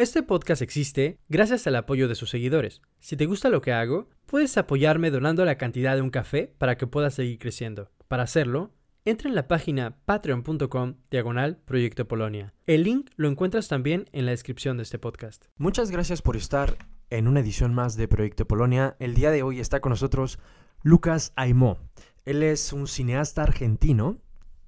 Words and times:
Este 0.00 0.22
podcast 0.22 0.62
existe 0.62 1.18
gracias 1.28 1.66
al 1.66 1.76
apoyo 1.76 2.08
de 2.08 2.14
sus 2.14 2.30
seguidores. 2.30 2.80
Si 3.00 3.18
te 3.18 3.26
gusta 3.26 3.50
lo 3.50 3.60
que 3.60 3.74
hago, 3.74 4.08
puedes 4.24 4.56
apoyarme 4.56 5.10
donando 5.10 5.44
la 5.44 5.58
cantidad 5.58 5.94
de 5.94 6.00
un 6.00 6.08
café 6.08 6.54
para 6.56 6.78
que 6.78 6.86
pueda 6.86 7.10
seguir 7.10 7.38
creciendo. 7.38 7.90
Para 8.08 8.22
hacerlo, 8.22 8.72
entra 9.04 9.28
en 9.28 9.34
la 9.34 9.46
página 9.46 9.98
patreon.com 10.06 10.94
diagonal 11.10 11.58
Proyecto 11.66 12.08
Polonia. 12.08 12.54
El 12.66 12.84
link 12.84 13.10
lo 13.16 13.28
encuentras 13.28 13.68
también 13.68 14.08
en 14.12 14.24
la 14.24 14.30
descripción 14.30 14.78
de 14.78 14.84
este 14.84 14.98
podcast. 14.98 15.44
Muchas 15.58 15.90
gracias 15.90 16.22
por 16.22 16.34
estar 16.34 16.78
en 17.10 17.28
una 17.28 17.40
edición 17.40 17.74
más 17.74 17.94
de 17.98 18.08
Proyecto 18.08 18.48
Polonia. 18.48 18.96
El 19.00 19.12
día 19.12 19.30
de 19.30 19.42
hoy 19.42 19.60
está 19.60 19.80
con 19.80 19.90
nosotros 19.90 20.38
Lucas 20.82 21.34
Aimó. 21.36 21.76
Él 22.24 22.42
es 22.42 22.72
un 22.72 22.86
cineasta 22.86 23.42
argentino 23.42 24.16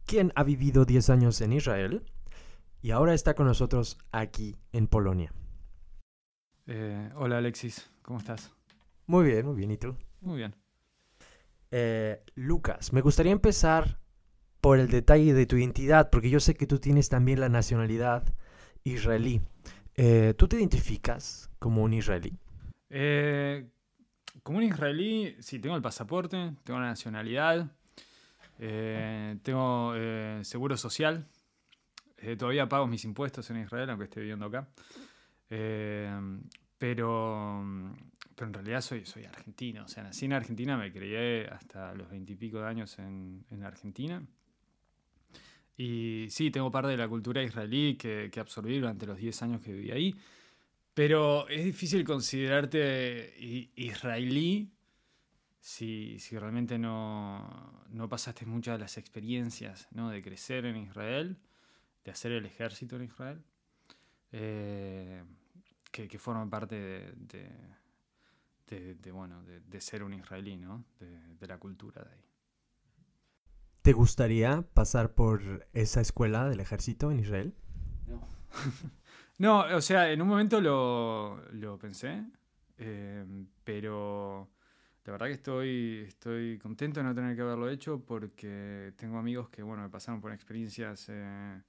quien 0.04 0.30
ha 0.34 0.44
vivido 0.44 0.84
10 0.84 1.08
años 1.08 1.40
en 1.40 1.54
Israel 1.54 2.02
y 2.82 2.90
ahora 2.90 3.14
está 3.14 3.34
con 3.34 3.46
nosotros 3.46 3.96
aquí 4.10 4.56
en 4.72 4.88
Polonia. 4.88 5.32
Eh, 6.66 7.10
hola 7.14 7.38
Alexis, 7.38 7.90
¿cómo 8.02 8.18
estás? 8.18 8.52
Muy 9.06 9.24
bien, 9.24 9.46
muy 9.46 9.54
bien. 9.54 9.70
¿Y 9.70 9.76
tú? 9.78 9.96
Muy 10.20 10.38
bien. 10.38 10.54
Eh, 11.70 12.22
Lucas, 12.34 12.92
me 12.92 13.00
gustaría 13.00 13.32
empezar 13.32 14.00
por 14.60 14.78
el 14.78 14.88
detalle 14.88 15.32
de 15.32 15.46
tu 15.46 15.56
identidad, 15.56 16.10
porque 16.10 16.28
yo 16.28 16.40
sé 16.40 16.54
que 16.54 16.66
tú 16.66 16.78
tienes 16.78 17.08
también 17.08 17.40
la 17.40 17.48
nacionalidad 17.48 18.24
israelí. 18.84 19.40
Eh, 19.94 20.34
¿Tú 20.36 20.48
te 20.48 20.56
identificas 20.56 21.50
como 21.58 21.82
un 21.82 21.94
israelí? 21.94 22.36
como 24.42 24.58
un 24.58 24.64
israelí, 24.64 25.36
sí, 25.38 25.60
tengo 25.60 25.76
el 25.76 25.82
pasaporte, 25.82 26.54
tengo 26.64 26.78
la 26.78 26.88
nacionalidad, 26.88 27.70
tengo 28.58 29.94
seguro 30.42 30.76
social, 30.76 31.26
eh, 32.22 32.36
todavía 32.36 32.68
pago 32.68 32.86
mis 32.86 33.04
impuestos 33.04 33.50
en 33.50 33.58
Israel, 33.58 33.90
aunque 33.90 34.04
esté 34.04 34.20
viviendo 34.20 34.46
acá. 34.46 34.68
Eh, 35.50 36.10
pero, 36.78 37.64
pero 38.34 38.46
en 38.46 38.54
realidad 38.54 38.80
soy, 38.80 39.04
soy 39.04 39.24
argentino. 39.24 39.84
O 39.84 39.88
sea, 39.88 40.02
nací 40.02 40.24
en 40.24 40.32
Argentina, 40.32 40.76
me 40.76 40.92
crié 40.92 41.46
hasta 41.48 41.94
los 41.94 42.10
veintipico 42.10 42.60
de 42.60 42.66
años 42.66 42.98
en, 42.98 43.44
en, 43.50 43.62
Argentina. 43.64 44.22
Y 45.76 46.26
sí, 46.30 46.50
tengo 46.50 46.70
parte 46.70 46.90
de 46.90 46.96
la 46.96 47.08
cultura 47.08 47.42
israelí 47.42 47.96
que, 47.96 48.30
que 48.32 48.40
absorbí 48.40 48.78
durante 48.78 49.06
los 49.06 49.18
10 49.18 49.42
años 49.42 49.60
que 49.60 49.72
viví 49.72 49.90
ahí. 49.90 50.14
Pero 50.94 51.48
es 51.48 51.64
difícil 51.64 52.04
considerarte 52.04 53.34
israelí 53.76 54.70
si, 55.58 56.18
si 56.18 56.36
realmente 56.36 56.78
no, 56.78 57.84
no, 57.90 58.08
pasaste 58.08 58.44
muchas 58.44 58.74
de 58.74 58.80
las 58.80 58.98
experiencias 58.98 59.88
¿no? 59.92 60.10
de 60.10 60.20
crecer 60.20 60.66
en 60.66 60.76
Israel 60.76 61.38
de 62.04 62.10
hacer 62.10 62.32
el 62.32 62.46
ejército 62.46 62.96
en 62.96 63.02
Israel, 63.02 63.42
eh, 64.32 65.22
que, 65.90 66.08
que, 66.08 66.18
forman 66.18 66.50
parte 66.50 66.74
de, 66.76 67.50
de, 68.66 69.12
bueno, 69.12 69.42
de, 69.42 69.80
ser 69.80 70.02
un 70.02 70.14
israelí, 70.14 70.56
¿no? 70.56 70.84
de, 70.98 71.46
la 71.46 71.58
cultura 71.58 72.02
de 72.02 72.10
ahí. 72.10 72.24
¿Te 73.82 73.92
gustaría 73.92 74.62
pasar 74.74 75.14
por 75.14 75.66
esa 75.72 76.00
escuela 76.00 76.48
del 76.48 76.60
ejército 76.60 77.10
en 77.10 77.20
Israel? 77.20 77.54
No. 78.06 78.26
no, 79.38 79.76
o 79.76 79.80
sea, 79.80 80.10
en 80.10 80.22
un 80.22 80.28
momento 80.28 80.60
lo, 80.60 81.42
lo 81.52 81.78
pensé, 81.78 82.24
eh, 82.78 83.24
pero 83.64 84.48
la 85.04 85.12
verdad 85.12 85.26
que 85.26 85.32
estoy, 85.32 86.04
estoy 86.06 86.58
contento 86.58 87.00
de 87.00 87.04
no 87.04 87.14
tener 87.14 87.34
que 87.34 87.42
haberlo 87.42 87.68
hecho 87.68 88.00
porque 88.00 88.92
tengo 88.96 89.18
amigos 89.18 89.48
que, 89.50 89.62
bueno, 89.62 89.82
me 89.82 89.88
pasaron 89.88 90.20
por 90.20 90.32
experiencias 90.32 91.06
eh, 91.08 91.60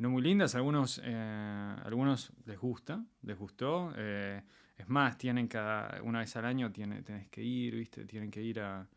no 0.00 0.08
muy 0.08 0.22
lindas, 0.22 0.54
algunos, 0.54 0.98
eh, 1.04 1.76
algunos 1.84 2.32
les 2.46 2.58
gusta, 2.58 3.04
les 3.20 3.38
gustó. 3.38 3.92
Eh, 3.96 4.42
es 4.78 4.88
más, 4.88 5.18
tienen 5.18 5.46
cada, 5.46 6.02
una 6.02 6.20
vez 6.20 6.34
al 6.36 6.46
año 6.46 6.72
tiene, 6.72 7.02
tenés 7.02 7.28
que 7.28 7.42
ir, 7.42 7.76
¿viste? 7.76 8.06
Tienen 8.06 8.30
que 8.30 8.42
ir 8.42 8.60
a, 8.60 8.88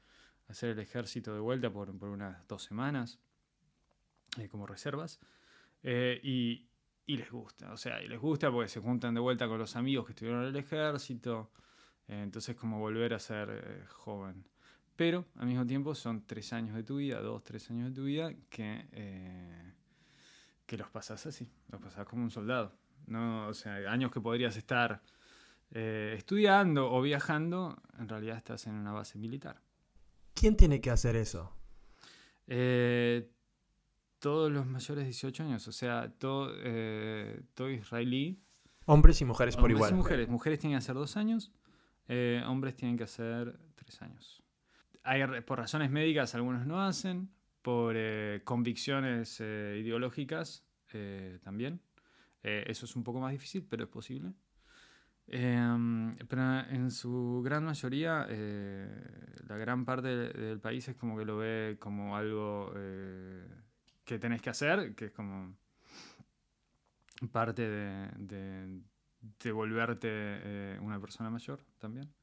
hacer 0.48 0.70
el 0.70 0.80
ejército 0.80 1.34
de 1.34 1.42
vuelta 1.42 1.70
por, 1.70 1.90
unas 1.90 2.48
dos 2.48 2.64
semanas, 2.64 3.20
eh, 4.38 4.48
como 4.48 4.66
reservas. 4.66 5.20
Y, 5.84 6.70
y, 7.06 7.18
les 7.18 7.30
gusta, 7.30 7.74
o 7.74 7.78
sea, 7.78 8.02
y 8.02 8.08
les 8.08 8.20
gusta 8.20 8.50
porque 8.50 8.70
se 8.70 8.80
juntan 8.80 9.14
de 9.14 9.20
vuelta 9.20 9.50
con 9.50 9.60
los 9.60 9.76
amigos 9.76 10.06
que 10.06 10.14
estuvieron 10.14 10.44
en 10.44 10.50
el 10.50 10.56
ejército. 10.56 11.52
entonces, 12.08 12.56
como 12.56 12.80
volver 12.80 13.14
a 13.14 13.20
ser 13.20 13.86
joven. 13.90 14.48
Pero 14.96 15.26
al 15.36 15.48
mismo 15.48 15.68
tiempo 15.68 15.96
son 15.96 16.26
tres 16.26 16.54
años 16.54 16.78
de 16.78 16.84
tu 16.84 16.96
vida, 16.96 17.20
dos, 17.20 17.44
tres 17.44 17.70
años 17.72 17.90
de 17.90 17.94
tu 17.94 18.06
vida 18.06 18.34
que 18.50 18.88
que 20.66 20.78
los 20.78 20.90
pasas 20.90 21.26
así, 21.26 21.50
los 21.70 21.82
pasas 21.82 22.06
como 22.06 22.24
un 22.24 22.32
soldado. 22.32 22.74
No, 23.08 23.48
o 23.48 23.54
sea, 23.54 23.76
años 23.92 24.12
que 24.12 24.22
podrías 24.22 24.56
estar 24.56 25.02
eh, 25.72 26.14
estudiando 26.18 26.92
o 26.92 27.02
viajando, 27.02 27.82
en 27.98 28.08
realidad 28.08 28.38
estás 28.38 28.68
en 28.68 28.76
una 28.76 28.92
base 28.92 29.18
militar. 29.18 29.62
¿Quién 30.34 30.56
tiene 30.56 30.80
que 30.80 30.90
hacer 30.90 31.16
eso? 31.16 31.52
Eh, 32.48 33.30
todos 34.20 34.52
los 34.52 34.66
mayores 34.66 35.04
de 35.04 35.06
18 35.06 35.44
años, 35.44 35.68
o 35.68 35.72
sea, 35.72 36.12
todo, 36.18 36.54
eh, 36.58 37.42
todo 37.54 37.70
israelí. 37.70 38.42
Hombres 38.86 39.20
y 39.22 39.26
mujeres 39.26 39.58
por 39.58 39.72
igual. 39.72 39.92
Y 39.92 39.96
mujeres. 39.96 40.30
Mujeres 40.30 40.60
tienen 40.60 40.78
que 40.78 40.84
hacer 40.84 40.96
dos 40.96 41.18
años, 41.18 41.52
hombres 42.48 42.76
tienen 42.76 42.98
que 42.98 43.04
hacer 43.04 43.58
tres 43.76 44.02
años. 44.02 44.44
Hay, 45.04 45.42
por 45.42 45.58
razones 45.58 45.90
médicas 45.90 46.36
algunos 46.36 46.66
no 46.66 46.82
hacen, 46.82 47.30
por 47.64 47.96
eh, 47.98 48.42
convicciones 48.44 49.40
eh, 49.40 49.80
ideológicas 49.82 50.64
eh, 50.92 51.40
también. 51.42 51.82
eso 52.44 52.86
es 52.86 52.96
un 52.96 53.04
poco 53.04 53.20
más 53.22 53.32
difícil, 53.32 53.66
pero 53.68 53.86
es 53.86 53.90
posible. 53.90 54.34
Em, 55.28 56.14
pero 56.28 56.60
en 56.70 56.92
su 56.92 57.42
gran 57.44 57.64
mayoría, 57.64 58.28
la 59.48 59.58
gran 59.58 59.86
parte 59.86 60.10
del, 60.10 60.60
país 60.60 60.90
es 60.90 60.98
como 60.98 61.18
que 61.18 61.24
lo 61.24 61.38
ve 61.38 61.78
como 61.80 62.18
algo 62.18 62.74
que 64.04 64.20
tenés 64.20 64.42
que 64.42 64.50
hacer, 64.50 64.94
que 64.94 65.06
es 65.06 65.12
como 65.12 65.56
parte 67.32 67.62
de, 67.70 68.82
de 69.40 69.52
volverte 69.54 70.78
una 70.82 71.00
persona 71.00 71.30
mayor 71.30 71.64
también. 71.80 72.14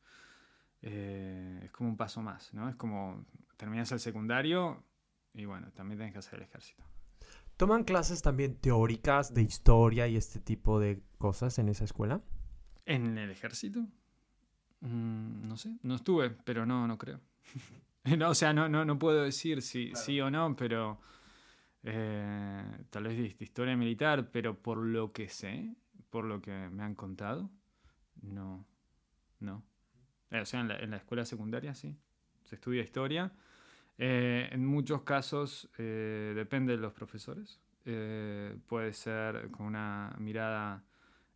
es 0.82 1.70
como 1.70 1.88
un 1.88 1.96
paso 1.96 2.20
más, 2.20 2.52
¿no? 2.52 2.68
Es 2.68 2.76
como 2.76 3.24
terminas 3.56 3.90
el 3.92 4.00
secundario, 4.00 4.84
y 5.34 5.44
bueno, 5.44 5.70
también 5.72 5.98
tienes 5.98 6.12
que 6.12 6.18
hacer 6.18 6.38
el 6.38 6.44
ejército. 6.44 6.84
¿Toman 7.56 7.84
clases 7.84 8.22
también 8.22 8.56
teóricas 8.56 9.34
de 9.34 9.42
historia 9.42 10.08
y 10.08 10.16
este 10.16 10.40
tipo 10.40 10.80
de 10.80 11.02
cosas 11.18 11.58
en 11.58 11.68
esa 11.68 11.84
escuela? 11.84 12.22
¿En 12.86 13.18
el 13.18 13.30
ejército? 13.30 13.80
Mm, 14.80 15.46
no 15.46 15.56
sé, 15.56 15.76
no 15.82 15.94
estuve, 15.94 16.30
pero 16.30 16.64
no, 16.64 16.86
no 16.86 16.96
creo. 16.96 17.20
o 18.26 18.34
sea, 18.34 18.52
no, 18.52 18.68
no, 18.68 18.84
no 18.84 18.98
puedo 18.98 19.22
decir 19.22 19.60
si 19.60 19.92
sí 19.94 20.20
o 20.20 20.30
no, 20.30 20.56
pero 20.56 21.00
eh, 21.82 22.64
tal 22.88 23.04
vez 23.04 23.38
de 23.38 23.44
historia 23.44 23.76
militar, 23.76 24.30
pero 24.30 24.60
por 24.60 24.78
lo 24.78 25.12
que 25.12 25.28
sé, 25.28 25.74
por 26.08 26.24
lo 26.24 26.40
que 26.40 26.52
me 26.70 26.82
han 26.82 26.94
contado, 26.94 27.50
no, 28.22 28.66
no. 29.38 29.62
Eh, 30.30 30.40
o 30.40 30.46
sea, 30.46 30.60
en 30.60 30.68
la, 30.68 30.78
en 30.78 30.90
la 30.90 30.96
escuela 30.96 31.26
secundaria 31.26 31.74
sí, 31.74 31.96
se 32.44 32.54
estudia 32.54 32.82
historia 32.82 33.32
eh, 34.02 34.48
en 34.50 34.64
muchos 34.64 35.02
casos 35.02 35.68
eh, 35.76 36.32
depende 36.34 36.74
de 36.74 36.78
los 36.78 36.94
profesores. 36.94 37.60
Eh, 37.84 38.56
puede 38.66 38.94
ser 38.94 39.50
con 39.50 39.66
una 39.66 40.16
mirada 40.18 40.82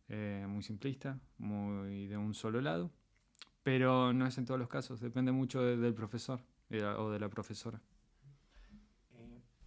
muy 0.07 0.61
simplista, 0.61 1.19
muy 1.39 2.05
de 2.07 2.15
un 2.15 2.35
solo 2.35 2.61
lado, 2.61 2.91
pero 3.63 4.13
no 4.13 4.27
es 4.27 4.37
en 4.37 4.45
todos 4.45 4.59
los 4.59 4.69
casos, 4.69 4.99
depende 4.99 5.31
mucho 5.31 5.63
del 5.63 5.95
profesor 5.95 6.41
o 6.99 7.09
de 7.09 7.19
la 7.19 7.27
profesora. 7.27 7.81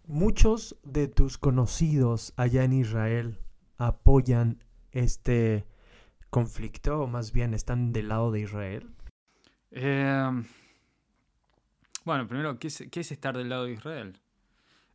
Muchos 0.05 0.77
de 0.83 1.09
tus 1.09 1.37
conocidos 1.37 2.33
allá 2.37 2.63
en 2.63 2.71
Israel 2.71 3.37
apoyan 3.75 4.63
este 4.91 5.65
conflicto 6.29 7.01
o 7.01 7.07
más 7.07 7.33
bien 7.33 7.53
están 7.53 7.91
del 7.91 8.07
lado 8.07 8.31
de 8.31 8.39
Israel. 8.39 8.89
Bueno, 12.09 12.27
primero, 12.27 12.57
¿qué 12.57 12.69
es, 12.69 13.11
estar 13.11 13.37
del 13.37 13.49
lado 13.49 13.65
de 13.65 13.73
Israel? 13.73 14.17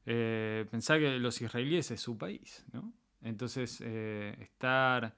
Eh, 0.04 0.66
pensar 0.68 0.98
que 0.98 1.16
los 1.20 1.40
israelíes 1.40 1.92
es 1.92 2.00
su 2.00 2.18
país, 2.18 2.64
¿no? 2.72 2.92
Entonces, 3.22 3.80
eh, 3.84 4.36
estar 4.40 5.14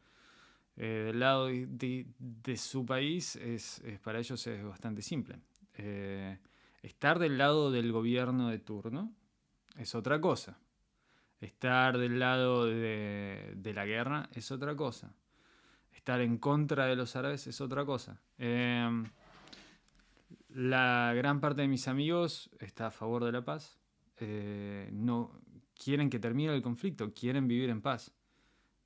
eh, 0.76 1.04
del 1.06 1.18
lado 1.18 1.46
de, 1.46 2.56
su 2.58 2.84
país 2.84 3.36
es, 3.36 3.82
para 4.04 4.18
ellos 4.18 4.46
es 4.46 4.62
bastante 4.62 5.00
simple. 5.00 5.38
Eh, 5.72 6.38
estar 6.82 7.18
del 7.18 7.38
lado 7.38 7.70
del 7.70 7.90
gobierno 7.92 8.50
de 8.50 8.58
turno 8.58 9.14
es 9.78 9.94
otra 9.94 10.20
cosa. 10.20 10.58
Estar 11.40 11.96
del 11.96 12.18
lado 12.18 12.66
de, 12.66 13.72
la 13.74 13.86
guerra 13.86 14.28
es 14.34 14.50
otra 14.50 14.76
cosa. 14.76 15.14
Estar 15.94 16.20
en 16.20 16.36
contra 16.36 16.84
de 16.84 16.96
los 16.96 17.16
árabes 17.16 17.46
es 17.46 17.58
otra 17.62 17.86
cosa. 17.86 18.20
La 20.56 21.12
gran 21.12 21.38
parte 21.38 21.60
de 21.60 21.68
mis 21.68 21.86
amigos 21.86 22.48
está 22.58 22.86
a 22.86 22.90
favor 22.90 23.22
de 23.22 23.30
la 23.30 23.44
paz. 23.44 23.78
Eh, 24.16 24.88
no 24.90 25.38
quieren 25.74 26.08
que 26.08 26.18
termine 26.18 26.54
el 26.54 26.62
conflicto, 26.62 27.12
quieren 27.12 27.46
vivir 27.46 27.68
en 27.68 27.82
paz. 27.82 28.10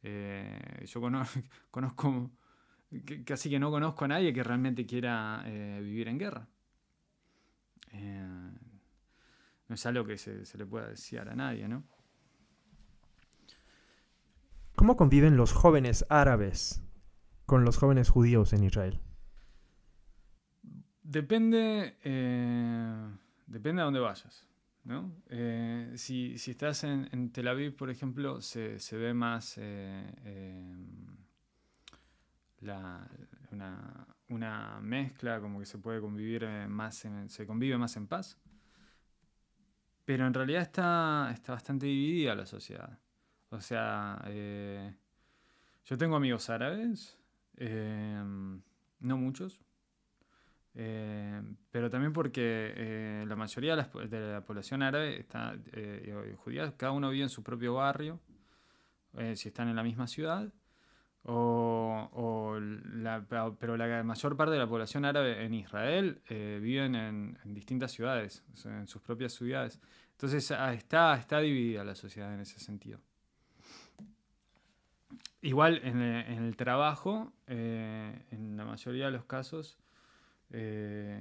Eh, 0.02 0.84
yo 0.84 1.00
conozco, 1.70 2.32
casi 3.25 3.50
que 3.50 3.61
no 3.61 3.70
conozco 3.70 4.05
a 4.05 4.08
nadie 4.08 4.32
que 4.32 4.43
realmente 4.43 4.84
quiera 4.84 5.44
eh, 5.46 5.78
vivir 5.81 6.08
en 6.08 6.19
guerra. 6.19 6.49
no 9.69 9.75
es 9.76 9.87
algo 9.87 10.05
que 10.05 10.19
se, 10.19 10.44
se 10.44 10.58
le 10.58 10.67
pueda 10.67 10.88
decir 10.88 11.20
a 11.20 11.37
nadie, 11.37 11.69
¿no? 11.69 11.84
¿Cómo 14.75 14.96
conviven 14.96 15.37
los 15.37 15.52
jóvenes 15.52 16.05
árabes 16.08 16.82
con 17.46 17.64
los 17.64 17.76
jóvenes 17.78 18.08
judíos 18.08 18.52
en 18.55 18.64
Israel? 18.64 19.00
Depende, 21.10 21.96
eh, 22.04 23.10
depende 23.48 23.82
a 23.82 23.84
dónde 23.86 23.98
vayas. 23.98 24.46
¿no? 24.84 25.12
Eh, 25.28 25.94
si, 25.96 26.34
estás 26.34 26.84
en, 26.84 27.32
Tel 27.32 27.48
Aviv, 27.48 27.74
por 27.74 27.90
ejemplo, 27.90 28.40
se, 28.40 28.78
ve 28.92 29.12
más 29.12 29.56
eh, 29.58 30.78
una, 34.28 34.78
mezcla, 34.80 35.40
como 35.40 35.58
que 35.58 35.66
se 35.66 35.78
puede 35.78 36.00
convivir 36.00 36.46
más, 36.68 37.04
se 37.26 37.44
convive 37.44 37.76
más 37.76 37.96
en 37.96 38.06
paz. 38.06 38.38
Pero 40.04 40.28
en 40.28 40.32
realidad 40.32 40.62
está, 40.62 41.30
está 41.34 41.54
bastante 41.54 41.86
dividida 41.86 42.36
la 42.36 42.46
sociedad. 42.46 43.00
O 43.48 43.60
sea, 43.60 44.24
yo 45.84 45.98
tengo 45.98 46.14
amigos 46.14 46.48
árabes, 46.50 47.18
no 47.58 49.16
muchos, 49.16 49.60
eh, 50.75 51.43
pero 51.70 51.90
también 51.90 52.12
porque 52.12 53.25
la 53.26 53.37
mayoría 53.37 53.76
de 53.76 54.32
la, 54.32 54.40
población 54.44 54.82
árabe 54.82 55.20
está 55.20 55.56
judía, 56.38 56.72
cada 56.76 56.93
uno 56.93 57.11
vive 57.11 57.25
en 57.25 57.28
su 57.28 57.43
propio 57.43 57.75
barrio, 57.75 58.20
si 59.34 59.49
están 59.49 59.69
en 59.69 59.76
la 59.76 59.82
misma 59.82 60.06
ciudad, 60.06 60.52
o, 61.25 62.58
pero 63.58 63.76
la 63.76 64.02
mayor 64.05 64.37
parte 64.37 64.52
de 64.52 64.58
la 64.58 64.69
población 64.69 65.05
árabe 65.05 65.44
en 65.44 65.55
Israel 65.55 66.22
viven 66.28 66.94
en, 66.94 67.38
distintas 67.46 67.93
ciudades, 67.93 68.44
en 68.64 68.87
sus 68.87 69.02
propias 69.02 69.32
ciudades. 69.32 69.81
Entonces 70.20 70.50
ah, 70.50 70.75
está, 70.75 71.17
está 71.17 71.40
dividida 71.40 71.82
la 71.82 71.94
sociedad 71.94 72.34
en 72.34 72.40
ese 72.40 72.61
sentido. 72.61 73.00
Igual 75.40 75.81
en, 75.82 76.02
el 76.02 76.55
trabajo, 76.56 77.32
eh, 77.46 78.26
en 78.31 78.55
la 78.58 78.67
mayoría 78.67 79.06
de 79.06 79.12
los 79.12 79.25
casos, 79.25 79.78
eh, 80.50 81.20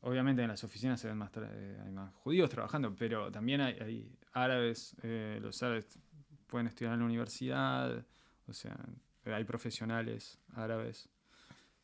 obviamente 0.00 0.42
en 0.42 0.48
las 0.48 0.62
oficinas 0.64 1.00
se 1.00 1.08
ven 1.08 1.18
más, 1.18 1.30
eh, 1.36 1.80
hay 1.84 1.90
más 1.92 2.14
judíos 2.14 2.50
trabajando, 2.50 2.94
pero 2.94 3.30
también 3.30 3.60
hay, 3.60 4.16
árabes, 4.32 4.96
los 5.02 5.62
árabes 5.62 5.98
pueden 6.46 6.66
estudiar 6.66 6.94
en 6.94 7.00
la 7.00 7.06
universidad, 7.06 8.04
o 8.46 8.52
sea, 8.52 8.76
hay 9.24 9.44
profesionales 9.44 10.38
árabes 10.54 11.08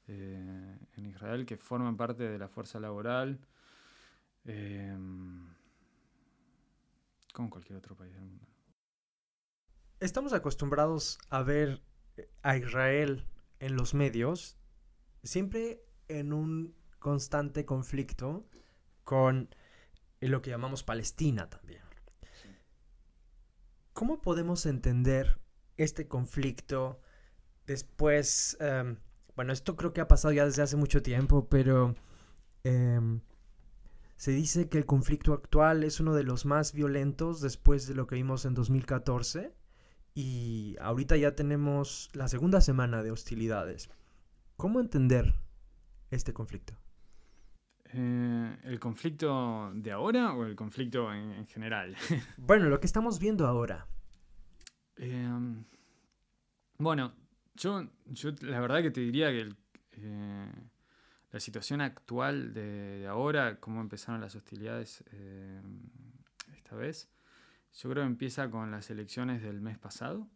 en 0.06 1.06
Israel 1.06 1.47
que 1.47 1.56
forman 1.56 1.97
parte 1.97 2.29
de 2.29 2.39
la 2.39 2.49
fuerza 2.49 2.79
laboral, 2.79 3.41
como 7.33 7.50
cualquier 7.50 7.79
otro 7.79 7.97
país 7.97 8.12
del 8.12 8.23
mundo. 8.23 8.47
Estamos 10.00 10.33
acostumbrados 10.33 11.19
a 11.31 11.43
ver 11.43 11.81
a 12.43 12.56
Israel 12.56 13.27
en 13.61 13.77
los 13.77 13.95
medios 13.95 14.59
siempre 15.23 15.81
en 16.19 16.32
un 16.32 16.75
constante 16.99 17.64
conflicto 17.64 18.47
con 19.05 19.49
lo 20.20 20.43
que 20.43 20.50
llamamos 20.50 20.85
Palestina 20.85 21.49
también. 21.49 21.82
¿Cómo 23.93 24.23
podemos 24.23 24.67
entender 24.67 25.38
este 25.76 26.09
conflicto 26.09 27.00
después? 27.67 28.56
Em, 28.61 28.97
bueno, 29.37 29.53
esto 29.53 29.76
creo 29.76 29.93
que 29.93 30.00
ha 30.00 30.09
pasado 30.09 30.32
ya 30.32 30.47
desde 30.47 30.62
hace 30.62 30.76
mucho 30.76 31.03
tiempo, 31.03 31.49
pero 31.49 31.94
em, 32.64 33.20
se 34.17 34.31
dice 34.31 34.69
que 34.69 34.79
el 34.79 34.87
conflicto 34.87 35.32
actual 35.32 35.85
es 35.85 36.00
uno 36.00 36.14
de 36.14 36.23
los 36.25 36.47
más 36.47 36.73
violentos 36.73 37.41
después 37.41 37.87
de 37.87 37.94
lo 37.94 38.06
que 38.06 38.14
vimos 38.14 38.44
en 38.44 38.55
2014 38.55 39.53
y 40.14 40.76
ahorita 40.81 41.17
ya 41.17 41.35
tenemos 41.35 42.11
la 42.12 42.29
segunda 42.29 42.61
semana 42.61 43.03
de 43.03 43.11
hostilidades. 43.11 43.91
¿Cómo 44.56 44.81
entender 44.81 45.35
este 46.12 46.32
conflicto? 46.32 46.75
Eh, 47.94 48.59
¿El 48.64 48.81
conflicto 48.81 49.73
de 49.75 49.93
ahora 49.93 50.35
o 50.35 50.44
el 50.44 50.56
conflicto 50.56 51.12
en, 51.12 51.47
general? 51.47 51.97
bueno, 52.38 52.69
lo 52.69 52.81
que 52.81 52.87
estamos 52.87 53.19
viendo 53.19 53.47
ahora. 53.47 53.87
Em, 54.97 55.64
bueno, 56.79 57.12
yo, 57.55 57.88
yo 58.06 58.31
la 58.41 58.61
verdad 58.61 58.82
que 58.82 58.91
te 58.91 59.00
diría 59.00 59.31
que 59.31 59.49
eh, 59.93 60.53
la 61.31 61.41
situación 61.41 61.81
actual 61.81 62.53
de, 62.55 63.06
ahora, 63.09 63.59
cómo 63.59 63.81
empezaron 63.81 64.20
las 64.20 64.35
hostilidades 64.37 65.05
em, 65.12 65.81
esta 66.55 66.76
vez, 66.76 67.11
yo 67.75 67.91
creo 67.91 68.03
que 68.05 68.09
empieza 68.09 68.50
con 68.50 68.70
las 68.70 68.91
elecciones 68.91 69.43
del 69.43 69.61
mes 69.61 69.79
pasado, 69.79 70.29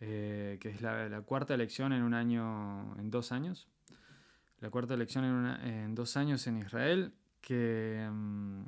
eh, 0.00 0.58
que 0.60 0.68
es 0.68 0.82
la, 0.82 1.22
cuarta 1.22 1.54
elección 1.54 1.92
en 1.92 2.02
un 2.02 2.14
año, 2.14 2.96
en 2.98 3.10
dos 3.10 3.32
años. 3.32 3.68
La 4.64 4.70
cuarta 4.70 4.94
elección 4.94 5.26
en, 5.62 5.94
dos 5.94 6.16
años 6.16 6.46
en 6.46 6.56
Israel 6.56 7.12
que, 7.42 8.08
mm, 8.10 8.62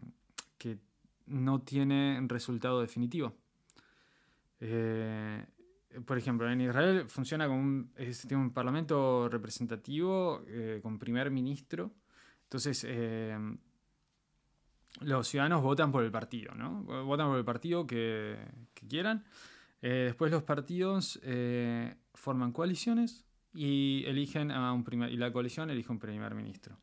que 0.59 0.77
no 1.25 1.63
tiene 1.63 2.21
resultado 2.29 2.83
definitivo. 2.83 3.35
Eh, 4.61 5.43
por 6.05 6.19
ejemplo, 6.19 6.51
en 6.51 6.61
Israel 6.61 7.09
funciona 7.09 7.47
como 7.47 7.61
un, 7.61 7.93
tiene 7.95 8.37
un 8.37 8.53
parlamento 8.53 9.27
representativo 9.31 10.43
eh, 10.47 10.81
con 10.83 10.99
primer 10.99 11.31
ministro. 11.31 11.95
Entonces, 12.43 12.87
los 15.01 15.27
ciudadanos 15.27 15.63
votan 15.63 15.91
por 15.91 16.05
el 16.05 16.11
partido, 16.11 16.55
¿no? 16.55 16.83
Votan 17.05 17.29
por 17.29 17.39
el 17.39 17.45
partido 17.47 17.87
que, 17.87 18.37
quieran. 18.87 19.25
Eh, 19.81 20.05
después 20.09 20.31
los 20.31 20.43
partidos 20.43 21.19
eh, 21.23 21.97
forman 22.13 22.53
coaliciones 22.53 23.26
y 23.57 24.05
eligen 24.07 24.51
a 24.51 24.73
un 24.73 24.85
primer, 24.85 25.11
y 25.11 25.17
la 25.17 25.33
coalición 25.33 25.71
elige 25.71 25.91
un 25.91 25.99
primer 25.99 26.35
ministro. 26.35 26.79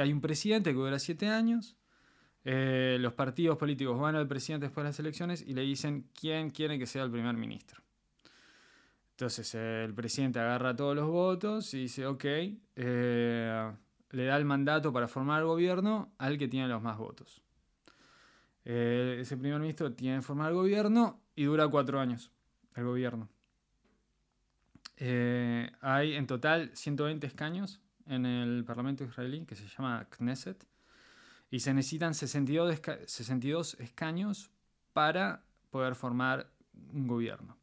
Hay 0.00 0.12
un 0.12 0.20
presidente 0.20 0.70
que 0.70 0.76
dura 0.76 0.98
siete 0.98 1.28
años. 1.28 1.76
Eh, 2.44 2.98
los 3.00 3.12
partidos 3.14 3.56
políticos 3.56 3.98
van 3.98 4.14
al 4.14 4.28
presidente 4.28 4.66
después 4.66 4.84
de 4.84 4.90
las 4.90 5.00
elecciones 5.00 5.42
y 5.42 5.52
le 5.52 5.62
dicen 5.62 6.10
quién 6.18 6.50
quiere 6.50 6.78
que 6.78 6.86
sea 6.86 7.02
el 7.02 7.10
primer 7.10 7.34
ministro. 7.36 7.82
Entonces 9.12 9.54
el 9.54 9.94
presidente 9.94 10.38
agarra 10.38 10.76
todos 10.76 10.94
los 10.94 11.08
votos 11.08 11.72
y 11.72 11.82
dice, 11.82 12.06
ok, 12.06 12.24
le 12.74 14.24
da 14.24 14.36
el 14.36 14.44
mandato 14.44 14.92
para 14.92 15.08
formar 15.08 15.40
el 15.40 15.46
gobierno 15.46 16.12
al 16.18 16.36
que 16.36 16.48
tiene 16.48 16.68
los 16.68 16.82
más 16.82 16.98
votos. 16.98 17.42
Eh, 18.64 19.18
ese 19.20 19.36
primer 19.36 19.60
ministro 19.60 19.92
tiene 19.92 20.16
que 20.16 20.22
formar 20.22 20.50
el 20.50 20.56
gobierno 20.56 21.22
y 21.34 21.44
dura 21.44 21.68
cuatro 21.68 21.98
años 21.98 22.30
el 22.74 22.84
gobierno. 22.84 23.28
Eh, 24.98 25.70
hay 25.80 26.14
en 26.14 26.26
total 26.26 26.70
120 26.74 27.26
escaños 27.26 27.80
en 28.06 28.24
el 28.24 28.64
Parlamento 28.64 29.04
israelí 29.04 29.44
que 29.44 29.54
se 29.54 29.68
llama 29.68 30.06
Knesset 30.10 30.64
y 31.50 31.60
se 31.60 31.74
necesitan 31.74 32.14
62, 32.14 32.80
62 33.06 33.76
escaños 33.80 34.50
para 34.92 35.42
poder 35.70 35.94
formar 35.94 36.50
un 36.92 37.06
gobierno. 37.06 37.56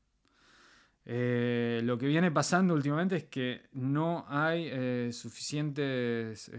Eh, 1.06 1.82
lo 1.84 1.98
que 1.98 2.08
viene 2.08 2.32
pasando 2.32 2.74
últimamente 2.74 3.16
es 3.18 3.24
que 3.26 3.64
no 3.74 4.26
hay 4.30 5.12
suficientes... 5.12 6.50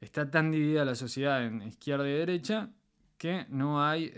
está 0.00 0.30
tan 0.30 0.50
dividida 0.50 0.84
la 0.84 0.94
sociedad 0.94 1.44
en 1.44 1.62
izquierda 1.62 2.08
y 2.08 2.12
derecha 2.12 2.70
que 3.16 3.46
no 3.48 3.82
hay... 3.82 4.12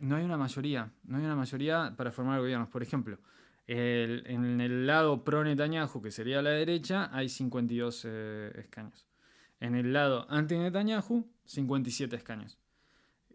No 0.00 0.16
hay 0.16 0.24
una 0.24 0.36
mayoría. 0.36 0.90
No 1.04 1.16
hay 1.18 1.24
una 1.24 1.36
mayoría 1.36 1.94
para 1.96 2.12
formar 2.12 2.40
gobiernos. 2.40 2.68
Por 2.68 2.82
ejemplo, 2.82 3.18
en 3.66 4.60
el 4.60 4.86
lado 4.86 5.24
pro 5.24 5.42
Netanyahu, 5.42 6.00
que 6.00 6.10
sería 6.10 6.42
la 6.42 6.50
derecha, 6.50 7.10
hay 7.12 7.28
52 7.28 8.04
eh, 8.06 8.52
escaños. 8.56 9.06
En 9.58 9.74
el 9.74 9.92
lado 9.92 10.26
anti 10.28 10.56
Netanyahu, 10.56 11.26
57 11.44 12.14
escaños. 12.16 12.58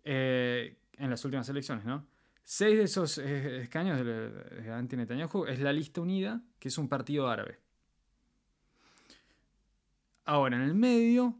Eh, 0.04 0.78
en 0.98 1.10
las 1.10 1.24
últimas 1.26 1.50
elecciones, 1.50 1.86
¿no? 1.86 2.06
Seis 2.44 2.78
de 2.78 2.84
esos 2.84 3.18
eh, 3.18 3.62
escaños 3.62 4.04
de, 4.04 4.72
anti 4.72 4.96
Netanyahu 4.96 5.46
es 5.46 5.60
la 5.60 5.74
lista 5.74 6.02
unida, 6.02 6.42
que 6.60 6.70
es 6.70 6.78
un 6.78 6.88
partido 6.88 7.28
árabe. 7.28 7.60
Ahora, 10.26 10.56
en 10.56 10.64
el 10.64 10.76
medio 10.76 11.38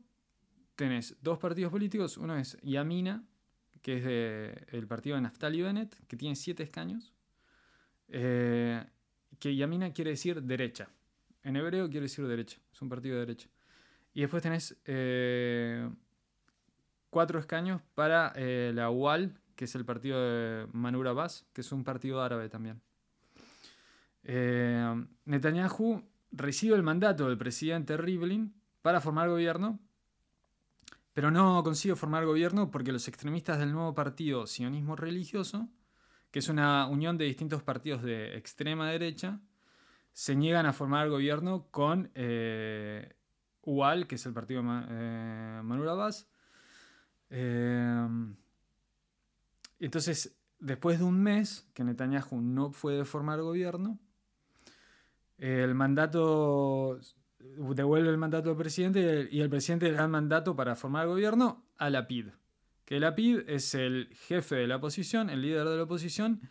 tenés 0.76 1.16
dos 1.22 1.38
partidos 1.38 1.72
políticos. 1.72 2.18
Uno 2.18 2.36
es 2.36 2.58
Yamina, 2.62 3.24
que 3.82 3.98
es 3.98 4.04
de, 4.04 4.78
el 4.78 4.88
partido 4.88 5.16
de 5.16 5.22
Naftali 5.22 5.62
Bennett, 5.62 5.96
que 6.08 6.18
tiene 6.18 6.36
siete 6.36 6.64
escaños. 6.64 7.14
Eh, 8.10 8.84
que 9.40 9.56
Yamina 9.56 9.92
quiere 9.92 10.12
decir 10.12 10.42
derecha. 10.44 10.90
En 11.44 11.56
hebreo 11.56 11.90
quiere 11.90 12.04
decir 12.04 12.28
derecha. 12.28 12.60
Es 12.72 12.82
un 12.82 12.90
partido 12.90 13.16
de 13.16 13.22
derecha. 13.22 13.50
Y 14.14 14.22
después 14.22 14.44
tenés 14.44 14.78
eh, 14.86 15.90
cuatro 17.10 17.40
escaños 17.40 17.82
para 17.96 18.34
eh, 18.36 18.72
la 18.76 18.90
UAL, 18.90 19.40
que 19.56 19.66
es 19.66 19.76
el 19.76 19.86
partido 19.86 20.22
de 20.22 20.68
Manur 20.74 21.08
Abbas, 21.08 21.46
que 21.54 21.62
es 21.62 21.72
un 21.72 21.84
partido 21.84 22.22
árabe 22.22 22.50
también. 22.50 22.82
Netanyahu 25.26 26.04
recibe 26.32 26.76
el 26.76 26.84
mandato 26.84 27.28
del 27.28 27.38
presidente 27.38 27.98
Rivlin 27.98 28.54
para 28.82 29.02
formar 29.02 29.30
gobierno, 29.30 29.80
pero 31.14 31.32
no 31.32 31.64
consigue 31.64 31.96
formar 31.96 32.26
gobierno 32.26 32.72
porque 32.72 32.92
los 32.92 33.08
extremistas 33.08 33.60
del 33.60 33.72
nuevo 33.72 33.94
partido 33.94 34.48
sionismo 34.48 34.96
religioso 34.96 35.70
que 36.32 36.40
es 36.40 36.48
una 36.48 36.88
unión 36.88 37.18
de 37.18 37.26
distintos 37.26 37.62
partidos 37.62 38.02
de 38.02 38.38
extrema 38.38 38.90
derecha, 38.90 39.42
se 40.14 40.36
niegan 40.36 40.66
a 40.66 40.74
formar 40.74 41.10
gobierno 41.10 41.68
con 41.72 42.10
eh, 42.16 43.14
UAL, 43.64 44.08
que 44.08 44.16
es 44.16 44.26
el 44.26 44.34
partido 44.34 44.62
eh, 44.62 45.62
Manur 45.64 45.90
Abbas. 45.90 46.30
Eh, 47.30 48.08
entonces, 49.80 50.38
después 50.60 51.00
de 51.00 51.06
un 51.06 51.22
mes 51.22 51.70
que 51.74 51.84
Netanyahu 51.84 52.42
no 52.42 52.72
puede 52.72 53.04
formar 53.04 53.42
gobierno, 53.42 54.00
el 55.38 55.76
mandato 55.76 57.00
devuelve 57.76 58.10
el 58.10 58.18
mandato 58.18 58.50
al 58.50 58.58
presidente 58.58 59.28
y 59.32 59.42
el 59.42 59.50
presidente 59.50 59.88
le 59.88 59.98
da 59.98 60.04
el 60.04 60.10
mandato 60.10 60.56
para 60.56 60.76
formar 60.76 61.08
gobierno 61.08 61.66
a 61.78 61.90
la 61.90 62.08
PID 62.08 62.28
que 62.92 63.00
Lapid 63.00 63.48
es 63.48 63.74
el 63.74 64.10
jefe 64.28 64.56
de 64.56 64.68
la 64.68 64.76
oposición, 64.76 65.30
el 65.30 65.42
líder 65.42 65.66
de 65.66 65.78
la 65.78 65.84
oposición, 65.84 66.42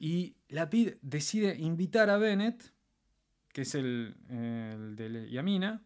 y 0.00 0.34
Lapid 0.48 0.94
decide 1.00 1.54
invitar 1.56 2.10
a 2.10 2.18
Bennett, 2.18 2.72
que 3.52 3.62
es 3.62 3.76
el, 3.76 4.16
de 4.26 5.30
Yamina, 5.30 5.80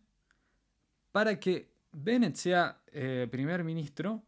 para 1.13 1.39
que 1.39 1.71
Bennett 1.93 2.37
sea 2.37 2.81
eh, 2.87 3.29
primer 3.31 3.63
ministro 3.63 4.25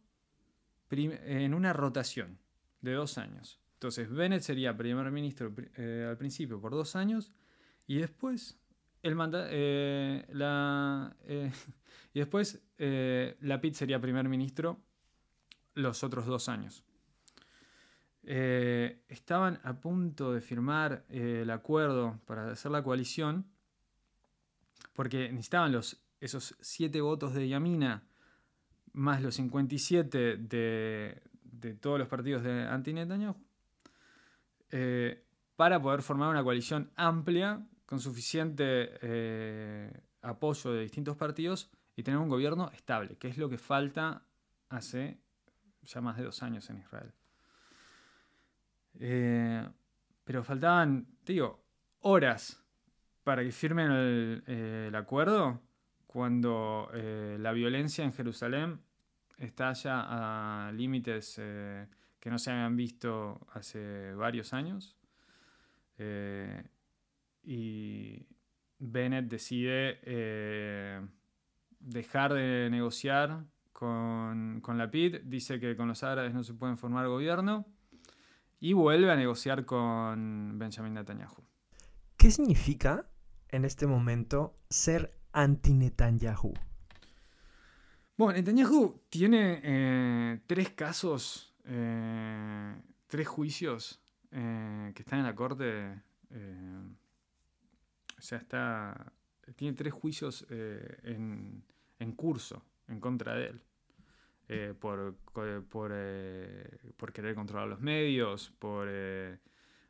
en 0.91 1.55
una 1.55 1.73
rotación 1.73 2.37
de 2.81 2.93
dos 2.93 3.17
años. 3.17 3.59
Entonces, 3.73 4.11
Bennett 4.11 4.43
sería 4.43 4.77
primer 4.77 5.09
ministro 5.09 5.51
eh, 5.75 6.05
al 6.07 6.17
principio 6.17 6.61
por 6.61 6.73
dos 6.73 6.95
años 6.95 7.31
y 7.87 7.97
después 7.97 8.59
el 9.03 9.17
eh, 9.33 10.25
la, 10.31 11.15
y 12.13 12.19
después 12.19 12.61
Lapid 12.77 13.73
sería 13.73 13.99
primer 13.99 14.27
ministro 14.29 14.79
los 15.75 16.03
otros 16.03 16.25
dos 16.25 16.49
años. 16.49 16.83
Eh, 18.23 19.03
estaban 19.07 19.59
a 19.63 19.73
punto 19.73 20.31
de 20.31 20.41
firmar 20.41 21.05
eh, 21.09 21.39
el 21.41 21.49
acuerdo 21.49 22.19
para 22.25 22.51
hacer 22.51 22.71
la 22.71 22.83
coalición, 22.83 23.45
porque 24.93 25.29
necesitaban 25.31 25.71
los, 25.71 26.03
esos 26.19 26.55
siete 26.61 27.01
votos 27.01 27.33
de 27.33 27.47
Yamina 27.47 28.03
más 28.93 29.21
los 29.21 29.35
57 29.35 30.37
de, 30.37 31.21
todos 31.79 31.97
los 31.97 32.07
partidos 32.07 32.43
de 32.43 32.67
eh, 34.69 35.23
para 35.55 35.81
poder 35.81 36.01
formar 36.01 36.29
una 36.29 36.43
coalición 36.43 36.91
amplia 36.95 37.65
con 37.91 37.99
suficiente 37.99 39.91
apoyo 40.21 40.71
de 40.71 40.83
distintos 40.83 41.17
partidos 41.17 41.69
y 41.93 42.03
tener 42.03 42.21
un 42.21 42.29
gobierno 42.29 42.71
estable, 42.71 43.17
que 43.17 43.27
es 43.27 43.37
lo 43.37 43.49
que 43.49 43.57
falta 43.57 44.23
hace 44.69 45.19
ya 45.83 45.99
más 45.99 46.15
de 46.15 46.23
dos 46.23 46.41
años 46.41 46.69
en 46.69 46.77
Israel. 46.77 47.11
Eh, 48.97 49.67
pero 50.23 50.41
faltaban, 50.41 51.05
digo, 51.25 51.61
horas 51.99 52.63
para 53.25 53.43
que 53.43 53.51
firmen 53.51 53.91
el, 53.91 54.43
eh, 54.47 54.91
acuerdo 54.93 55.59
cuando 56.07 56.89
eh, 56.93 57.35
la 57.41 57.51
violencia 57.51 58.05
en 58.05 58.13
Jerusalén 58.13 58.79
está 59.37 59.73
ya 59.73 60.67
a 60.67 60.71
límites 60.71 61.35
que 61.35 62.29
no 62.29 62.39
se 62.39 62.51
habían 62.51 62.77
visto 62.77 63.45
hace 63.51 64.13
varios 64.13 64.53
años. 64.53 64.95
Y 67.43 68.27
Bennett 68.79 69.27
decide 69.27 69.99
dejar 71.79 72.33
de 72.33 72.69
negociar 72.69 73.45
con, 73.81 74.77
la 74.77 74.91
PID, 74.91 75.21
dice 75.23 75.59
que 75.59 75.75
con 75.75 75.87
los 75.87 76.03
árabes 76.03 76.33
no 76.33 76.43
se 76.43 76.53
pueden 76.53 76.77
formar 76.77 77.07
gobierno 77.07 77.65
y 78.59 78.73
vuelve 78.73 79.11
a 79.11 79.15
negociar 79.15 79.65
con 79.65 80.59
Benjamin 80.59 80.93
Netanyahu. 80.93 81.43
¿Qué 82.15 82.29
significa 82.29 83.09
en 83.49 83.65
este 83.65 83.87
momento 83.87 84.59
ser 84.69 85.17
anti-Netanyahu? 85.33 86.53
Bueno, 88.17 88.33
Netanyahu 88.33 89.01
tiene 89.09 89.61
eh, 89.63 90.41
tres 90.45 90.69
casos, 90.69 91.55
eh, 91.65 92.75
tres 93.07 93.27
juicios 93.27 93.99
eh, 94.29 94.91
que 94.93 95.01
están 95.01 95.19
en 95.19 95.25
la 95.25 95.33
corte. 95.33 96.03
O 98.21 98.23
sea, 98.23 98.37
está, 98.37 99.13
tiene 99.55 99.75
tres 99.75 99.93
juicios 99.93 100.45
en, 100.49 101.63
en 101.97 102.11
curso 102.11 102.63
en 102.87 102.99
contra 102.99 103.33
de 103.33 103.47
él. 103.47 103.63
Eh, 104.47 104.73
por, 104.77 105.15
por, 105.33 105.91
eh, 105.93 106.93
por, 106.97 107.13
querer 107.13 107.35
controlar 107.35 107.69
los 107.69 107.79
medios, 107.79 108.51
por 108.59 108.85
eh, 108.89 109.39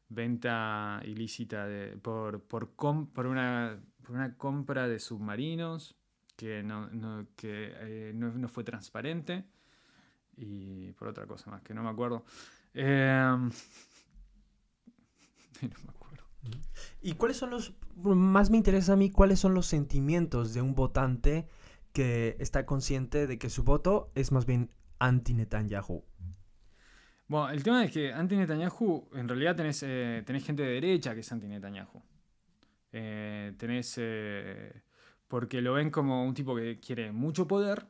venta 0.08 1.02
ilícita, 1.04 1.66
de, 1.66 1.98
por, 1.98 2.44
por, 2.44 2.70
por, 2.70 3.26
una, 3.26 3.82
por 4.04 4.16
una 4.16 4.38
compra 4.38 4.88
de 4.88 5.00
submarinos 5.00 5.98
que 6.36 6.62
no, 6.62 7.28
que, 7.36 8.12
no, 8.14 8.48
fue 8.48 8.64
transparente 8.64 9.46
y 10.38 10.92
por 10.92 11.08
otra 11.08 11.26
cosa 11.26 11.50
más 11.50 11.64
que 11.64 11.74
no 11.74 11.82
me 11.82 11.90
acuerdo. 11.90 12.24
no 12.76 13.50
me 15.60 15.90
acuerdo. 15.90 16.11
¿Y 17.02 17.14
cuáles 17.14 17.38
son 17.38 17.52
los, 17.52 17.74
más 17.96 18.50
me 18.50 18.58
interesa 18.58 18.94
a 18.94 18.96
mí, 18.96 19.10
cuáles 19.10 19.40
son 19.40 19.54
los 19.54 19.66
sentimientos 19.66 20.54
de 20.54 20.62
un 20.62 20.76
votante? 20.76 21.48
que 21.94 22.38
está 22.40 22.66
consciente 22.66 23.28
de 23.28 23.38
que 23.38 23.50
su 23.50 23.64
voto 23.64 24.12
es 24.16 24.32
más 24.32 24.46
bien 24.46 24.72
anti-Netanyahu. 25.00 26.04
Bueno, 27.28 27.50
el 27.50 27.64
tema 27.64 27.84
es 27.84 27.92
que 27.92 28.14
anti-Netanyahu, 28.14 29.10
en 29.14 29.28
realidad 29.28 29.56
tenés, 29.56 29.84
eh, 29.84 30.24
tenés, 30.26 30.46
gente 30.46 30.64
de 30.64 30.74
derecha 30.74 31.14
que 31.14 31.22
es 31.22 31.32
anti-Netanyahu. 31.32 32.02
Eh, 32.92 33.54
tenés. 33.58 33.96
Eh, 33.98 34.82
porque 35.28 35.62
lo 35.62 35.74
ven 35.74 35.92
como 35.92 36.26
un 36.26 36.34
tipo 36.34 36.56
que 36.56 36.80
quiere 36.82 37.14
mucho 37.14 37.48
poder 37.48 37.88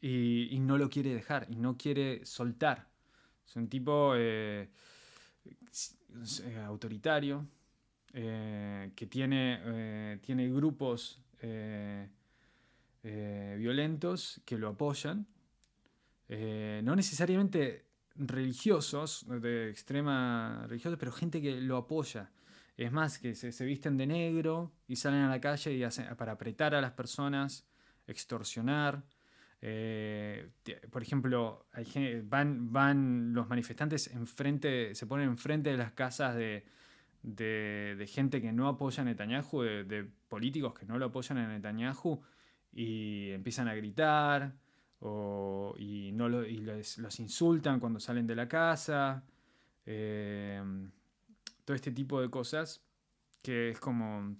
y, 0.00 0.58
no 0.60 0.78
lo 0.78 0.88
quiere 0.88 1.14
dejar, 1.14 1.46
y 1.50 1.56
no 1.56 1.76
quiere 1.76 2.24
soltar. 2.24 2.88
Es 3.46 3.54
un 3.56 3.68
tipo 3.68 4.14
autoritario, 6.66 7.46
que 8.12 9.06
tiene, 9.08 10.18
tiene 10.22 10.48
grupos 10.48 11.24
eh, 11.46 12.08
eh, 13.02 13.56
violentos 13.58 14.40
que 14.46 14.56
lo 14.56 14.68
apoyan, 14.68 15.26
eh, 16.26 16.80
no 16.82 16.96
necesariamente 16.96 17.84
religiosos, 18.14 19.26
de 19.28 19.68
extrema 19.68 20.64
religiosa, 20.66 20.96
pero 20.96 21.12
gente 21.12 21.42
que 21.42 21.60
lo 21.60 21.76
apoya. 21.76 22.30
Es 22.78 22.90
más, 22.90 23.18
que 23.18 23.34
se, 23.34 23.64
visten 23.66 23.98
de 23.98 24.06
negro 24.06 24.72
y 24.88 24.96
salen 24.96 25.20
a 25.20 25.28
la 25.28 25.38
calle 25.38 25.74
y 25.74 25.84
para 26.16 26.32
apretar 26.32 26.74
a 26.74 26.80
las 26.80 26.92
personas, 26.92 27.66
extorsionar. 28.06 29.04
Por 30.90 31.02
ejemplo, 31.02 31.66
van, 32.24 33.32
los 33.32 33.48
manifestantes 33.48 34.08
enfrente, 34.08 34.94
se 34.94 35.06
ponen 35.06 35.28
enfrente 35.28 35.70
de 35.70 35.76
las 35.78 35.92
casas 35.92 36.36
de, 36.36 38.06
gente 38.08 38.42
que 38.42 38.52
no 38.52 38.68
apoya 38.68 39.02
a 39.02 39.06
Netanyahu, 39.06 39.62
de, 39.62 40.06
políticos 40.28 40.74
que 40.74 40.84
no 40.84 40.98
lo 40.98 41.06
apoyan 41.06 41.38
a 41.38 41.48
Netanyahu 41.48 42.20
y 42.72 43.30
empiezan 43.30 43.68
a 43.68 43.74
gritar 43.74 44.54
y, 45.78 46.10
no 46.12 46.28
los 46.28 47.20
insultan 47.20 47.80
cuando 47.80 48.00
salen 48.00 48.26
de 48.26 48.36
la 48.36 48.48
casa. 48.48 49.24
Em, 49.86 50.90
todo 51.64 51.74
este 51.74 51.90
tipo 51.90 52.20
de 52.20 52.30
cosas 52.30 52.82
que 53.42 53.70
es 53.70 53.80
como 53.80 54.36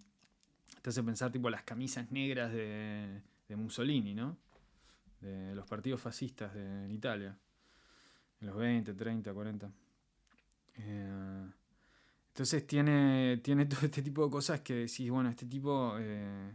te 0.80 0.90
hace 0.90 1.02
pensar 1.02 1.30
tipo 1.30 1.50
las 1.50 1.62
camisas 1.62 2.10
negras 2.10 2.52
de, 2.52 3.22
Mussolini, 3.56 4.14
¿no? 4.14 4.36
De 5.24 5.54
los 5.54 5.66
partidos 5.66 6.02
fascistas 6.02 6.54
en 6.54 6.90
Italia, 6.90 7.34
en 8.40 8.46
los 8.46 8.56
20, 8.56 8.92
30, 8.92 9.32
40. 9.32 9.70
entonces 12.28 12.66
tiene, 12.66 13.40
tiene 13.42 13.64
todo 13.64 13.86
este 13.86 14.02
tipo 14.02 14.24
de 14.26 14.30
cosas 14.30 14.60
que 14.60 14.74
decís, 14.74 15.10
bueno, 15.10 15.30
este 15.30 15.46
tipo 15.46 15.94
eh, 15.98 16.52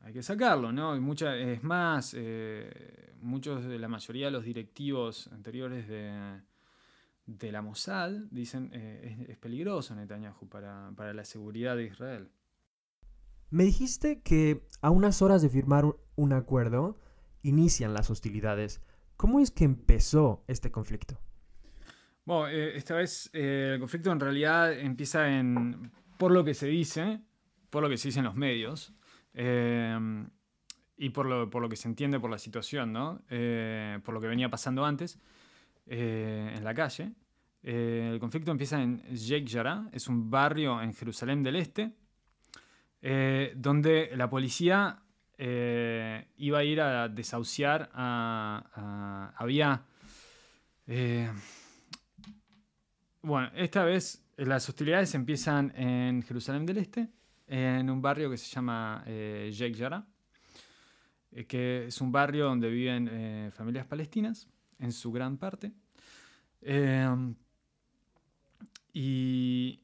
hay 0.00 0.12
que 0.12 0.22
sacarlo, 0.22 0.70
¿no? 0.70 1.00
mucha, 1.00 1.36
es 1.36 1.64
más, 1.64 2.14
eh, 2.16 3.14
muchos 3.20 3.64
de 3.64 3.78
la 3.80 3.88
mayoría 3.88 4.26
de 4.26 4.30
los 4.30 4.44
directivos 4.44 5.26
anteriores 5.32 5.88
de, 5.88 6.40
de 7.26 7.52
la 7.52 7.62
Mossad 7.62 8.12
dicen 8.30 8.70
eh, 8.72 9.26
es, 9.28 9.36
peligroso 9.38 9.94
Netanyahu 9.96 10.48
para, 10.48 10.92
para 10.96 11.12
la 11.12 11.24
seguridad 11.24 11.76
de 11.76 11.86
Israel. 11.86 12.30
Me 13.50 13.64
dijiste 13.64 14.22
que 14.22 14.66
a 14.80 14.90
unas 14.90 15.22
horas 15.22 15.42
de 15.42 15.48
firmar 15.48 15.84
un 16.14 16.32
acuerdo 16.32 17.00
inician 17.46 17.94
las 17.94 18.10
hostilidades. 18.10 18.80
¿Cómo 19.16 19.40
es 19.40 19.50
que 19.50 19.64
empezó 19.64 20.44
este 20.46 20.70
conflicto? 20.70 21.18
Bueno, 22.24 22.48
eh, 22.48 22.76
esta 22.76 22.96
vez 22.96 23.30
eh, 23.32 23.72
el 23.74 23.80
conflicto 23.80 24.10
en 24.10 24.18
realidad 24.18 24.72
empieza 24.72 25.38
en, 25.38 25.92
por 26.18 26.32
lo 26.32 26.44
que 26.44 26.54
se 26.54 26.66
dice, 26.66 27.20
por 27.70 27.82
lo 27.82 27.88
que 27.88 27.96
se 27.96 28.08
dice 28.08 28.18
en 28.18 28.24
los 28.24 28.34
medios, 28.34 28.92
eh, 29.32 29.96
y 30.96 31.10
por 31.10 31.26
lo, 31.26 31.48
por 31.48 31.62
lo, 31.62 31.68
que 31.68 31.76
se 31.76 31.86
entiende 31.86 32.18
por 32.18 32.30
la 32.30 32.38
situación, 32.38 32.92
¿no? 32.92 33.22
por 34.02 34.14
lo 34.14 34.20
que 34.20 34.26
venía 34.26 34.48
pasando 34.48 34.84
antes 34.84 35.18
en 35.86 36.64
la 36.64 36.74
calle. 36.74 37.12
el 37.62 38.18
conflicto 38.18 38.50
empieza 38.50 38.82
en 38.82 39.02
Sheikh 39.12 39.46
Jarrah, 39.48 39.90
es 39.92 40.08
un 40.08 40.30
barrio 40.30 40.80
en 40.80 40.94
Jerusalén 40.94 41.42
del 41.42 41.56
Este, 41.56 41.92
donde 43.56 44.10
la 44.16 44.30
policía 44.30 45.02
iba 45.38 46.58
a 46.58 46.64
ir 46.64 46.80
a 46.80 47.08
desahuciar 47.08 47.90
a... 47.92 49.32
había... 49.36 49.82
Bueno, 53.22 53.50
esta 53.56 53.82
vez 53.84 54.24
eh, 54.36 54.46
las 54.46 54.68
hostilidades 54.68 55.14
empiezan 55.14 55.72
en 55.76 56.22
Jerusalén 56.22 56.64
del 56.64 56.78
Este, 56.78 57.08
en 57.46 57.90
un 57.90 58.02
barrio 58.02 58.30
que 58.30 58.36
se 58.36 58.54
llama 58.54 59.02
eh, 59.06 59.50
eh, 61.32 61.44
que 61.46 61.86
es 61.86 62.00
un 62.00 62.12
barrio 62.12 62.44
donde 62.44 62.70
viven 62.70 63.08
eh, 63.10 63.50
familias 63.52 63.86
palestinas, 63.86 64.48
en 64.78 64.92
su 64.92 65.10
gran 65.10 65.38
parte. 65.38 65.72
Em, 66.60 67.34
y 68.92 69.80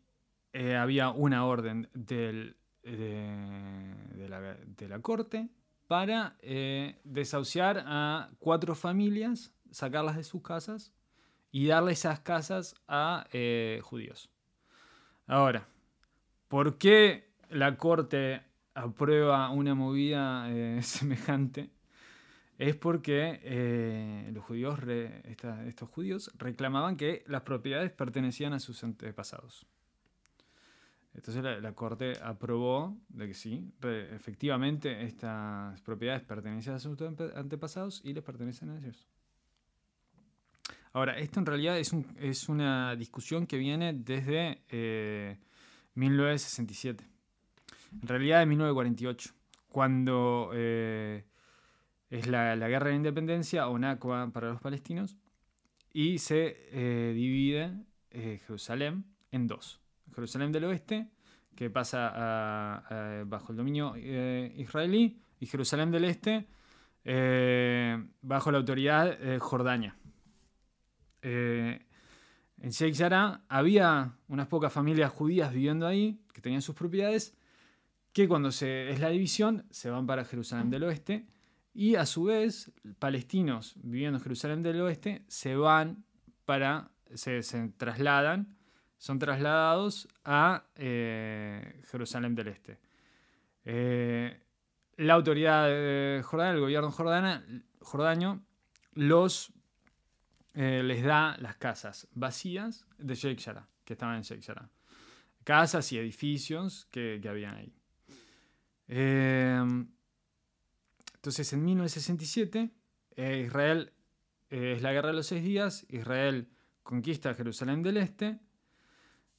había 0.79 1.11
una 1.11 1.45
orden 1.47 1.89
del, 1.95 2.57
de, 2.83 4.27
la, 4.29 4.41
de, 4.41 4.89
la, 4.89 5.01
corte 5.01 5.49
para 5.87 6.37
desahuciar 7.05 7.85
a 7.87 8.31
cuatro 8.39 8.75
familias, 8.75 9.53
sacarlas 9.71 10.17
de 10.17 10.25
sus 10.25 10.43
casas 10.43 10.93
y 11.53 11.67
darle 11.67 11.93
esas 11.93 12.21
casas 12.21 12.75
a 12.89 13.27
eh, 13.33 13.81
judíos. 13.85 14.31
Ahora, 15.27 15.69
¿por 16.49 16.79
qué 16.79 17.31
la 17.51 17.77
corte 17.77 18.43
aprueba 18.75 19.51
una 19.51 19.75
movida 19.75 20.47
eh, 20.51 20.81
semejante? 20.83 21.71
Es 22.59 22.75
porque 22.75 23.41
eh, 23.43 24.31
los 24.33 24.45
judíos, 24.45 24.79
estos 25.67 25.89
judíos 25.91 26.31
reclamaban 26.39 26.97
que 26.97 27.23
las 27.27 27.43
propiedades 27.43 27.91
pertenecían 27.91 28.53
a 28.53 28.61
sus 28.61 28.83
antepasados. 28.83 29.67
Entonces 31.15 31.43
la, 31.43 31.73
corte 31.75 32.15
aprobó 32.23 32.97
de 33.09 33.29
que 33.29 33.35
sí, 33.35 33.71
efectivamente 33.83 35.03
estas 35.03 35.81
propiedades 35.83 36.23
pertenecen 36.23 36.75
a 36.75 36.79
sus 36.79 36.99
antepasados 37.37 38.01
y 38.03 38.15
les 38.15 38.25
pertenecen 38.25 38.71
a 38.71 38.79
ellos. 38.79 39.09
Ahora, 40.95 41.19
esto 41.19 41.41
en 41.41 41.47
realidad 41.47 41.79
es, 41.79 41.93
un, 41.93 42.07
es 42.19 42.49
una 42.49 42.97
discusión 42.97 43.47
que 43.47 43.57
viene 43.57 43.93
desde 43.95 44.63
1967. 45.95 47.03
Eh, 47.03 47.07
en 48.03 48.09
realidad 48.09 48.41
de 48.41 48.47
1948, 48.47 49.35
cuando 49.69 50.51
eh, 50.55 51.25
es 52.11 52.27
la, 52.27 52.57
guerra 52.57 52.89
de 52.89 52.97
independencia 52.97 53.69
o 53.69 53.79
NACUA 53.79 54.31
para 54.33 54.51
los 54.51 54.61
palestinos, 54.61 55.17
y 55.93 56.19
se 56.19 56.57
eh, 56.71 57.13
divide 57.15 57.73
Jerusalén 58.11 59.05
en 59.31 59.47
dos. 59.47 59.82
Jerusalén 60.15 60.53
del 60.53 60.65
oeste, 60.65 61.09
que 61.55 61.71
pasa 61.71 62.85
bajo 63.27 63.53
el 63.53 63.57
dominio 63.57 63.97
israelí, 63.97 65.21
y 65.39 65.47
Jerusalén 65.47 65.91
del 65.91 66.05
este, 66.05 66.47
bajo 68.23 68.51
la 68.51 68.59
autoridad 68.59 69.19
Jordania. 69.39 69.97
Eh, 71.23 71.79
en 72.59 72.71
Sheikh 72.71 72.97
Jarrah 72.97 73.45
había 73.49 74.17
unas 74.29 74.49
pocas 74.49 74.73
familias 74.73 75.11
judías 75.11 75.53
viviendo 75.53 75.87
ahí, 75.87 76.21
que 76.33 76.41
tenían 76.41 76.63
sus 76.63 76.75
propiedades, 76.75 77.37
que 78.13 78.29
cuando 78.29 78.53
se, 78.53 78.91
es 78.91 79.01
la 79.01 79.09
división 79.09 79.65
se 79.71 79.89
van 79.89 80.07
para 80.07 80.25
Jerusalén 80.25 80.69
del 80.71 80.85
Oeste 80.85 81.27
y 81.73 81.95
a 81.95 82.05
su 82.05 82.25
vez 82.25 82.71
palestinos 82.99 83.75
viviendo 83.83 84.19
en 84.19 84.23
Jerusalén 84.23 84.63
del 84.63 84.81
Oeste 84.83 85.25
se 85.29 85.57
van 85.57 86.05
para, 86.45 86.91
se, 87.15 87.43
trasladan, 87.77 88.55
son 89.03 89.19
trasladados 89.19 90.07
a 90.25 90.65
eh, 90.77 91.83
Jerusalén 91.91 92.37
del 92.37 92.47
Este. 92.47 92.79
Eh, 93.65 94.41
la 94.99 95.15
autoridad 95.15 95.67
de 95.67 96.23
Jordania, 96.25 96.53
el 96.53 96.61
gobierno 96.61 96.93
jordana, 96.93 97.45
eh, 100.55 100.83
les 100.85 101.03
da 101.03 101.37
las 101.39 101.57
casas 101.57 102.07
vacías 102.13 102.87
de 102.99 103.17
Sheikh 103.17 103.41
Jarrah, 103.41 103.69
que 103.85 103.95
estaban 103.95 104.19
en 104.19 104.23
Sheikh 104.23 104.45
Jarrah. 104.45 104.71
Casas 105.43 105.91
y 105.91 105.99
edificios 105.99 106.87
que, 106.93 107.19
que 107.21 107.29
habían 107.29 107.57
ahí. 107.57 107.75
Entonces, 111.17 111.53
en 111.55 111.65
1967, 111.65 112.71
eh, 113.17 113.43
Israel 113.47 113.93
eh, 114.51 114.75
es 114.77 114.83
la 114.83 114.93
guerra 114.93 115.09
de 115.09 115.15
los 115.15 115.27
seis 115.27 115.43
días, 115.43 115.87
Israel 115.89 116.49
conquista 116.85 117.35
Jerusalén 117.35 117.83
del 117.83 117.97
Este. 117.97 118.39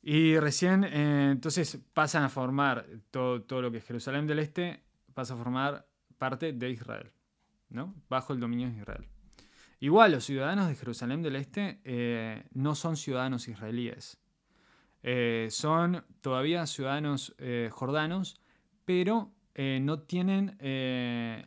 Y 0.06 0.38
recién, 0.38 0.84
entonces 0.84 1.80
pasan 1.94 2.24
a 2.24 2.30
formar 2.30 2.86
todo, 3.10 3.42
todo, 3.42 3.62
lo 3.62 3.72
que 3.72 3.78
es 3.78 3.86
Jerusalén 3.86 4.28
del 4.28 4.40
Este, 4.40 4.84
pasa 5.14 5.34
a 5.34 5.38
formar 5.38 5.88
parte 6.18 6.52
de 6.52 6.70
Israel, 6.70 7.12
¿no? 7.70 7.96
Bajo 8.10 8.34
el 8.34 8.42
dominio 8.42 8.70
de 8.70 8.78
Israel. 8.80 9.08
Igual, 9.84 10.14
los 10.14 10.24
ciudadanos 10.24 10.70
de 10.70 10.76
Jerusalén 10.76 11.22
del 11.22 11.36
Este 11.36 11.82
eh, 11.84 12.46
no 12.54 12.74
son 12.74 12.96
ciudadanos 12.96 13.50
israelíes. 13.50 14.18
Eh, 15.04 15.48
son 15.52 16.06
todavía 16.22 16.66
ciudadanos 16.68 17.36
eh, 17.38 17.70
jordanos, 17.72 18.40
pero 18.86 19.34
no 19.56 20.00
tienen 20.00 20.58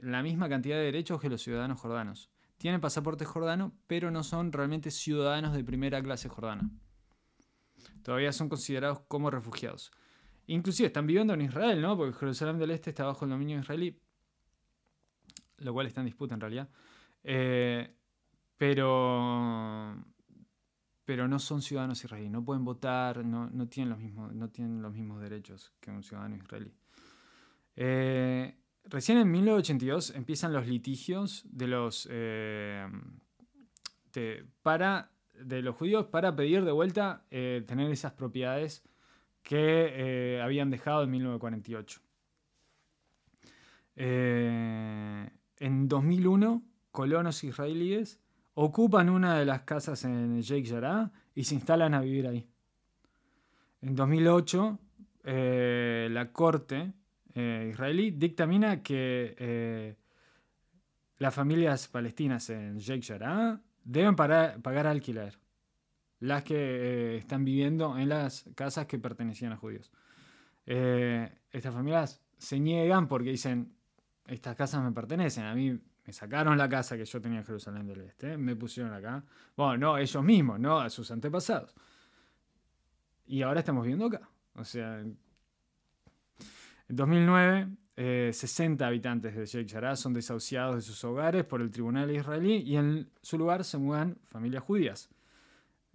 la 0.01 0.23
misma 0.23 0.49
cantidad 0.49 0.77
de 0.77 0.85
derechos 0.85 1.21
que 1.21 1.29
los 1.29 1.43
ciudadanos 1.43 1.81
jordanos. 1.81 2.31
Tienen 2.57 2.81
pasaporte 2.81 3.25
jordano, 3.25 3.73
pero 3.89 4.13
no 4.13 4.23
son 4.23 4.53
realmente 4.53 4.93
ciudadanos 4.93 5.55
de 5.55 5.65
primera 5.65 6.01
clase 6.01 6.29
jordana. 6.29 6.71
Todavía 8.03 8.33
son 8.33 8.49
considerados 8.49 9.01
como 9.09 9.31
refugiados. 9.31 9.93
Inclusive 10.47 10.87
están 10.87 11.07
viviendo 11.07 11.35
en 11.35 11.43
Israel, 11.43 11.81
¿no? 11.81 11.97
Porque 11.97 12.17
Jerusalén 12.17 12.59
del 12.59 12.71
Este 12.71 12.91
está 12.91 13.05
bajo 13.05 13.25
el 13.25 13.31
dominio 13.31 13.59
israelí, 13.59 13.99
lo 15.59 15.73
cual 15.73 15.87
está 15.87 16.01
en 16.01 16.07
disputa 16.07 16.35
en 16.35 16.41
realidad 16.41 16.69
pero, 18.57 19.97
pero 21.05 21.29
no 21.29 21.39
son 21.39 21.63
ciudadanos 21.63 22.03
israelíes, 22.03 22.33
no 22.33 22.45
pueden 22.45 22.65
votar, 22.65 23.25
no, 23.25 23.69
tienen, 23.69 23.91
los 23.91 23.99
mismos, 23.99 24.35
no 24.35 24.51
tienen 24.51 24.83
los 24.83 24.93
mismos 24.93 25.21
derechos 25.21 25.73
que 25.81 25.91
un 25.91 26.03
ciudadano 26.03 26.37
israelí. 26.37 26.73
Eh, 27.77 28.59
recién 28.85 29.19
en 29.19 29.31
1982 29.31 30.11
empiezan 30.15 30.53
los 30.53 30.67
litigios 30.67 31.45
de 31.51 31.67
los, 31.67 32.09
eh, 32.11 32.89
para, 34.63 35.11
de 35.45 35.63
los 35.63 35.77
judíos 35.77 36.07
para 36.07 36.35
pedir 36.35 36.65
de 36.65 36.73
vuelta 36.73 37.25
eh, 37.31 37.65
tener 37.67 37.91
esas 37.91 38.13
propiedades 38.13 38.85
que 39.43 40.41
habían 40.43 40.71
dejado 40.71 41.05
en 41.05 41.11
1948. 41.11 42.01
en 43.97 45.89
2001, 45.89 46.63
colonos 46.91 47.45
israelíes 47.45 48.21
ocupan 48.59 49.11
una 49.11 49.39
de 49.39 49.45
las 49.45 49.63
casas 49.63 50.05
en 50.05 50.41
Sheikh 50.41 50.69
Jarrah 50.69 51.13
y 51.35 51.45
se 51.45 51.55
instalan 51.55 51.93
a 51.95 52.01
vivir 52.01 52.27
ahí. 52.27 52.47
En 53.83 53.95
2008, 53.95 54.79
eh, 55.25 56.09
la 56.11 56.33
corte 56.33 56.93
eh, 57.35 57.69
israelí 57.71 58.13
dictamina 58.13 58.83
que 58.83 59.35
eh, 59.39 59.97
las 61.19 61.35
familias 61.35 61.87
palestinas 61.89 62.49
en 62.49 62.79
Sheikh 62.79 63.05
Jarrah 63.05 63.61
deben 63.87 64.17
pagar 64.17 64.87
alquiler. 64.87 65.39
Las 66.19 66.45
que 66.45 67.17
están 67.17 67.45
viviendo 67.45 67.97
en 67.97 68.09
las 68.09 68.45
casas 68.55 68.87
que 68.87 68.99
pertenecían 68.99 69.53
a 69.53 69.57
judíos. 69.57 69.91
estas 70.67 71.73
familias 71.73 72.21
se 72.37 72.59
niegan 72.59 73.07
porque 73.09 73.31
dicen, 73.31 73.75
estas 74.27 74.57
casas 74.57 74.83
me 74.83 74.93
pertenecen, 74.93 75.45
a 75.45 75.55
mí 75.55 75.79
me 76.07 76.13
sacaron 76.13 76.59
la 76.59 76.69
casa 76.69 76.97
que 76.97 77.05
yo 77.05 77.21
tenía 77.21 77.39
en 77.39 77.45
Jerusalén 77.45 77.87
del 77.87 78.01
Este, 78.03 78.37
me 78.37 78.57
pusieron 78.57 78.93
acá. 78.93 79.25
Bueno, 79.57 79.79
no 79.79 79.99
ellos 79.99 80.23
mismos, 80.23 80.59
no 80.59 80.79
a 80.79 80.91
sus 80.91 81.11
antepasados. 81.11 81.75
Y 83.27 83.43
ahora 83.43 83.61
estamos 83.61 83.87
viendo 83.87 84.07
acá. 84.07 84.29
O 84.55 84.65
sea, 84.65 85.01
en 85.01 85.19
2009 86.89 87.69
60 87.97 88.87
habitantes 88.87 89.35
de 89.35 89.47
Sheikh 89.47 89.71
Jarrah 89.71 89.97
son 89.97 90.13
desahuciados 90.13 90.77
de 90.77 90.83
sus 90.83 91.03
hogares 91.05 91.45
por 91.45 91.63
el 91.63 91.71
tribunal 91.71 92.11
israelí 92.11 92.57
y 92.57 92.77
en 92.77 93.09
su 93.23 93.39
lugar 93.39 93.65
se 93.65 93.79
mudan 93.79 94.19
familias 94.25 94.63
judías. 94.63 95.09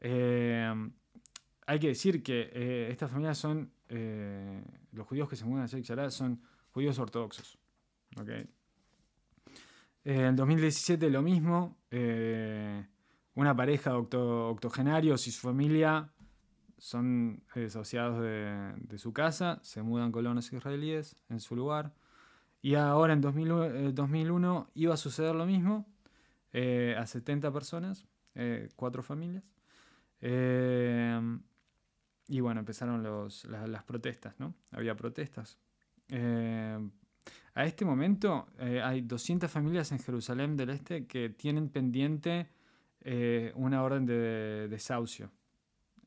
hay 0.01 1.79
que 1.79 1.87
decir 1.87 2.23
que 2.23 2.89
estas 2.89 3.11
familias 3.11 3.37
son, 3.37 3.71
los 3.87 5.07
judíos 5.07 5.29
que 5.29 5.35
se 5.35 5.45
mudan 5.45 5.65
a 5.65 5.67
Sheikh 5.67 5.85
Jarrah 5.85 6.09
son 6.09 6.41
judíos 6.71 6.97
ortodoxos. 6.97 7.59
¿okay? 8.19 8.49
en 10.03 10.35
2017 10.35 11.09
lo 11.09 11.21
mismo, 11.21 11.77
una 13.35 13.55
pareja 13.55 13.91
de 13.91 14.17
octogenarios 14.17 15.27
y 15.27 15.31
su 15.31 15.41
familia 15.41 16.11
son 16.81 17.43
desahuciados 17.53 18.19
de, 18.23 18.97
su 18.97 19.13
casa, 19.13 19.59
se 19.61 19.83
mudan 19.83 20.11
colonos 20.11 20.51
israelíes 20.51 21.15
en 21.29 21.39
su 21.39 21.55
lugar. 21.55 21.93
Y 22.59 22.73
ahora 22.73 23.13
en 23.13 23.21
2001 23.21 24.67
eh, 24.67 24.71
iba 24.73 24.95
a 24.95 24.97
suceder 24.97 25.35
lo 25.35 25.45
mismo 25.45 25.85
eh, 26.53 26.95
a 26.97 27.05
70 27.05 27.53
personas, 27.53 28.07
eh, 28.33 28.67
cuatro 28.75 29.03
familias. 29.03 29.43
y 32.27 32.39
bueno, 32.39 32.61
empezaron 32.61 33.03
las, 33.03 33.83
protestas, 33.85 34.39
¿no? 34.39 34.55
Había 34.71 34.95
protestas. 34.95 35.59
a 36.09 37.63
este 37.63 37.85
momento 37.85 38.47
hay 38.57 39.01
200 39.01 39.51
familias 39.51 39.91
en 39.91 39.99
Jerusalén 39.99 40.57
del 40.57 40.71
Este 40.71 41.05
que 41.05 41.29
tienen 41.29 41.69
pendiente 41.69 42.49
una 43.53 43.83
orden 43.83 44.07
de 44.07 44.67
desahucio 44.67 45.29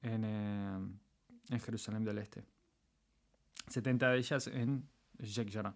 en, 0.05 0.25
en 0.25 1.61
Jerusalén 1.61 2.05
del 2.05 2.19
Este. 2.19 2.45
70 3.69 4.11
de 4.11 4.19
ellas 4.19 4.47
en 4.49 4.89
Sheikh 5.21 5.53
Jarrah. 5.53 5.75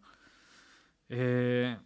Eh, 1.08 1.76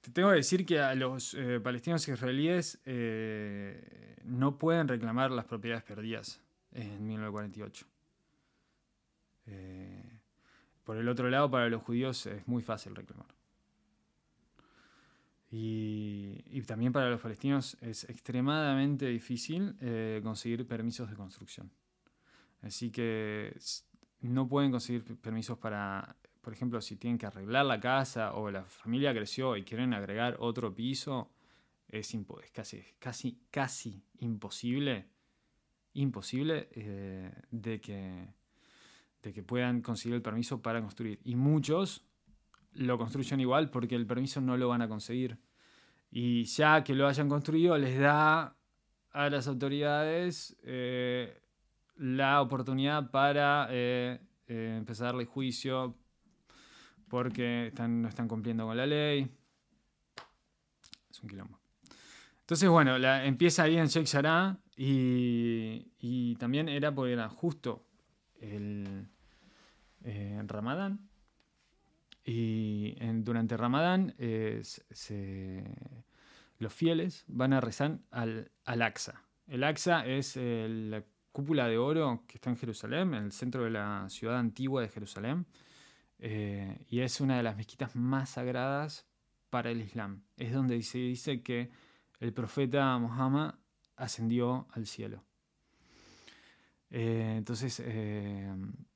te 0.00 0.10
tengo 0.10 0.30
que 0.30 0.36
decir 0.36 0.64
que 0.64 0.80
a 0.80 0.94
los 0.94 1.34
eh, 1.34 1.60
palestinos 1.60 2.06
israelíes 2.06 2.80
eh, 2.84 4.16
no 4.24 4.58
pueden 4.58 4.86
reclamar 4.86 5.30
las 5.30 5.46
propiedades 5.46 5.84
perdidas 5.84 6.40
en 6.72 7.06
1948. 7.06 7.86
por 10.84 10.96
el 10.98 11.08
otro 11.08 11.30
lado, 11.30 11.50
para 11.50 11.68
los 11.68 11.82
judíos 11.82 12.26
es 12.26 12.46
muy 12.46 12.62
fácil 12.62 12.94
reclamar. 12.94 13.33
Y, 15.56 16.42
y 16.46 16.62
también 16.62 16.92
para 16.92 17.10
los 17.10 17.20
palestinos 17.20 17.76
es 17.80 18.04
extremadamente 18.08 19.06
difícil 19.06 19.76
conseguir 20.22 20.66
permisos 20.66 21.08
de 21.10 21.16
construcción. 21.16 21.70
Así 22.62 22.90
que 22.90 23.56
no 24.22 24.48
pueden 24.48 24.70
conseguir 24.72 25.04
permisos 25.20 25.58
para 25.58 26.16
por 26.44 26.52
ejemplo, 26.52 26.78
si 26.82 26.96
tienen 26.96 27.16
que 27.16 27.24
arreglar 27.24 27.64
la 27.64 27.80
casa 27.80 28.34
o 28.34 28.50
la 28.50 28.64
familia 28.64 29.14
creció 29.14 29.56
y 29.56 29.64
quieren 29.64 29.94
agregar 29.94 30.36
otro 30.40 30.74
piso, 30.74 31.30
es, 31.88 32.14
casi, 32.52 32.82
casi, 32.98 33.40
casi 33.50 34.04
imposible, 34.18 35.08
imposible 35.94 36.68
eh, 36.72 37.32
de, 37.50 37.80
que, 37.80 38.28
de 39.22 39.32
que 39.32 39.42
puedan 39.42 39.80
conseguir 39.80 40.16
el 40.16 40.22
permiso 40.22 40.60
para 40.60 40.82
construir. 40.82 41.18
Y 41.24 41.34
muchos 41.34 42.04
lo 42.74 42.98
construyen 42.98 43.40
igual 43.40 43.70
porque 43.70 43.94
el 43.94 44.06
permiso 44.06 44.40
no 44.40 44.56
lo 44.56 44.68
van 44.68 44.82
a 44.82 44.88
conseguir. 44.88 45.38
Y 46.10 46.44
ya 46.44 46.84
que 46.84 46.94
lo 46.94 47.08
hayan 47.08 47.28
construido, 47.28 47.76
les 47.76 47.98
da 47.98 48.56
a 49.10 49.30
las 49.30 49.48
autoridades 49.48 50.56
eh, 50.62 51.40
la 51.96 52.40
oportunidad 52.40 53.10
para 53.10 53.68
eh, 53.70 54.20
empezar 54.46 55.06
a 55.06 55.08
darle 55.08 55.24
juicio 55.24 55.96
porque 57.08 57.72
no 57.88 58.08
están 58.08 58.28
cumpliendo 58.28 58.66
con 58.66 58.76
la 58.76 58.86
ley. 58.86 59.30
Es 61.10 61.20
un 61.20 61.28
quilombo. 61.28 61.60
Entonces, 62.40 62.68
bueno, 62.68 62.96
empieza 62.96 63.62
ahí 63.62 63.76
en 63.76 63.86
Sheikh 63.86 64.08
Jarrah 64.08 64.58
y, 64.76 66.36
también 66.38 66.68
era 66.68 66.94
porque 66.94 67.12
era 67.12 67.28
justo 67.28 67.86
el 68.40 69.08
eh, 70.02 70.42
Ramadán. 70.46 71.08
Y 72.24 72.94
durante 73.22 73.56
Ramadán 73.56 74.14
eh, 74.18 74.62
los 76.58 76.72
fieles 76.72 77.24
van 77.28 77.52
a 77.52 77.60
rezar 77.60 77.98
al, 78.10 78.50
al 78.64 78.82
Aqsa. 78.82 79.22
El 79.46 79.62
Aqsa 79.62 80.06
es 80.06 80.36
la 80.36 81.04
cúpula 81.32 81.66
de 81.66 81.76
oro 81.78 82.22
que 82.28 82.36
está 82.36 82.50
en 82.50 82.56
Jerusalén, 82.56 83.12
en 83.12 83.24
el 83.24 83.32
centro 83.32 83.64
de 83.64 83.70
la 83.70 84.08
ciudad 84.08 84.38
antigua 84.38 84.80
de 84.80 84.88
Jerusalén. 84.88 85.46
Eh, 86.20 86.86
y 86.88 87.00
es 87.00 87.20
una 87.20 87.36
de 87.36 87.42
las 87.42 87.56
mezquitas 87.56 87.96
más 87.96 88.30
sagradas 88.30 89.06
para 89.50 89.70
el 89.70 89.80
Islam. 89.80 90.22
Es 90.36 90.52
donde 90.52 90.80
se 90.82 90.98
dice 90.98 91.42
que 91.42 91.70
el 92.20 92.32
profeta 92.32 92.96
Muhammad 92.98 93.56
ascendió 93.96 94.68
al 94.70 94.86
cielo. 94.86 95.24
Eh, 96.90 97.34
entonces, 97.36 97.80
eh, 97.80 98.48
en 98.48 98.86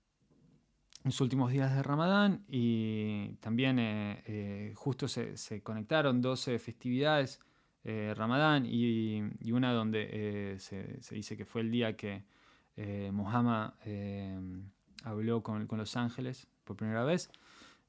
los 1.05 1.21
últimos 1.21 1.53
días 1.53 1.75
de 1.75 1.83
Ramadán 1.83 2.45
y 2.49 3.35
también 3.41 3.79
justo 4.75 5.09
se, 5.09 5.63
conectaron 5.63 6.21
12 6.21 6.59
festividades, 6.59 7.41
Ramadán 7.85 8.67
y, 8.67 9.23
una 9.51 9.73
donde 9.73 10.57
se, 10.59 11.15
dice 11.15 11.37
que 11.37 11.45
fue 11.45 11.63
el 11.63 11.71
día 11.71 11.97
que 11.97 12.25
Muhammad 13.13 13.73
habló 15.05 15.43
con, 15.43 15.67
los 15.71 15.97
ángeles 15.97 16.47
por 16.65 16.77
primera 16.77 17.05
vez. 17.05 17.31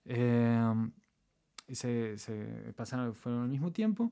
Eh, 0.05 0.73
se, 1.71 2.73
pasaron, 2.75 3.13
fueron 3.13 3.43
al 3.43 3.49
mismo 3.49 3.71
tiempo. 3.71 4.11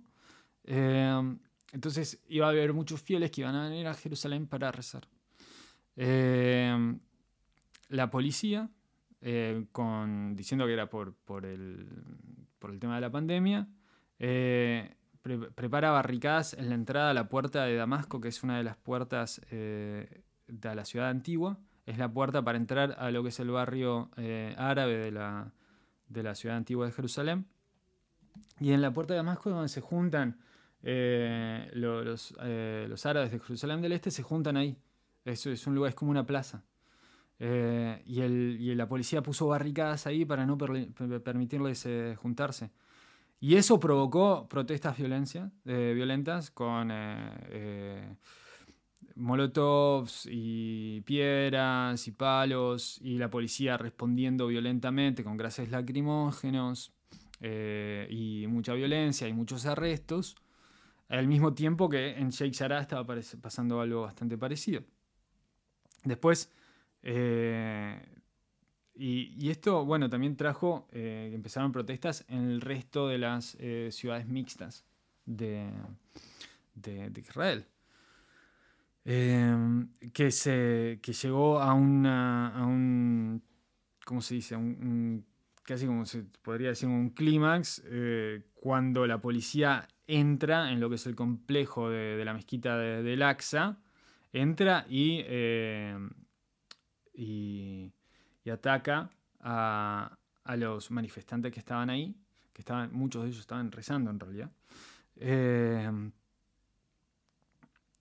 Eh, 0.64 1.38
entonces 1.72 2.22
iba 2.28 2.48
a 2.48 2.50
haber 2.50 2.74
muchos 2.74 3.02
fieles 3.02 3.32
que 3.32 3.42
iban 3.42 3.56
a 3.56 3.70
venir 3.70 3.88
a 3.88 3.94
Jerusalén 3.94 4.48
para 4.48 4.72
rezar. 4.72 5.08
Eh, 5.96 6.98
la 7.90 8.10
policía, 8.10 8.70
con, 9.72 10.36
diciendo 10.36 10.66
que 10.66 10.74
era 10.74 10.90
por, 10.90 11.16
el, 11.44 11.88
por 12.60 12.72
el 12.72 12.80
tema 12.80 12.96
de 12.96 13.02
la 13.02 13.12
pandemia, 13.12 13.68
prepara 15.56 15.92
barricadas 15.92 16.54
en 16.54 16.70
la 16.70 16.76
entrada 16.76 17.12
a 17.12 17.14
la 17.14 17.28
puerta 17.28 17.66
de 17.66 17.76
Damasco, 17.76 18.22
que 18.22 18.30
es 18.30 18.44
una 18.44 18.58
de 18.58 18.64
las 18.64 18.78
puertas 18.78 19.42
de 19.50 20.16
la 20.48 20.86
ciudad 20.86 21.10
antigua, 21.10 21.60
es 21.88 21.98
la 21.98 22.12
puerta 22.12 22.44
para 22.44 22.58
entrar 22.58 22.96
a 23.00 23.10
lo 23.12 23.24
que 23.24 23.30
es 23.30 23.40
el 23.40 23.50
barrio 23.50 24.12
eh, 24.18 24.54
árabe 24.58 24.98
de 24.98 25.12
la, 25.12 25.54
de 26.10 26.22
la, 26.22 26.36
ciudad 26.36 26.58
antigua 26.58 26.86
de 26.86 26.92
Jerusalén. 26.92 27.48
Y 28.60 28.74
en 28.74 28.82
la 28.82 28.92
puerta 28.92 29.14
de 29.14 29.18
Damasco, 29.20 29.50
donde 29.50 29.70
se 29.70 29.80
juntan 29.80 30.38
eh, 30.84 31.72
los, 31.74 32.36
eh, 32.42 32.88
los, 32.90 33.06
árabes 33.06 33.32
de 33.32 33.40
Jerusalén 33.40 33.82
del 33.82 33.94
Este, 33.94 34.12
se 34.12 34.22
juntan 34.22 34.58
ahí. 34.58 34.78
Eso 35.24 35.50
es 35.50 35.66
un 35.66 35.76
lugar, 35.76 35.90
es 35.90 35.96
como 35.96 36.12
una 36.12 36.26
plaza. 36.26 36.66
Y, 37.40 38.22
el, 38.22 38.58
y, 38.60 38.74
la 38.76 38.88
policía 38.88 39.22
puso 39.22 39.48
barricadas 39.48 40.08
ahí 40.08 40.26
para 40.26 40.46
no 40.46 40.58
permitirles 40.58 41.88
juntarse. 42.18 42.72
Y 43.40 43.56
eso 43.56 43.80
provocó 43.80 44.48
protestas 44.50 44.98
violencia, 44.98 45.52
violentas 45.64 46.50
con 46.50 46.92
molotovs 49.18 50.28
y 50.32 51.02
piedras 51.02 52.08
y 52.08 52.12
palos 52.12 53.00
y 53.02 53.18
la 53.18 53.30
policía 53.30 53.78
respondiendo 53.78 54.48
violentamente 54.48 55.24
con 55.24 55.38
gases 55.38 55.72
lacrimógenos 55.72 56.94
eh, 57.42 58.08
y 58.10 58.46
mucha 58.48 58.74
violencia 58.74 59.28
y 59.28 59.34
muchos 59.34 59.66
arrestos, 59.66 60.36
al 61.10 61.28
mismo 61.28 61.54
tiempo 61.54 61.90
que 61.90 62.12
en 62.12 62.30
Sheikh 62.30 62.56
Jarrah 62.56 62.82
estaba 62.82 63.06
pasando 63.42 63.82
algo 63.82 64.02
bastante 64.02 64.38
parecido. 64.38 64.84
Después, 66.04 66.52
eh, 67.04 68.02
y, 68.96 69.50
esto, 69.50 69.86
bueno, 69.86 70.10
también 70.10 70.36
trajo, 70.36 70.88
eh, 70.92 71.32
empezaron 71.34 71.72
protestas 71.72 72.26
en 72.30 72.50
el 72.50 72.62
resto 72.62 73.08
de 73.08 73.20
las 73.20 73.58
ciudades 73.92 74.28
mixtas 74.28 74.86
de, 75.26 75.70
de 76.74 77.22
Israel. 77.22 77.66
Em, 79.10 79.88
que, 80.12 80.32
se, 80.32 81.00
que 81.02 81.14
llegó 81.14 81.62
a, 81.62 81.74
una, 81.74 82.50
a 82.50 82.66
un, 82.66 83.42
¿cómo 84.04 84.20
se 84.20 84.36
dice? 84.36 84.58
Un, 84.58 85.26
casi 85.64 85.86
como 85.86 86.06
se 86.06 86.26
podría 86.42 86.70
decir 86.70 86.90
un 86.90 87.12
clímax, 87.12 87.84
eh, 87.86 88.44
cuando 88.54 89.08
la 89.08 89.22
policía 89.22 89.88
entra 90.08 90.74
en 90.74 90.82
lo 90.82 90.90
que 90.90 90.96
es 90.96 91.08
el 91.08 91.16
complejo 91.16 91.90
de, 91.90 92.22
la 92.26 92.34
mezquita 92.34 92.78
de, 92.78 93.02
del 93.02 93.24
Aqsa, 93.24 93.80
entra 94.34 94.86
y, 94.90 95.24
y, 97.18 97.92
ataca 98.50 99.10
a, 99.42 100.18
a, 100.46 100.56
los 100.56 100.90
manifestantes 100.90 101.52
que 101.52 101.60
estaban 101.60 101.90
ahí, 101.90 102.16
que 102.54 102.62
estaban, 102.62 102.94
muchos 102.94 103.24
de 103.24 103.28
ellos 103.28 103.42
estaban 103.42 103.70
rezando 103.74 104.10
en 104.10 104.20
realidad. 104.22 104.50
Eh, 105.18 105.92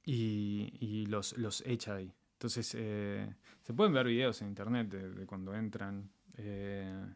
y, 0.04 1.06
los, 1.06 1.36
los 1.38 1.62
echa 1.66 1.96
ahí. 1.96 2.12
Entonces, 2.34 2.74
eh, 2.78 3.34
se 3.62 3.72
pueden 3.72 3.92
ver 3.92 4.06
videos 4.06 4.40
en 4.42 4.48
internet 4.48 4.88
de, 4.88 5.26
cuando 5.26 5.54
entran, 5.54 6.10
eh, 6.36 7.06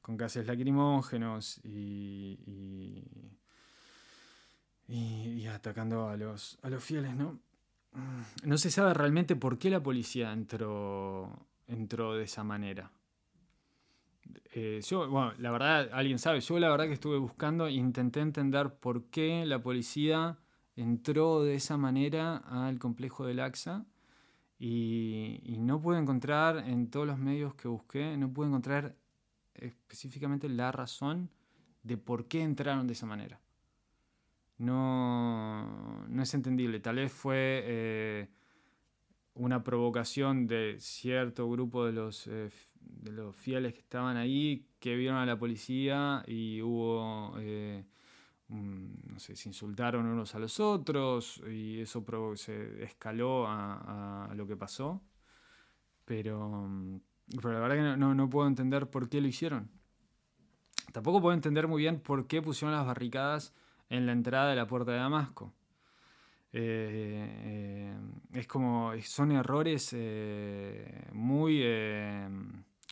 con 0.00 0.16
gases 0.16 0.46
lacrimógenos 0.46 1.60
y, 1.64 2.38
y, 4.88 5.46
atacando 5.46 6.08
a 6.08 6.16
los, 6.16 6.58
a 6.62 6.70
los 6.70 6.82
fieles, 6.84 7.14
¿no? 7.14 7.40
No 8.44 8.58
se 8.58 8.70
sabe 8.70 8.94
realmente 8.94 9.36
por 9.36 9.58
qué 9.58 9.70
la 9.70 9.82
policía 9.82 10.32
entró, 10.32 11.46
entró 11.66 12.14
de 12.14 12.24
esa 12.24 12.44
manera. 12.44 12.90
Eh, 14.52 14.80
yo, 14.86 15.08
bueno, 15.08 15.32
la 15.38 15.50
verdad, 15.50 15.90
alguien 15.92 16.18
sabe, 16.18 16.40
yo 16.40 16.58
la 16.58 16.70
verdad 16.70 16.86
que 16.86 16.92
estuve 16.92 17.18
buscando 17.18 17.66
e 17.66 17.72
intenté 17.72 18.20
entender 18.20 18.74
por 18.74 19.04
qué 19.04 19.44
la 19.46 19.62
policía 19.62 20.38
entró 20.76 21.42
de 21.42 21.54
esa 21.54 21.76
manera 21.76 22.36
al 22.36 22.78
complejo 22.78 23.26
del 23.26 23.40
AXA 23.40 23.86
y, 24.58 25.40
y 25.44 25.58
no 25.58 25.80
pude 25.80 25.98
encontrar 25.98 26.58
en 26.58 26.90
todos 26.90 27.06
los 27.06 27.18
medios 27.18 27.54
que 27.54 27.68
busqué, 27.68 28.16
no 28.16 28.32
pude 28.32 28.48
encontrar 28.48 28.96
específicamente 29.54 30.48
la 30.48 30.72
razón 30.72 31.30
de 31.82 31.96
por 31.96 32.26
qué 32.28 32.42
entraron 32.42 32.86
de 32.86 32.92
esa 32.92 33.06
manera. 33.06 33.40
No, 34.58 36.04
no 36.08 36.22
es 36.22 36.34
entendible. 36.34 36.80
Tal 36.80 36.96
vez 36.96 37.12
fue 37.12 37.62
eh, 37.64 38.28
una 39.34 39.62
provocación 39.62 40.46
de 40.46 40.76
cierto 40.80 41.48
grupo 41.48 41.86
de 41.86 41.92
los, 41.92 42.26
eh, 42.26 42.50
de 42.80 43.12
los 43.12 43.36
fieles 43.36 43.72
que 43.72 43.80
estaban 43.80 44.16
ahí, 44.16 44.66
que 44.80 44.96
vieron 44.96 45.18
a 45.18 45.26
la 45.26 45.38
policía 45.38 46.24
y 46.26 46.60
hubo, 46.60 47.36
eh, 47.38 47.84
no 48.48 49.18
sé, 49.20 49.36
se 49.36 49.48
insultaron 49.48 50.06
unos 50.06 50.34
a 50.34 50.40
los 50.40 50.58
otros 50.58 51.40
y 51.48 51.80
eso 51.80 52.04
se 52.34 52.82
escaló 52.82 53.46
a, 53.46 54.32
lo 54.34 54.46
que 54.46 54.56
pasó. 54.56 55.02
Pero 56.04 57.00
pero 57.36 57.52
la 57.52 57.60
verdad 57.60 57.76
que 57.76 57.98
no, 57.98 58.14
no, 58.14 58.30
puedo 58.30 58.48
entender 58.48 58.88
por 58.88 59.08
qué 59.08 59.20
lo 59.20 59.28
hicieron. 59.28 59.70
Tampoco 60.92 61.20
puedo 61.20 61.34
entender 61.34 61.68
muy 61.68 61.82
bien 61.82 62.00
por 62.00 62.26
qué 62.26 62.40
pusieron 62.40 62.74
las 62.74 62.86
barricadas 62.86 63.54
en 63.90 64.06
la 64.06 64.12
entrada 64.12 64.50
de 64.50 64.56
la 64.56 64.66
puerta 64.66 64.92
de 64.92 64.98
Damasco. 64.98 65.54
Eh, 66.52 67.28
eh, 67.44 67.96
es 68.34 68.46
como, 68.46 68.92
son 69.02 69.32
errores 69.32 69.90
eh, 69.96 71.08
muy 71.12 71.62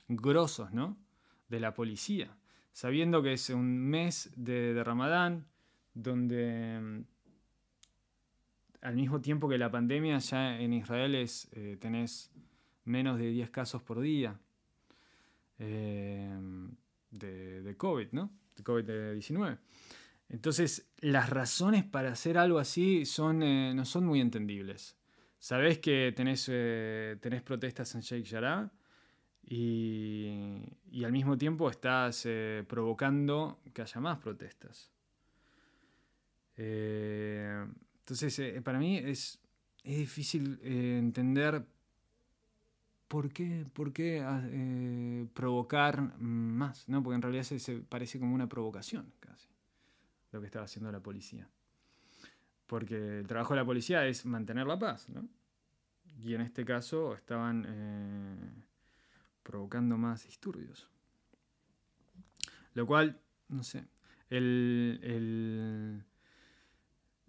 grosos, 0.08 0.72
¿no? 0.72 0.96
De 1.48 1.60
la 1.60 1.74
policía. 1.74 2.36
Sabiendo 2.72 3.22
que 3.22 3.32
es 3.32 3.50
un 3.50 3.78
mes 3.78 4.30
de, 4.36 4.74
de 4.74 4.84
Ramadán, 4.84 5.46
donde 5.94 7.04
al 8.82 8.94
mismo 8.94 9.20
tiempo 9.20 9.48
que 9.48 9.58
la 9.58 9.70
pandemia 9.70 10.18
ya 10.18 10.60
en 10.60 10.72
Israel 10.74 11.14
es, 11.14 11.48
tenés 11.80 12.30
menos 12.84 13.18
de 13.18 13.30
10 13.30 13.50
casos 13.50 13.82
por 13.82 14.00
día 14.00 14.38
de, 17.10 17.74
COVID, 17.76 18.08
¿no? 18.12 18.30
De 18.56 18.64
COVID-19. 18.64 19.58
Entonces, 20.28 20.90
las 20.98 21.30
razones 21.30 21.84
para 21.84 22.12
hacer 22.12 22.38
algo 22.38 22.58
así 22.58 23.06
son, 23.06 23.42
eh, 23.42 23.72
no 23.74 23.84
son 23.84 24.06
muy 24.06 24.20
entendibles. 24.20 24.96
Sabés 25.38 25.78
que 25.78 26.12
tenés, 26.16 26.46
eh, 26.50 27.16
protestas 27.44 27.94
en 27.94 28.00
Sheikh 28.00 28.26
Jarrah 28.26 28.72
y, 29.44 31.04
al 31.04 31.12
mismo 31.12 31.38
tiempo 31.38 31.70
estás 31.70 32.26
provocando 32.66 33.60
que 33.72 33.82
haya 33.82 34.00
más 34.00 34.18
protestas. 34.18 34.90
entonces, 36.56 38.62
para 38.62 38.78
mí 38.78 38.96
es, 38.96 39.38
es 39.84 39.98
difícil 39.98 40.58
entender 40.62 41.64
¿por 43.08 43.32
qué, 43.32 44.22
ah, 44.22 44.42
eh, 44.50 45.26
provocar 45.32 46.18
más? 46.18 46.88
¿no? 46.88 47.02
Porque 47.02 47.16
en 47.16 47.22
realidad 47.22 47.44
se, 47.44 47.78
parece 47.80 48.18
como 48.18 48.34
una 48.34 48.48
provocación 48.48 49.12
casi 49.20 49.48
lo 50.32 50.40
que 50.40 50.46
estaba 50.46 50.64
haciendo 50.64 50.90
la 50.90 51.00
policía. 51.00 51.48
Porque 52.66 53.20
el 53.20 53.26
trabajo 53.26 53.54
de 53.54 53.60
la 53.60 53.66
policía 53.66 54.06
es 54.06 54.26
mantener 54.26 54.66
la 54.66 54.78
paz, 54.78 55.08
¿no? 55.08 55.28
Y 56.22 56.34
en 56.34 56.40
este 56.40 56.64
caso 56.64 57.14
estaban 57.14 57.64
eh, 57.68 58.64
provocando 59.42 59.96
más 59.96 60.24
disturbios. 60.24 60.88
Lo 62.74 62.86
cual, 62.86 63.20
no 63.48 63.62
sé, 63.62 63.86
el, 64.28 64.98
el, 65.02 66.04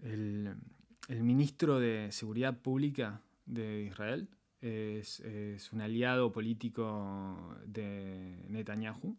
el, 0.02 0.56
el 1.10 1.24
ministro 1.24 1.80
de 1.80 2.12
Seguridad 2.12 2.58
Pública 2.58 3.22
de 3.46 3.84
Israel, 3.84 4.30
es, 4.62 5.70
un 5.72 5.82
aliado 5.82 6.32
político 6.32 7.56
de 7.66 8.44
Netanyahu 8.50 9.16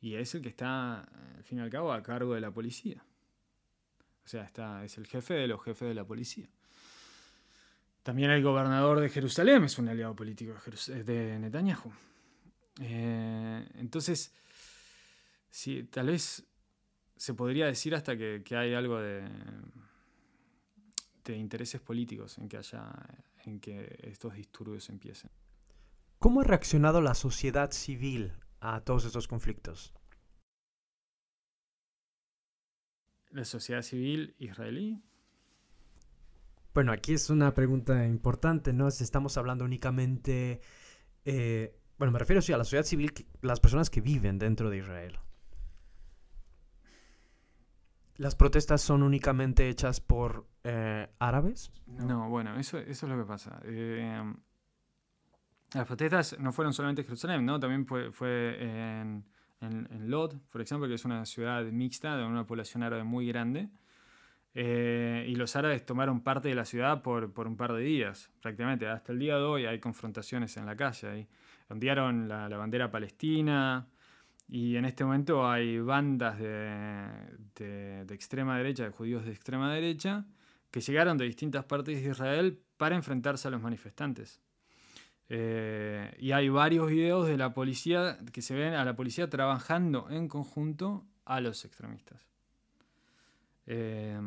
y 0.00 0.14
es 0.14 0.34
el 0.34 0.42
que 0.42 0.48
está, 0.48 1.00
al 1.00 1.44
fin 1.44 1.58
y 1.58 1.60
al 1.60 1.70
cabo, 1.70 1.92
a 1.92 2.02
cargo 2.02 2.34
de 2.34 2.40
la 2.40 2.50
policía. 2.50 3.04
O 4.24 4.28
sea, 4.28 4.44
está, 4.44 4.84
es 4.84 4.98
el 4.98 5.06
jefe 5.06 5.34
de 5.34 5.48
los 5.48 5.62
jefes 5.62 5.88
de 5.88 5.94
la 5.94 6.04
policía. 6.04 6.48
También 8.02 8.30
el 8.30 8.42
gobernador 8.42 9.00
de 9.00 9.08
Jerusalén 9.08 9.64
es 9.64 9.78
un 9.78 9.88
aliado 9.88 10.14
político 10.14 10.54
de, 10.86 11.38
Netanyahu. 11.38 11.92
Eh, 12.80 13.68
entonces, 13.74 14.32
sí, 15.50 15.84
tal 15.84 16.06
vez 16.06 16.44
se 17.16 17.34
podría 17.34 17.66
decir 17.66 17.94
hasta 17.94 18.16
que, 18.16 18.42
que 18.44 18.56
hay 18.56 18.74
algo 18.74 18.98
de, 19.00 19.28
de 21.24 21.36
intereses 21.36 21.80
políticos 21.80 22.38
en 22.38 22.48
que 22.48 22.56
haya 22.56 22.90
en 23.44 23.60
que 23.60 23.98
estos 24.02 24.34
disturbios 24.34 24.88
empiecen. 24.88 25.30
¿Cómo 26.18 26.40
ha 26.40 26.44
reaccionado 26.44 27.00
la 27.00 27.14
sociedad 27.14 27.70
civil 27.72 28.32
a 28.60 28.80
todos 28.80 29.04
estos 29.04 29.28
conflictos? 29.28 29.94
La 33.30 33.44
sociedad 33.44 33.82
civil 33.82 34.34
israelí. 34.38 35.02
Bueno, 36.74 36.92
aquí 36.92 37.14
es 37.14 37.28
una 37.30 37.54
pregunta 37.54 38.06
importante, 38.06 38.72
¿no? 38.72 38.90
Si 38.90 39.04
estamos 39.04 39.36
hablando 39.36 39.64
únicamente, 39.64 40.60
eh, 41.24 41.76
bueno, 41.98 42.12
me 42.12 42.18
refiero 42.18 42.40
sí, 42.40 42.52
a 42.52 42.56
la 42.56 42.64
sociedad 42.64 42.84
civil, 42.84 43.12
las 43.42 43.60
personas 43.60 43.90
que 43.90 44.00
viven 44.00 44.38
dentro 44.38 44.70
de 44.70 44.78
Israel. 44.78 45.18
¿Las 48.16 48.34
protestas 48.34 48.80
son 48.80 49.02
únicamente 49.02 49.68
hechas 49.68 50.00
por 50.00 50.46
eh, 50.64 51.08
árabes? 51.18 51.70
No, 51.86 52.28
bueno, 52.28 52.58
eso, 52.58 52.78
eso 52.78 53.06
es 53.06 53.12
lo 53.12 53.18
que 53.18 53.24
pasa. 53.24 53.60
Eh, 53.64 54.34
las 55.74 55.86
protestas 55.86 56.38
no 56.38 56.52
fueron 56.52 56.72
solamente 56.72 57.02
en 57.02 57.06
Jerusalén, 57.06 57.44
¿no? 57.44 57.60
También 57.60 57.86
fue, 57.86 58.10
fue 58.12 58.56
en, 58.60 59.24
en, 59.60 60.10
Lod, 60.10 60.34
por 60.50 60.60
ejemplo, 60.60 60.88
que 60.88 60.94
es 60.94 61.04
una 61.04 61.24
ciudad 61.26 61.64
mixta 61.64 62.16
de 62.16 62.24
una 62.24 62.46
población 62.46 62.82
árabe 62.82 63.04
muy 63.04 63.26
grande. 63.28 63.68
Eh, 64.54 65.26
y 65.28 65.36
los 65.36 65.54
árabes 65.56 65.84
tomaron 65.84 66.22
parte 66.22 66.48
de 66.48 66.54
la 66.54 66.64
ciudad 66.64 67.02
por, 67.02 67.32
por, 67.32 67.46
un 67.46 67.56
par 67.56 67.72
de 67.74 67.82
días, 67.82 68.30
prácticamente. 68.40 68.88
Hasta 68.88 69.12
el 69.12 69.18
día 69.18 69.36
de 69.36 69.42
hoy 69.42 69.66
hay 69.66 69.78
confrontaciones 69.78 70.56
en 70.56 70.66
la 70.66 70.76
calle. 70.76 71.08
Ahí. 71.08 71.28
Ondearon 71.68 72.28
la, 72.28 72.48
la 72.48 72.56
bandera 72.56 72.90
palestina, 72.90 73.86
y 74.48 74.76
en 74.76 74.86
este 74.86 75.04
momento 75.04 75.48
hay 75.48 75.78
bandas 75.78 76.38
de, 76.38 78.06
extrema 78.10 78.56
derecha, 78.56 78.84
de 78.84 78.90
judíos 78.90 79.26
de 79.26 79.32
extrema 79.32 79.72
derecha, 79.72 80.24
que 80.70 80.80
llegaron 80.80 81.18
de 81.18 81.26
distintas 81.26 81.66
partes 81.66 82.02
de 82.02 82.10
Israel 82.10 82.58
para 82.78 82.96
enfrentarse 82.96 83.46
a 83.48 83.50
los 83.50 83.60
manifestantes. 83.60 84.40
Eh, 85.28 86.16
y 86.18 86.32
hay 86.32 86.48
varios 86.48 86.88
videos 86.88 87.26
de 87.26 87.36
la 87.36 87.52
policía 87.52 88.18
que 88.32 88.42
se 88.42 88.54
ven 88.54 88.74
a 88.74 88.84
la 88.84 88.96
policía 88.96 89.28
trabajando 89.28 90.08
en 90.10 90.28
conjunto 90.28 91.04
a 91.24 91.40
los 91.40 91.64
extremistas. 91.64 92.26
Eh, 93.66 94.18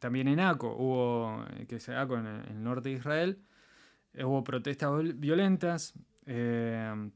también 0.00 0.28
en 0.28 0.40
Aco, 0.40 0.74
hubo, 0.74 1.44
que 1.68 1.76
es 1.76 1.88
Aco 1.90 2.16
en 2.16 2.26
el, 2.26 2.62
norte 2.62 2.88
de 2.88 2.94
Israel, 2.96 3.42
hubo 4.14 4.42
protestas 4.42 4.90
violentas. 5.18 5.94
Eh, 6.26 7.10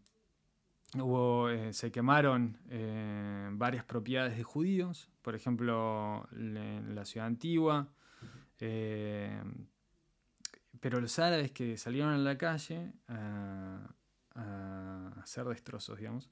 Hubo, 0.95 1.51
eh, 1.51 1.73
se 1.73 1.91
quemaron 1.91 2.59
eh, 2.71 3.49
varias 3.53 3.85
propiedades 3.85 4.37
de 4.37 4.45
judíos, 4.45 5.11
por 5.21 5.35
ejemplo, 5.35 6.29
en 6.33 6.95
la 6.95 7.05
ciudad 7.05 7.27
antigua. 7.27 7.89
Eh, 10.77 10.79
pero 10.81 11.01
los 11.01 11.19
árabes 11.19 11.53
que 11.53 11.77
salieron 11.77 12.13
a 12.13 12.19
la 12.19 12.37
calle 12.37 12.93
a, 13.09 13.89
hacer 15.23 15.47
destrozos, 15.47 15.99
digamos, 15.99 16.31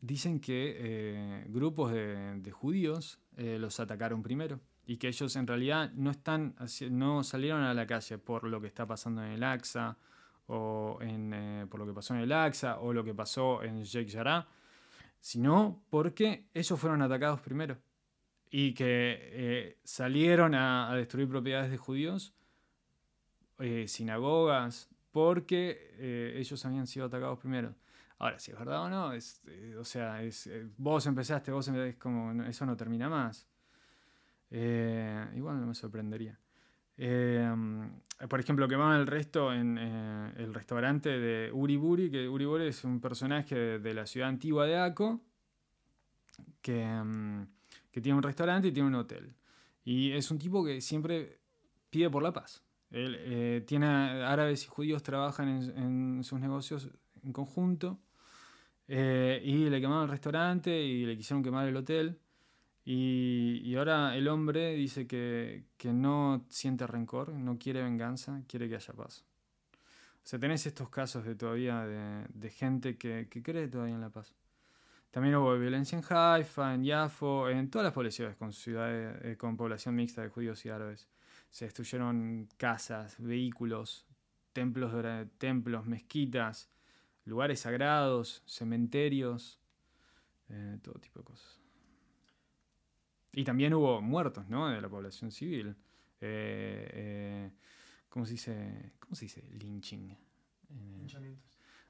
dicen 0.00 0.38
que 0.38 1.44
grupos 1.48 1.92
de, 1.92 2.50
judíos 2.52 3.18
los 3.36 3.80
atacaron 3.80 4.22
primero 4.22 4.60
y 4.86 4.98
que 4.98 5.08
ellos 5.08 5.34
en 5.36 5.46
realidad 5.46 5.90
no, 5.94 6.10
están, 6.10 6.54
no 6.90 7.24
salieron 7.24 7.62
a 7.62 7.74
la 7.74 7.86
calle 7.86 8.18
por 8.18 8.44
lo 8.44 8.60
que 8.60 8.68
está 8.68 8.86
pasando 8.86 9.24
en 9.24 9.32
el 9.32 9.42
AXA 9.42 9.98
o 10.46 10.98
eh, 11.00 11.66
por 11.68 11.80
lo 11.80 11.86
que 11.86 11.92
pasó 11.92 12.14
en 12.14 12.20
el 12.20 12.32
AXA 12.32 12.78
o 12.78 12.92
lo 12.92 13.02
que 13.04 13.12
pasó 13.12 13.62
en 13.62 13.82
Sheikh 13.82 14.12
Jarrah, 14.12 14.46
sino 15.18 15.82
porque 15.90 16.46
ellos 16.54 16.78
fueron 16.78 17.02
atacados 17.02 17.40
primero 17.40 17.78
y 18.48 18.72
que 18.74 19.18
eh, 19.20 19.78
salieron 19.82 20.54
a, 20.54 20.94
destruir 20.94 21.28
propiedades 21.28 21.70
de 21.70 21.76
judíos, 21.76 22.32
eh, 23.58 23.86
sinagogas, 23.88 24.88
porque 25.12 25.94
eh, 25.98 26.34
ellos 26.36 26.64
habían 26.64 26.86
sido 26.86 27.06
atacados 27.06 27.38
primero. 27.38 27.74
Ahora, 28.18 28.38
si 28.38 28.50
es 28.50 28.58
verdad 28.58 28.82
o 28.82 28.88
no, 28.88 29.12
es, 29.12 29.42
o 29.78 29.84
sea, 29.84 30.22
es, 30.22 30.48
vos 30.76 31.06
empezaste, 31.06 31.50
vos 31.52 31.68
empezaste, 31.68 31.98
como, 31.98 32.42
eso 32.44 32.64
no 32.64 32.76
termina 32.76 33.08
más. 33.08 33.46
igual 34.50 35.60
no 35.60 35.66
me 35.66 35.74
sorprendería. 35.74 36.38
por 36.96 38.40
ejemplo, 38.40 38.68
quemaban 38.68 39.00
el 39.00 39.06
resto 39.06 39.52
en 39.52 39.76
el 39.76 40.54
restaurante 40.54 41.10
de 41.10 41.52
Uriburi, 41.52 42.10
que 42.10 42.26
Uriburi 42.26 42.68
es 42.68 42.84
un 42.84 43.00
personaje 43.00 43.78
de, 43.78 43.94
la 43.94 44.06
ciudad 44.06 44.30
antigua 44.30 44.64
de 44.64 44.78
Ako, 44.78 45.20
que, 46.62 47.46
que 47.90 48.00
tiene 48.00 48.16
un 48.16 48.22
restaurante 48.22 48.68
y 48.68 48.72
tiene 48.72 48.88
un 48.88 48.94
hotel. 48.94 49.34
Y 49.86 50.12
es 50.12 50.30
un 50.30 50.38
tipo 50.38 50.64
que 50.64 50.80
siempre 50.80 51.38
pide 51.90 52.10
por 52.10 52.22
la 52.22 52.32
paz. 52.32 52.65
Él 52.90 53.16
eh, 53.18 53.64
tiene 53.66 53.86
árabes 53.86 54.64
y 54.64 54.66
judíos 54.68 55.02
trabajan 55.02 55.48
en, 55.48 56.24
sus 56.24 56.40
negocios 56.40 56.88
en 57.22 57.32
conjunto. 57.32 58.00
Eh, 58.88 59.40
y 59.44 59.68
le 59.68 59.80
quemaron 59.80 60.04
el 60.04 60.10
restaurante 60.10 60.80
y 60.80 61.04
le 61.04 61.16
quisieron 61.16 61.42
quemar 61.42 61.66
el 61.68 61.76
hotel. 61.76 62.20
Y, 62.84 63.74
ahora 63.74 64.16
el 64.16 64.28
hombre 64.28 64.74
dice 64.74 65.08
que, 65.08 65.64
no 65.92 66.46
siente 66.48 66.86
rencor, 66.86 67.32
no 67.32 67.58
quiere 67.58 67.82
venganza, 67.82 68.42
quiere 68.46 68.68
que 68.68 68.76
haya 68.76 68.94
paz. 68.94 69.24
O 69.72 70.28
sea, 70.28 70.38
tenés 70.38 70.66
estos 70.66 70.88
casos 70.88 71.24
de 71.24 71.34
todavía 71.34 71.84
de, 71.84 72.50
gente 72.50 72.96
que, 72.96 73.28
que 73.28 73.42
cree 73.42 73.66
todavía 73.68 73.96
en 73.96 74.00
la 74.00 74.10
paz. 74.10 74.34
También 75.16 75.34
hubo 75.36 75.58
violencia 75.58 75.98
en 75.98 76.04
Haifa, 76.06 76.74
en 76.74 76.84
Yafo, 76.84 77.48
en 77.48 77.70
todas 77.70 77.84
las 77.84 77.94
poblaciones 77.94 78.36
con 78.36 78.52
ciudades 78.52 79.18
eh, 79.24 79.36
con 79.38 79.56
población 79.56 79.94
mixta 79.94 80.20
de 80.20 80.28
judíos 80.28 80.62
y 80.66 80.68
árabes. 80.68 81.08
Se 81.50 81.64
destruyeron 81.64 82.48
casas, 82.56 83.16
vehículos, 83.18 84.06
templos, 84.52 84.92
templos 85.38 85.86
mezquitas, 85.86 86.70
lugares 87.24 87.60
sagrados, 87.60 88.42
cementerios, 88.46 89.60
eh, 90.48 90.78
todo 90.82 90.94
tipo 90.94 91.20
de 91.20 91.24
cosas. 91.24 91.60
Y 93.32 93.44
también 93.44 93.74
hubo 93.74 94.00
muertos, 94.00 94.48
¿no? 94.48 94.68
De 94.68 94.80
la 94.80 94.88
población 94.88 95.30
civil. 95.30 95.76
Eh, 96.20 97.50
¿Cómo 98.08 98.24
se 98.24 98.32
dice? 98.32 98.92
¿Cómo 98.98 99.14
se 99.14 99.26
dice? 99.26 99.42
Lynching. 99.52 100.16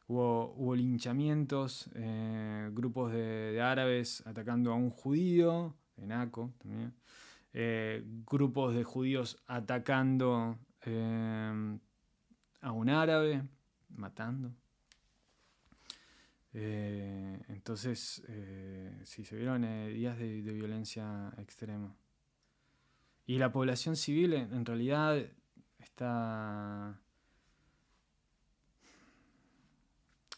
Hubo, 0.08 0.74
linchamientos, 0.74 1.90
eh, 1.94 2.70
grupos 2.72 3.12
de, 3.12 3.60
árabes 3.60 4.24
atacando 4.26 4.72
a 4.72 4.74
un 4.74 4.90
judío, 4.90 5.74
en 5.96 6.12
Aco 6.12 6.52
también, 6.58 6.94
eh, 7.58 8.02
grupos 8.26 8.74
de 8.74 8.84
judíos 8.84 9.42
atacando 9.46 10.58
eh, 10.82 11.78
a 12.60 12.72
un 12.72 12.90
árabe, 12.90 13.44
matando. 13.88 14.54
entonces, 16.52 18.22
sí, 19.04 19.24
se 19.24 19.36
vieron 19.36 19.62
días 19.92 20.18
de, 20.18 20.42
violencia 20.42 21.32
extrema. 21.38 21.96
Y 23.24 23.38
la 23.38 23.50
población 23.50 23.96
civil 23.96 24.34
en 24.34 24.64
realidad 24.66 25.16
está 25.78 27.00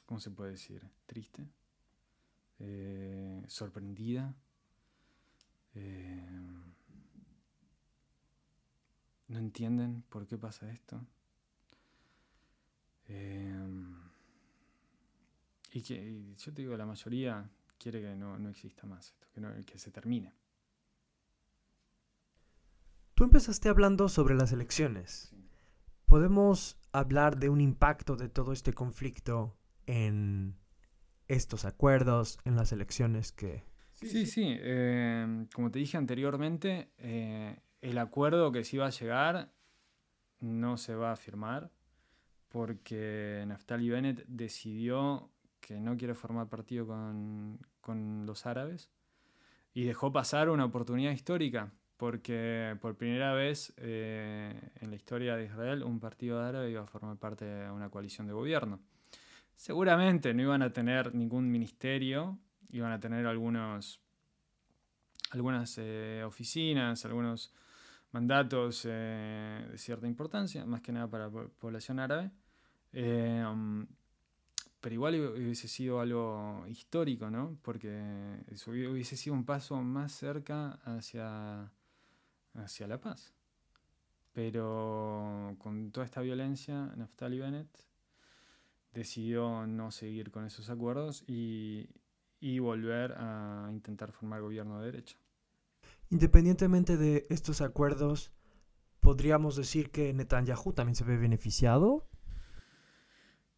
¿cómo 0.06 0.20
se 0.20 0.30
puede 0.30 0.52
decir? 0.52 0.88
Triste, 1.04 1.46
eh, 2.60 3.44
sorprendida, 3.46 4.34
eh, 5.74 6.30
no 9.28 9.38
entienden 9.38 10.02
por 10.08 10.26
qué 10.26 10.36
pasa 10.36 10.70
esto. 10.70 11.06
Eh, 13.06 13.54
y 15.72 15.82
que 15.82 16.34
yo 16.36 16.52
te 16.52 16.62
digo, 16.62 16.76
la 16.76 16.86
mayoría 16.86 17.48
quiere 17.78 18.00
que 18.00 18.14
no, 18.16 18.48
exista 18.48 18.86
más 18.86 19.10
esto, 19.10 19.28
que, 19.32 19.64
que 19.64 19.78
se 19.78 19.90
termine. 19.90 20.32
Tú 23.14 23.24
empezaste 23.24 23.68
hablando 23.68 24.08
sobre 24.08 24.34
las 24.34 24.52
elecciones. 24.52 25.34
¿Podemos 26.06 26.78
hablar 26.92 27.38
de 27.38 27.48
un 27.48 27.60
impacto 27.60 28.16
de 28.16 28.28
todo 28.28 28.52
este 28.52 28.72
conflicto 28.72 29.58
en 29.86 30.56
estos 31.26 31.64
acuerdos, 31.64 32.38
en 32.44 32.56
las 32.56 32.72
elecciones 32.72 33.32
que... 33.32 33.64
Sí, 33.92 34.26
sí, 34.26 34.56
em, 34.60 35.46
como 35.46 35.70
te 35.70 35.80
dije 35.80 35.96
anteriormente, 35.96 36.92
eh, 36.98 37.58
el 37.80 37.98
acuerdo 37.98 38.52
que 38.52 38.64
se 38.64 38.76
iba 38.76 38.86
a 38.86 38.90
llegar 38.90 39.52
no 40.40 40.76
se 40.76 40.94
va 40.94 41.12
a 41.12 41.16
firmar 41.16 41.70
porque 42.48 43.44
Naftali 43.46 43.88
Bennett 43.90 44.24
decidió 44.26 45.30
que 45.60 45.78
no 45.80 45.96
quiere 45.96 46.14
formar 46.14 46.48
partido 46.48 46.86
con, 46.86 47.58
los 48.26 48.44
árabes 48.44 48.90
y 49.72 49.84
dejó 49.84 50.12
pasar 50.12 50.50
una 50.50 50.66
oportunidad 50.66 51.12
histórica 51.12 51.72
porque 51.96 52.76
por 52.82 52.96
primera 52.96 53.32
vez 53.32 53.72
eh, 53.78 54.70
en 54.80 54.90
la 54.90 54.96
historia 54.96 55.36
de 55.36 55.46
Israel 55.46 55.82
un 55.82 55.98
partido 55.98 56.42
árabe 56.42 56.70
iba 56.70 56.82
a 56.82 56.86
formar 56.86 57.16
parte 57.16 57.46
de 57.46 57.70
una 57.70 57.88
coalición 57.88 58.26
de 58.26 58.34
gobierno. 58.34 58.80
Seguramente 59.56 60.34
no 60.34 60.42
iban 60.42 60.62
a 60.62 60.72
tener 60.72 61.14
ningún 61.14 61.50
ministerio, 61.50 62.38
iban 62.70 62.92
a 62.92 63.00
tener 63.00 63.26
algunos, 63.26 64.00
algunas 65.30 65.76
eh, 65.78 66.22
oficinas, 66.26 67.04
algunos 67.06 67.52
mandatos 68.12 68.86
eh, 68.88 69.66
de 69.70 69.78
cierta 69.78 70.06
importancia, 70.06 70.64
más 70.64 70.80
que 70.80 70.92
nada 70.92 71.08
para 71.08 71.28
la 71.28 71.48
población 71.58 71.98
árabe. 71.98 72.30
Eh, 72.92 73.44
um, 73.50 73.86
pero 74.80 74.94
igual 74.94 75.14
hubiese 75.16 75.66
sido 75.68 76.00
algo 76.00 76.64
histórico, 76.68 77.30
¿no? 77.30 77.58
Porque 77.62 77.88
hubiese 78.66 79.16
sido 79.16 79.34
un 79.34 79.44
paso 79.44 79.82
más 79.82 80.12
cerca 80.12 80.78
hacia, 80.84 81.70
hacia 82.54 82.86
la 82.86 83.00
paz. 83.00 83.34
Pero 84.32 85.56
con 85.58 85.90
toda 85.90 86.06
esta 86.06 86.20
violencia, 86.20 86.92
Naftali 86.96 87.40
Bennett 87.40 87.88
decidió 88.92 89.66
no 89.66 89.90
seguir 89.90 90.30
con 90.30 90.44
esos 90.44 90.70
acuerdos 90.70 91.24
y, 91.26 91.88
volver 92.60 93.14
a 93.16 93.68
intentar 93.72 94.12
formar 94.12 94.40
gobierno 94.40 94.80
de 94.80 94.86
derecha. 94.86 95.18
Independientemente 96.10 96.96
de 96.96 97.26
estos 97.28 97.60
acuerdos, 97.60 98.32
¿podríamos 99.00 99.56
decir 99.56 99.90
que 99.90 100.12
Netanyahu 100.14 100.72
también 100.72 100.96
se 100.96 101.04
ve 101.04 101.16
beneficiado? 101.16 102.08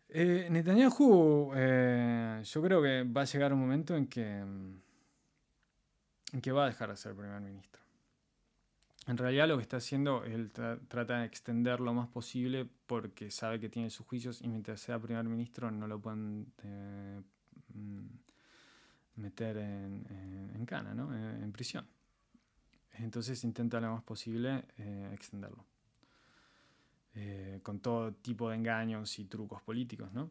Eh, 0.08 0.48
Netanyahu, 0.50 1.52
eh, 1.54 2.42
yo 2.44 2.62
creo 2.62 2.82
que 2.82 3.04
va 3.04 3.20
a 3.22 3.24
llegar 3.24 3.52
un 3.52 3.60
momento 3.60 3.96
en 3.96 4.08
que, 4.08 4.38
en 4.38 4.82
que 6.42 6.50
va 6.50 6.64
a 6.64 6.66
dejar 6.66 6.90
de 6.90 6.96
ser 6.96 7.14
primer 7.14 7.40
ministro. 7.40 7.80
En 9.06 9.16
realidad 9.16 9.48
lo 9.48 9.56
que 9.56 9.62
está 9.62 9.78
haciendo, 9.78 10.24
él 10.24 10.52
trata 10.52 11.20
de 11.20 11.26
extender 11.26 11.80
lo 11.80 11.94
más 11.94 12.08
posible 12.08 12.68
porque 12.86 13.30
sabe 13.30 13.58
que 13.58 13.68
tiene 13.68 13.90
sus 13.90 14.06
juicios 14.06 14.42
y 14.42 14.48
mientras 14.48 14.80
sea 14.80 14.98
primer 14.98 15.24
ministro 15.24 15.70
no 15.70 15.86
lo 15.86 16.00
pueden 16.00 16.52
eh, 16.62 17.20
mm, 17.74 18.06
meter 19.16 19.56
en, 19.56 20.66
cana, 20.66 20.94
¿no? 20.94 21.14
en, 21.14 21.50
prisión. 21.52 21.86
Entonces 23.02 23.42
intenta 23.44 23.80
lo 23.80 23.92
más 23.92 24.02
posible 24.02 24.64
eh, 24.78 25.10
extenderlo. 25.12 25.64
Eh, 27.14 27.60
con 27.62 27.80
todo 27.80 28.12
tipo 28.12 28.50
de 28.50 28.56
engaños 28.56 29.18
y 29.18 29.24
trucos 29.24 29.62
políticos, 29.62 30.12
¿no? 30.12 30.30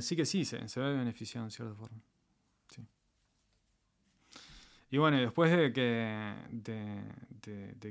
sí 0.00 0.14
que 0.14 0.24
sí, 0.24 0.44
se, 0.44 0.56
ve 0.58 0.94
beneficiado 0.94 1.44
en 1.44 1.50
cierta 1.50 1.74
forma. 1.74 2.00
Y 4.90 4.96
bueno, 4.96 5.18
después 5.18 5.50
de 5.50 5.72
que, 5.72 6.34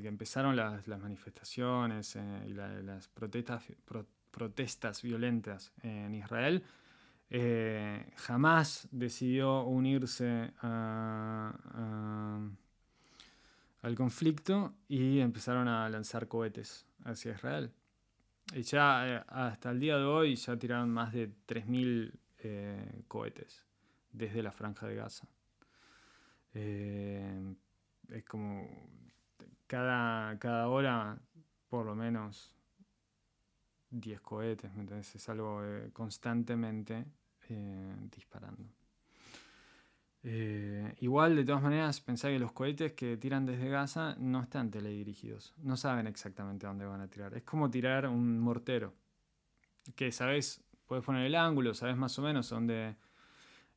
empezaron 0.08 0.56
las, 0.56 0.86
manifestaciones 0.88 2.16
eh, 2.16 2.44
y 2.48 2.54
las 2.54 3.08
protestas, 3.08 5.02
violentas 5.02 5.72
en 5.82 6.14
Israel, 6.14 6.64
eh, 7.30 8.10
jamás 8.16 8.88
decidió 8.90 9.62
unirse 9.64 10.52
al 13.82 13.94
conflicto 13.94 14.74
y 14.88 15.20
empezaron 15.20 15.68
a 15.68 15.88
lanzar 15.88 16.28
cohetes 16.28 16.86
hacia 17.04 17.32
Israel. 17.32 17.72
Y 18.54 18.62
ya 18.62 19.08
eh, 19.08 19.24
hasta 19.28 19.70
el 19.70 19.80
día 19.80 19.96
de 19.96 20.04
hoy 20.04 20.36
ya 20.36 20.56
tiraron 20.56 20.90
más 20.90 21.12
de 21.12 21.30
3.000 21.46 22.12
cohetes 23.08 23.64
desde 24.12 24.42
la 24.42 24.52
franja 24.52 24.86
de 24.86 24.94
Gaza. 24.94 25.28
Eh, 26.54 27.54
es 28.08 28.24
como 28.24 28.68
cada, 29.66 30.38
cada 30.38 30.68
hora 30.68 31.18
por 31.68 31.84
lo 31.84 31.94
menos 31.94 32.54
10 33.90 34.20
cohetes, 34.20 34.70
Es 35.14 35.28
algo 35.28 35.64
eh, 35.64 35.90
constantemente 35.92 37.06
eh, 40.30 40.94
igual, 41.00 41.36
de 41.36 41.44
todas 41.46 41.62
maneras, 41.62 42.02
pensar 42.02 42.30
que 42.30 42.38
los 42.38 42.52
cohetes 42.52 42.92
que 42.92 43.16
tiran 43.16 43.46
desde 43.46 43.70
Gaza 43.70 44.14
no 44.18 44.42
están 44.42 44.70
teledirigidos. 44.70 45.54
No 45.56 45.74
saben 45.78 46.06
exactamente 46.06 46.66
dónde 46.66 46.84
van 46.84 47.00
a 47.00 47.08
tirar. 47.08 47.34
Es 47.34 47.44
como 47.44 47.70
tirar 47.70 48.06
un 48.06 48.38
mortero. 48.38 48.92
que 49.96 50.12
sabes, 50.12 50.62
puedes 50.86 51.02
poner 51.02 51.24
el 51.24 51.34
ángulo, 51.34 51.72
sabes 51.72 51.96
más 51.96 52.18
o 52.18 52.22
menos 52.22 52.50
dónde, 52.50 52.96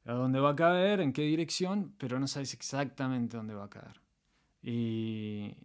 a 0.03 0.11
dónde 0.11 0.41
va 0.41 0.49
a 0.49 0.55
caer, 0.57 0.99
en 0.99 1.13
qué 1.13 1.21
dirección, 1.21 1.95
pero 1.97 2.19
no 2.19 2.27
sabes 2.27 2.53
exactamente 2.53 3.37
dónde 3.37 3.53
va 3.53 3.65
a 3.65 3.69
caer. 3.69 4.01
Y, 4.61 5.55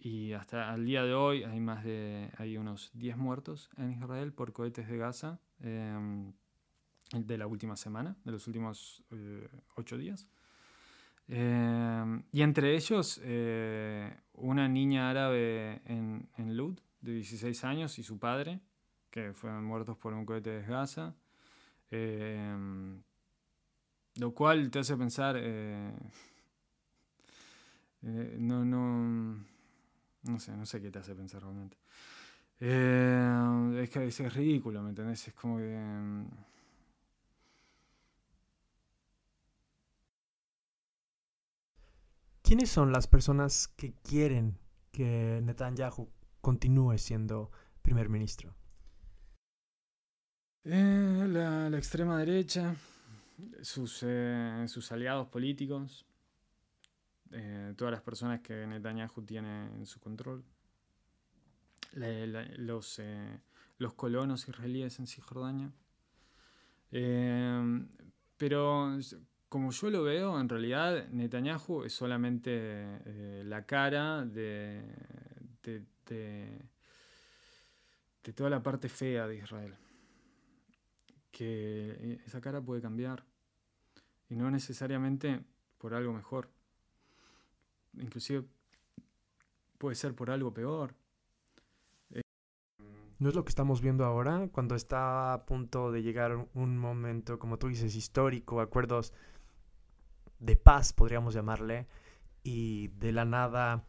y 0.00 0.32
hasta 0.32 0.74
el 0.74 0.84
día 0.84 1.04
de 1.04 1.14
hoy 1.14 1.44
hay 1.44 1.60
más 1.60 1.84
de 1.84 2.30
hay 2.36 2.56
unos 2.56 2.90
10 2.94 3.16
muertos 3.16 3.70
en 3.76 3.92
Israel 3.92 4.32
por 4.32 4.52
cohetes 4.52 4.88
de 4.88 4.96
Gaza 4.96 5.38
em, 5.60 6.32
de 7.12 7.38
la 7.38 7.46
última 7.46 7.76
semana, 7.76 8.16
de 8.24 8.32
los 8.32 8.46
últimos 8.46 9.02
8 9.76 9.94
eh, 9.94 9.98
días. 9.98 10.28
Em, 11.28 12.22
y 12.32 12.42
entre 12.42 12.74
ellos 12.74 13.20
eh, 13.22 14.14
una 14.34 14.68
niña 14.68 15.08
árabe 15.08 15.80
en, 15.86 16.28
en 16.36 16.56
Lud 16.56 16.78
de 17.00 17.14
16 17.14 17.64
años 17.64 17.98
y 17.98 18.02
su 18.02 18.18
padre, 18.18 18.60
que 19.10 19.32
fueron 19.32 19.64
muertos 19.64 19.96
por 19.96 20.14
un 20.14 20.24
cohete 20.24 20.50
de 20.50 20.62
Gaza. 20.62 21.14
Em, 21.90 23.02
lo 24.16 24.32
cual 24.32 24.70
te 24.70 24.78
hace 24.78 24.96
pensar, 24.96 25.36
eh, 25.38 25.92
no, 28.02 28.64
no, 28.64 29.44
no 30.24 30.38
sé, 30.38 30.56
no 30.56 30.66
sé 30.66 30.80
qué 30.80 30.90
te 30.90 30.98
hace 30.98 31.14
pensar 31.14 31.42
realmente. 31.42 31.76
Eh, 32.60 33.82
es 33.82 33.90
que 33.90 34.06
es 34.06 34.34
ridículo, 34.34 34.82
¿me 34.82 34.90
entendés? 34.90 35.28
Es 35.28 35.34
como 35.34 35.58
que... 35.58 35.76
¿Quiénes 42.52 42.70
son 42.70 42.92
las 42.92 43.06
personas 43.06 43.68
que 43.78 43.94
quieren 44.02 44.58
que 44.90 45.40
Netanyahu 45.42 46.10
continúe 46.42 46.98
siendo 46.98 47.50
primer 47.80 48.10
ministro? 48.10 48.54
Eh, 50.64 51.26
la, 51.30 51.74
extrema 51.78 52.18
derecha, 52.18 52.76
sus, 53.62 54.02
eh, 54.02 54.66
aliados 54.90 55.28
políticos, 55.28 56.04
eh, 57.30 57.72
todas 57.74 57.90
las 57.90 58.02
personas 58.02 58.42
que 58.42 58.66
Netanyahu 58.66 59.22
tiene 59.22 59.74
en 59.74 59.86
su 59.86 59.98
control, 59.98 60.44
los, 61.94 62.98
eh, 62.98 63.40
los 63.78 63.94
colonos 63.94 64.46
israelíes 64.46 64.98
en 64.98 65.06
Cisjordania. 65.06 65.72
Pero 66.90 68.98
como 69.52 69.70
yo 69.70 69.90
lo 69.90 70.02
veo, 70.02 70.40
en 70.40 70.48
realidad 70.48 71.08
Netanyahu 71.10 71.84
es 71.84 71.92
solamente 71.92 73.44
la 73.44 73.66
cara 73.66 74.24
de, 74.24 74.82
de, 75.62 76.64
toda 78.34 78.48
la 78.48 78.62
parte 78.62 78.88
fea 78.88 79.26
de 79.26 79.36
Israel. 79.36 79.74
Que 81.30 82.18
esa 82.24 82.40
cara 82.40 82.62
puede 82.62 82.80
cambiar. 82.80 83.26
Y 84.30 84.36
no 84.36 84.50
necesariamente 84.50 85.44
por 85.76 85.92
algo 85.92 86.14
mejor 86.14 86.48
inclusive 87.98 88.46
puede 89.76 89.96
ser 89.96 90.14
por 90.14 90.30
algo 90.30 90.54
peor. 90.54 90.94
¿No 93.18 93.28
es 93.28 93.34
lo 93.34 93.44
que 93.44 93.50
estamos 93.50 93.82
viendo 93.82 94.06
ahora? 94.06 94.48
Cuando 94.50 94.74
está 94.74 95.34
a 95.34 95.44
punto 95.44 95.92
de 95.92 96.02
llegar 96.02 96.48
un 96.54 96.78
momento, 96.78 97.38
como 97.38 97.58
tú 97.58 97.68
dices, 97.68 97.94
histórico, 97.94 98.62
acuerdos 98.62 99.12
de 100.42 100.56
paz, 100.56 100.92
podríamos 100.92 101.34
llamarle, 101.34 101.86
y 102.42 102.88
de 102.88 103.12
la 103.12 103.24
nada 103.24 103.86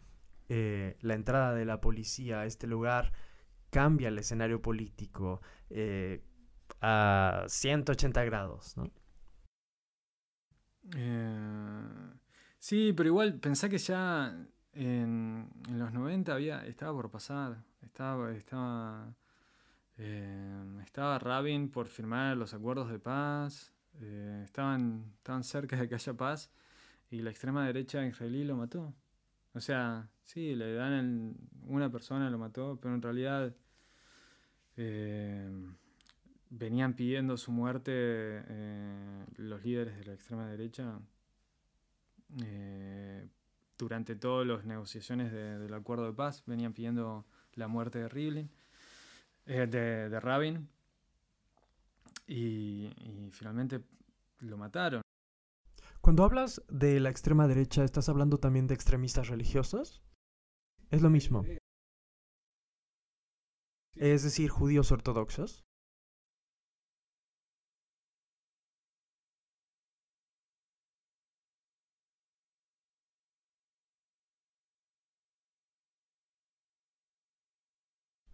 eh, 0.48 0.98
la 1.02 1.16
entrada 1.16 1.54
de 1.54 1.66
la 1.66 1.82
policía 1.82 2.42
a 2.42 2.46
este 2.46 2.68
lugar 2.68 3.12
cambia 3.72 4.10
el 4.10 4.20
escenario 4.20 4.62
político 4.62 5.42
eh, 5.70 6.24
a 6.80 7.46
180 7.48 8.24
grados, 8.24 8.78
¿no? 8.78 8.92
Eh, 10.96 12.14
Sí, 12.64 12.94
pero 12.96 13.10
igual 13.10 13.42
pensá 13.42 13.68
que 13.68 13.78
ya 13.78 14.34
en, 14.72 15.50
los 15.68 15.92
90 15.92 16.34
había, 16.34 16.66
estaba 16.66 16.94
por 16.94 17.12
pasar. 17.12 17.62
Estaba, 17.82 18.32
estaba, 18.32 19.14
estaba 19.98 21.20
Rabin 21.20 21.70
por 21.70 21.88
firmar 21.88 22.38
los 22.38 22.54
acuerdos 22.54 22.90
de 22.90 23.00
paz. 23.00 23.74
Eh, 24.02 24.42
estaban, 24.46 25.14
estaban 25.18 25.44
cerca 25.44 25.78
de 25.78 25.88
que 25.88 25.96
haya 25.96 26.14
paz. 26.14 26.52
Y 27.10 27.22
la 27.22 27.30
extrema 27.30 27.66
derecha 27.66 28.06
israelí 28.06 28.44
lo 28.44 28.56
mató. 28.56 28.94
O 29.54 29.60
sea, 29.62 30.10
sí, 30.24 30.56
le 30.56 30.74
dan 30.74 30.94
el, 30.94 31.36
una 31.68 31.92
persona 31.92 32.30
lo 32.30 32.38
mató, 32.38 32.80
pero 32.82 32.96
en 32.96 33.02
realidad 33.02 33.56
eh, 34.78 35.50
venían 36.50 36.96
pidiendo 36.96 37.38
su 37.38 37.52
muerte 37.52 38.44
los 39.38 39.64
líderes 39.64 39.98
de 39.98 40.06
la 40.06 40.14
extrema 40.14 40.48
derecha 40.48 41.00
eh, 42.42 43.28
durante 43.78 44.16
todas 44.16 44.48
las 44.48 44.66
negociaciones 44.66 45.32
del 45.32 45.74
acuerdo 45.74 46.06
de 46.06 46.14
paz 46.14 46.44
venían 46.46 46.74
pidiendo 46.74 47.26
la 47.54 47.68
muerte 47.68 48.00
de 48.00 48.10
Rivlin, 48.10 48.50
eh, 49.46 49.68
de, 49.68 50.20
Rabin, 50.20 50.70
y, 52.28 52.90
finalmente 53.32 53.84
lo 54.40 54.58
mataron. 54.58 55.02
Cuando 56.02 56.24
hablas 56.24 56.62
de 56.70 57.00
la 57.00 57.10
extrema 57.10 57.48
derecha, 57.48 57.84
¿estás 57.84 58.10
hablando 58.10 58.38
también 58.38 58.68
de 58.68 58.74
extremistas 58.74 59.28
religiosos? 59.30 60.04
Es 60.90 61.02
lo 61.02 61.10
mismo. 61.10 61.46
Es 63.96 64.24
decir, 64.24 64.50
judíos 64.50 64.92
ortodoxos. 64.92 65.64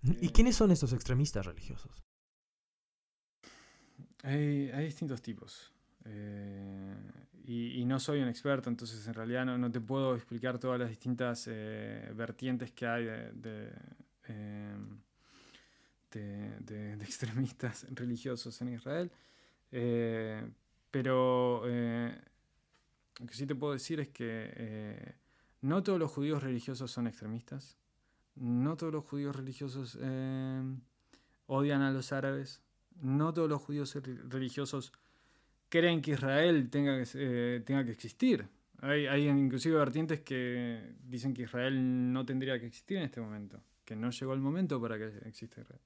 ¿Y 0.02 0.30
quiénes 0.30 0.56
son 0.56 0.72
estos 0.72 0.94
extremistas 0.94 1.46
religiosos? 1.46 2.04
Hay, 4.24 4.70
distintos 4.86 5.22
tipos. 5.22 5.72
Eh, 6.06 6.96
y, 7.46 7.84
no 7.86 8.00
soy 8.00 8.22
un 8.22 8.28
experto, 8.28 8.70
entonces 8.70 9.06
en 9.08 9.14
realidad 9.14 9.46
no, 9.46 9.72
te 9.72 9.82
puedo 9.82 10.16
explicar 10.16 10.60
todas 10.60 10.80
las 10.80 10.90
distintas 10.90 11.46
eh, 11.48 12.12
vertientes 12.16 12.72
que 12.72 12.86
hay 12.86 13.06
de, 13.06 13.72
em, 14.28 15.00
de, 16.12 16.94
extremistas 17.02 17.88
religiosos 17.92 18.62
en 18.62 18.74
Israel. 18.74 19.12
Eh, 19.72 20.48
pero 20.92 21.64
lo 21.66 23.26
que 23.26 23.34
sí 23.34 23.46
te 23.46 23.56
puedo 23.56 23.74
decir 23.74 24.00
es 24.00 24.10
que 24.10 25.16
no 25.62 25.82
todos 25.84 26.00
los 26.00 26.12
judíos 26.12 26.42
religiosos 26.44 26.92
son 26.92 27.08
extremistas 27.08 27.80
no 28.40 28.78
todos 28.78 28.94
los 28.94 29.06
judíos 29.06 29.36
religiosos 29.36 29.98
eh, 30.02 30.62
odian 31.48 31.82
a 31.82 31.92
los 31.92 32.12
árabes, 32.14 32.62
no 33.02 33.34
todos 33.34 33.50
los 33.50 33.62
judíos 33.62 33.98
religiosos 34.30 34.92
creen 35.70 36.02
que 36.02 36.12
Israel 36.12 36.70
tenga 36.70 36.98
que, 36.98 37.10
eh, 37.14 37.62
tenga 37.66 37.84
que 37.84 37.92
existir. 37.92 38.48
Hay, 38.82 39.08
hay, 39.08 39.28
inclusive 39.28 39.76
vertientes 39.78 40.22
que 40.22 40.96
dicen 41.04 41.34
que 41.34 41.44
Israel 41.44 42.14
no 42.14 42.26
tendría 42.26 42.60
que 42.60 42.66
existir 42.66 42.98
en 42.98 43.04
este 43.04 43.20
momento, 43.20 43.62
que 43.84 43.96
no 43.96 44.10
llegó 44.10 44.34
el 44.34 44.40
momento 44.40 44.82
para 44.82 44.98
que 44.98 45.08
exista 45.28 45.62
Israel. 45.62 45.82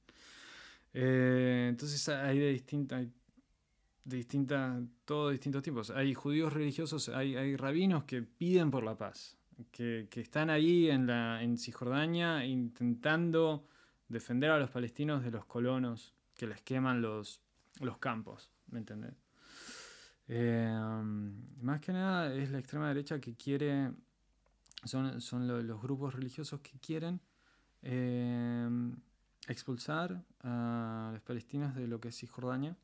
Eh, 0.94 1.68
entonces 1.70 2.08
hay 2.10 2.38
de 2.38 2.52
distintas, 2.52 3.08
de 4.04 4.88
todos 5.06 5.32
distintos 5.32 5.64
tipos. 5.64 5.90
Hay 5.90 6.14
judíos 6.14 6.54
religiosos, 6.54 7.10
hay, 7.10 7.36
hay 7.36 7.56
rabinos 7.56 8.04
que 8.04 8.22
piden 8.22 8.70
por 8.70 8.84
la 8.84 8.96
paz 8.96 9.38
que, 9.72 10.08
están 10.16 10.50
ahí 10.50 10.90
en, 10.90 11.08
la, 11.08 11.42
en 11.42 11.58
Cisjordania 11.58 12.46
intentando 12.46 13.66
defender 14.08 14.52
a 14.52 14.60
los 14.60 14.70
palestinos 14.70 15.24
de 15.24 15.32
los 15.32 15.46
colonos 15.46 16.14
que 16.44 16.48
les 16.48 16.62
queman 16.62 17.02
los, 17.02 17.42
los 17.80 18.00
campos, 18.00 18.52
¿me 18.68 18.80
entendés? 18.80 19.14
Eh, 20.28 20.70
más 21.62 21.80
que 21.80 21.94
nada 21.94 22.36
es 22.36 22.52
la 22.52 22.60
extrema 22.60 22.90
derecha 22.90 23.18
que 23.22 23.34
quiere, 23.38 23.94
son, 24.84 25.22
son 25.22 25.48
los 25.48 25.82
grupos 25.82 26.14
religiosos 26.14 26.60
que 26.60 26.78
quieren 26.80 27.22
eh, 27.82 28.68
expulsar 29.48 30.22
a 30.42 31.12
los 31.14 31.22
palestinos 31.22 31.76
de 31.76 31.88
lo 31.88 32.02
que 32.02 32.10
es 32.10 32.18
Cisjordania, 32.18 32.76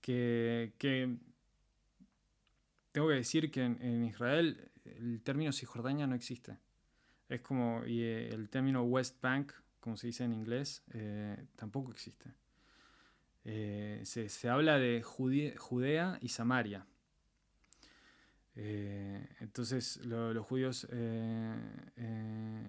que, 0.00 0.72
tengo 2.90 3.08
que 3.08 3.14
decir 3.14 3.52
que 3.52 3.62
en 3.62 4.04
Israel 4.04 4.72
el 4.84 5.22
término 5.22 5.52
Cisjordania 5.52 6.08
no 6.08 6.16
existe. 6.16 6.58
Es 7.28 7.42
como, 7.42 7.86
y 7.86 8.02
eh, 8.02 8.28
el 8.30 8.48
término 8.48 8.82
West 8.82 9.20
Bank, 9.22 9.52
como 9.78 9.96
se 9.96 10.08
dice 10.08 10.24
en 10.24 10.32
inglés, 10.32 10.82
tampoco 11.54 11.92
existe. 11.92 12.34
Eh, 13.48 14.02
se, 14.04 14.48
habla 14.48 14.78
de 14.78 15.02
Judea, 15.02 16.18
y 16.20 16.28
Samaria. 16.28 16.84
entonces 18.54 20.04
los 20.04 20.44
judíos 20.44 20.88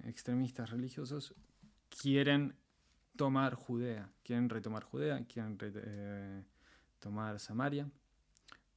extremistas 0.05 0.69
religiosos 0.69 1.33
quieren 1.89 2.55
tomar 3.17 3.55
Judea. 3.55 4.09
Quieren 4.23 4.49
retomar 4.49 4.83
Judea, 4.83 5.25
quieren 5.25 5.57
eh, 5.61 6.43
tomar 6.99 7.39
Samaria. 7.39 7.89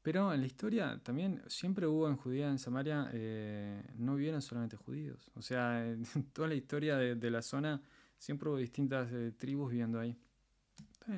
Pero 0.02 0.32
en 0.32 0.40
la 0.40 0.46
historia 0.46 0.98
también 1.02 1.42
siempre 1.46 1.86
hubo 1.86 2.08
en 2.08 2.16
Judea, 2.16 2.48
en 2.48 2.58
Samaria, 2.58 3.10
eh, 3.12 3.82
no 3.96 4.16
vivieron 4.16 4.40
solamente 4.40 4.76
judíos. 4.76 5.30
O 5.34 5.42
sea, 5.42 5.86
en 5.90 6.04
toda 6.32 6.48
la 6.48 6.54
historia 6.54 6.96
de, 6.96 7.30
la 7.30 7.42
zona 7.42 7.80
siempre 8.18 8.48
hubo 8.48 8.56
distintas 8.56 9.12
eh, 9.12 9.32
tribus 9.36 9.70
viviendo 9.70 10.00
ahí. 10.00 10.16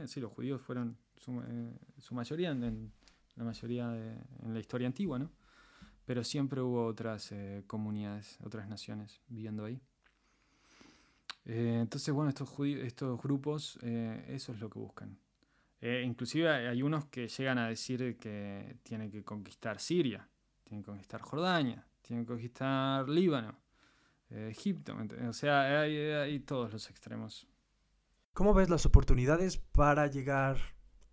Sí, 0.07 0.20
los 0.20 0.32
judíos 0.32 0.61
fueron 0.61 0.97
su, 1.16 1.32
mayoría 2.14 2.51
en, 2.51 2.93
la 3.36 3.45
mayoría 3.45 3.88
de, 3.88 4.12
en 4.43 4.55
la 4.55 4.61
historia 4.61 4.86
antigua, 4.86 5.18
¿no? 5.18 5.30
Pero 6.05 6.24
siempre 6.24 6.61
hubo 6.61 6.84
otras 6.86 7.32
comunidades, 7.66 8.38
otras 8.43 8.68
naciones 8.68 9.20
viviendo 9.28 9.64
ahí. 9.64 9.80
Eh, 11.45 11.78
entonces, 11.80 12.14
bueno, 12.14 12.28
estos, 12.28 12.51
estos 12.61 13.20
grupos, 13.20 13.78
eh, 13.82 14.24
eso 14.28 14.53
es 14.53 14.61
lo 14.61 14.70
que 14.70 14.78
buscan. 14.78 15.18
Eh, 15.80 16.03
inclusive 16.07 16.49
hay 16.49 16.82
unos 16.82 17.07
que 17.07 17.26
llegan 17.26 17.59
a 17.59 17.68
decir 17.68 18.16
que 18.18 18.76
tienen 18.84 19.11
que 19.11 19.24
conquistar 19.24 19.80
Siria, 19.80 20.28
tienen 20.62 20.82
que 20.82 20.90
conquistar 20.90 21.20
Jordania, 21.20 21.84
tienen 22.03 22.24
que 22.24 22.32
conquistar 22.32 23.09
Líbano, 23.09 23.59
Egipto. 24.30 24.97
O 25.28 25.32
sea, 25.32 25.80
hay, 25.80 26.40
todos 26.40 26.72
los 26.72 26.88
extremos. 26.88 27.47
¿Cómo 28.35 28.55
ves 28.55 28.70
las 28.70 28.87
oportunidades 28.87 29.59
para 29.59 30.07
llegar 30.07 30.57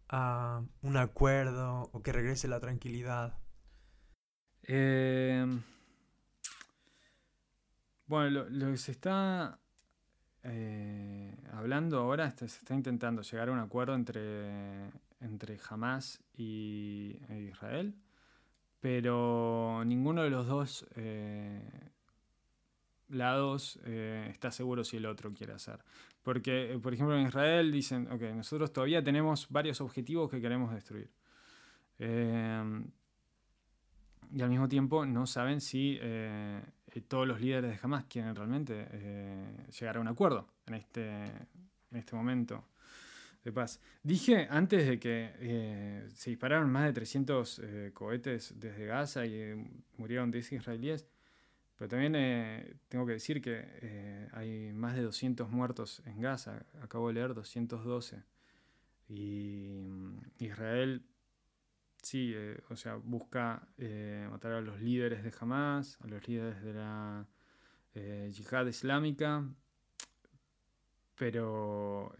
a 0.07 0.63
un 0.81 0.95
acuerdo 0.95 1.89
o 1.91 2.01
que 2.01 2.13
regrese 2.13 2.47
la 2.47 2.61
tranquilidad? 2.61 3.37
bueno, 8.05 8.45
lo, 8.49 8.71
que 8.71 8.77
se 8.77 8.91
está 8.91 9.59
eh, 10.43 11.35
hablando 11.51 11.97
ahora, 11.97 12.31
se 12.31 12.45
está 12.45 12.73
intentando 12.75 13.21
llegar 13.23 13.49
a 13.49 13.51
un 13.51 13.59
acuerdo 13.59 13.95
entre, 13.95 14.89
entre 15.19 15.59
Hamas 15.69 16.23
y 16.37 17.19
e 17.29 17.49
Israel, 17.51 17.95
pero 18.79 19.83
ninguno 19.85 20.23
de 20.23 20.29
los 20.29 20.47
dos 20.47 20.85
eh, 20.95 21.61
lados 23.09 23.79
eh, 23.85 24.27
está 24.29 24.51
seguro 24.51 24.83
si 24.83 24.97
el 24.97 25.05
otro 25.05 25.33
quiere 25.33 25.53
hacer. 25.53 25.79
Porque, 26.23 26.79
por 26.81 26.93
ejemplo, 26.93 27.17
en 27.17 27.27
Israel 27.27 27.71
dicen, 27.71 28.11
ok, 28.11 28.21
nosotros 28.35 28.71
todavía 28.73 29.03
tenemos 29.03 29.47
varios 29.49 29.81
objetivos 29.81 30.29
que 30.29 30.41
queremos 30.41 30.73
destruir. 30.73 31.09
y 34.31 34.41
al 34.41 34.49
mismo 34.49 34.67
tiempo 34.67 35.05
no 35.05 35.25
saben 35.25 35.59
si 35.59 35.97
eh, 36.89 37.01
todos 37.07 37.27
los 37.27 37.39
líderes 37.39 37.71
de 37.71 37.79
Hamas 37.81 38.05
quieren 38.05 38.35
realmente 38.35 38.87
eh, 38.91 39.65
llegar 39.79 39.97
a 39.97 39.99
un 39.99 40.07
acuerdo 40.07 40.47
en 40.65 40.73
este, 40.75 41.25
en 41.25 41.97
este 41.97 42.15
momento 42.15 42.65
de 43.43 43.51
paz. 43.51 43.79
Dije 44.03 44.47
antes 44.49 44.87
de 44.87 44.99
que 44.99 45.31
eh, 45.39 46.07
se 46.13 46.31
dispararon 46.31 46.69
más 46.69 46.85
de 46.85 46.93
300 46.93 47.61
cohetes 47.93 48.53
desde 48.57 48.85
Gaza 48.85 49.25
y 49.25 49.53
murieron 49.97 50.31
10 50.31 50.53
israelíes, 50.53 51.05
pero 51.79 51.89
también 51.89 52.77
tengo 52.89 53.07
que 53.07 53.13
decir 53.13 53.41
que 53.41 54.29
hay 54.33 54.71
más 54.73 54.95
de 54.95 55.01
200 55.01 55.49
muertos 55.49 56.03
en 56.05 56.21
Gaza. 56.21 56.63
Acabo 56.83 57.07
de 57.07 57.15
leer 57.15 57.33
212. 57.33 58.21
Y 59.07 59.87
mm, 59.87 60.17
Israel 60.39 61.03
Sí, 62.01 62.31
eh, 62.33 62.61
o 62.69 62.75
sea, 62.75 62.95
busca 62.95 63.67
eh, 63.77 64.27
matar 64.31 64.53
a 64.53 64.61
los 64.61 64.79
líderes 64.79 65.23
de 65.23 65.33
Hamas, 65.39 65.97
a 66.01 66.07
los 66.07 66.25
líderes 66.27 66.61
de 66.63 66.73
la 66.73 67.27
eh, 67.93 68.31
yihad 68.33 68.65
islámica, 68.67 69.43
pero 71.15 72.15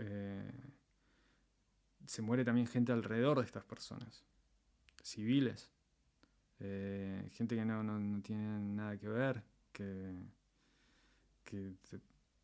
se 2.05 2.21
muere 2.21 2.43
también 2.43 2.67
gente 2.67 2.91
alrededor 2.91 3.39
de 3.39 3.45
estas 3.45 3.63
personas, 3.63 4.25
civiles, 5.01 5.71
gente 6.59 7.55
que 7.55 7.63
no, 7.63 7.81
no, 7.81 8.21
tiene 8.21 8.59
nada 8.59 8.97
que 8.97 9.07
ver, 9.07 9.41
que, 11.45 11.73
que 11.89 11.99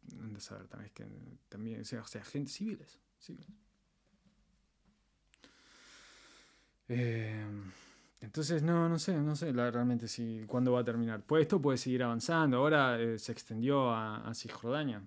de 0.06 0.40
saber 0.40 0.68
también, 0.68 0.92
que 0.94 1.06
también, 1.50 1.82
o 1.82 1.86
sea, 1.86 2.04
gente 2.24 2.52
civiles, 2.52 3.00
civiles. 3.20 3.48
Eh, 6.88 7.46
entonces, 8.22 8.64
no, 8.64 8.88
no 8.90 9.00
sé, 9.00 9.18
no 9.18 9.36
sé 9.36 9.52
realmente 9.52 10.08
si 10.08 10.44
cuándo 10.48 10.72
va 10.72 10.82
a 10.82 10.84
terminar. 10.84 11.24
Pues 11.24 11.44
esto 11.44 11.62
puede 11.62 11.78
seguir 11.78 12.04
avanzando. 12.04 12.58
Ahora 12.58 13.00
eh, 13.00 13.20
se 13.20 13.32
extendió 13.32 13.92
a, 13.92 14.32
Cisjordania. 14.34 15.04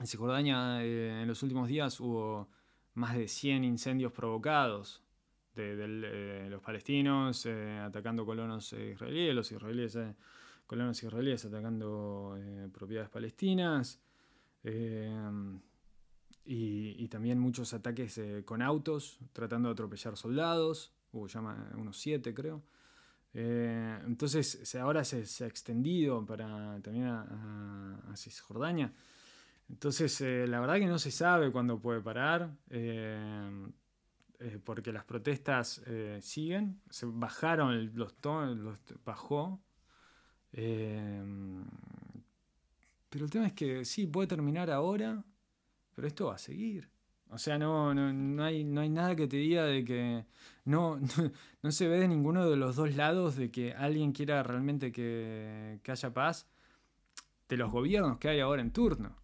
En 0.00 0.06
Cisjordania 0.06 0.82
eh, 0.82 1.22
en 1.22 1.28
los 1.28 1.42
últimos 1.42 1.68
días 1.68 1.98
hubo 2.00 2.48
más 2.94 3.16
de 3.16 3.28
100 3.28 3.64
incendios 3.64 4.12
provocados 4.12 5.02
de, 5.54 6.48
los 6.48 6.62
palestinos 6.62 7.44
atacando 7.46 8.24
colonos 8.24 8.72
israelíes, 8.72 9.34
los 9.34 9.50
israelíes, 9.50 9.98
colonos 10.68 11.02
israelíes 11.02 11.44
atacando 11.44 12.38
propiedades 12.72 13.10
palestinas. 13.10 14.00
Y, 16.50 17.06
también 17.08 17.38
muchos 17.38 17.74
ataques 17.74 18.16
eh, 18.16 18.42
con 18.46 18.62
autos, 18.62 19.18
tratando 19.34 19.68
de 19.68 19.74
atropellar 19.74 20.16
soldados, 20.16 20.94
hubo 21.12 21.26
ya 21.26 21.40
unos 21.40 21.98
siete 21.98 22.32
creo. 22.32 22.62
Eh, 23.34 24.00
entonces 24.06 24.74
ahora 24.76 25.04
se, 25.04 25.44
ha 25.44 25.46
extendido 25.46 26.24
para 26.24 26.80
también 26.80 27.04
a, 27.04 28.14
Cisjordania. 28.16 28.94
Entonces 29.68 30.18
eh, 30.22 30.46
la 30.48 30.60
verdad 30.60 30.76
que 30.76 30.86
no 30.86 30.98
se 30.98 31.10
sabe 31.10 31.52
cuándo 31.52 31.78
puede 31.78 32.00
parar, 32.00 32.56
porque 34.64 34.90
las 34.90 35.04
protestas 35.04 35.82
siguen, 36.20 36.80
se 36.88 37.04
bajaron 37.04 37.94
los 37.94 38.14
los 38.24 38.80
bajó. 39.04 39.60
Pero 40.52 41.64
el 43.24 43.30
tema 43.30 43.46
es 43.46 43.52
que 43.52 43.84
sí, 43.84 44.06
puede 44.06 44.26
terminar 44.28 44.70
ahora 44.70 45.24
pero 45.98 46.06
esto 46.06 46.26
va 46.26 46.36
a 46.36 46.38
seguir. 46.38 46.88
O 47.28 47.38
sea, 47.38 47.58
no, 47.58 47.92
no, 47.92 48.44
hay, 48.44 48.62
no 48.62 48.82
hay 48.82 48.88
nada 48.88 49.16
que 49.16 49.26
te 49.26 49.36
diga 49.36 49.64
de 49.64 49.84
que 49.84 50.26
no, 50.64 51.00
no, 51.62 51.72
se 51.72 51.88
ve 51.88 51.98
de 51.98 52.06
ninguno 52.06 52.48
de 52.48 52.54
los 52.56 52.76
dos 52.76 52.94
lados 52.94 53.34
de 53.34 53.50
que 53.50 53.72
alguien 53.72 54.12
quiera 54.12 54.44
realmente 54.44 54.92
que, 54.92 55.80
haya 55.88 56.14
paz 56.14 56.46
de 57.48 57.56
los 57.56 57.72
gobiernos 57.72 58.18
que 58.18 58.28
hay 58.28 58.38
ahora 58.38 58.62
en 58.62 58.70
turno. 58.70 59.16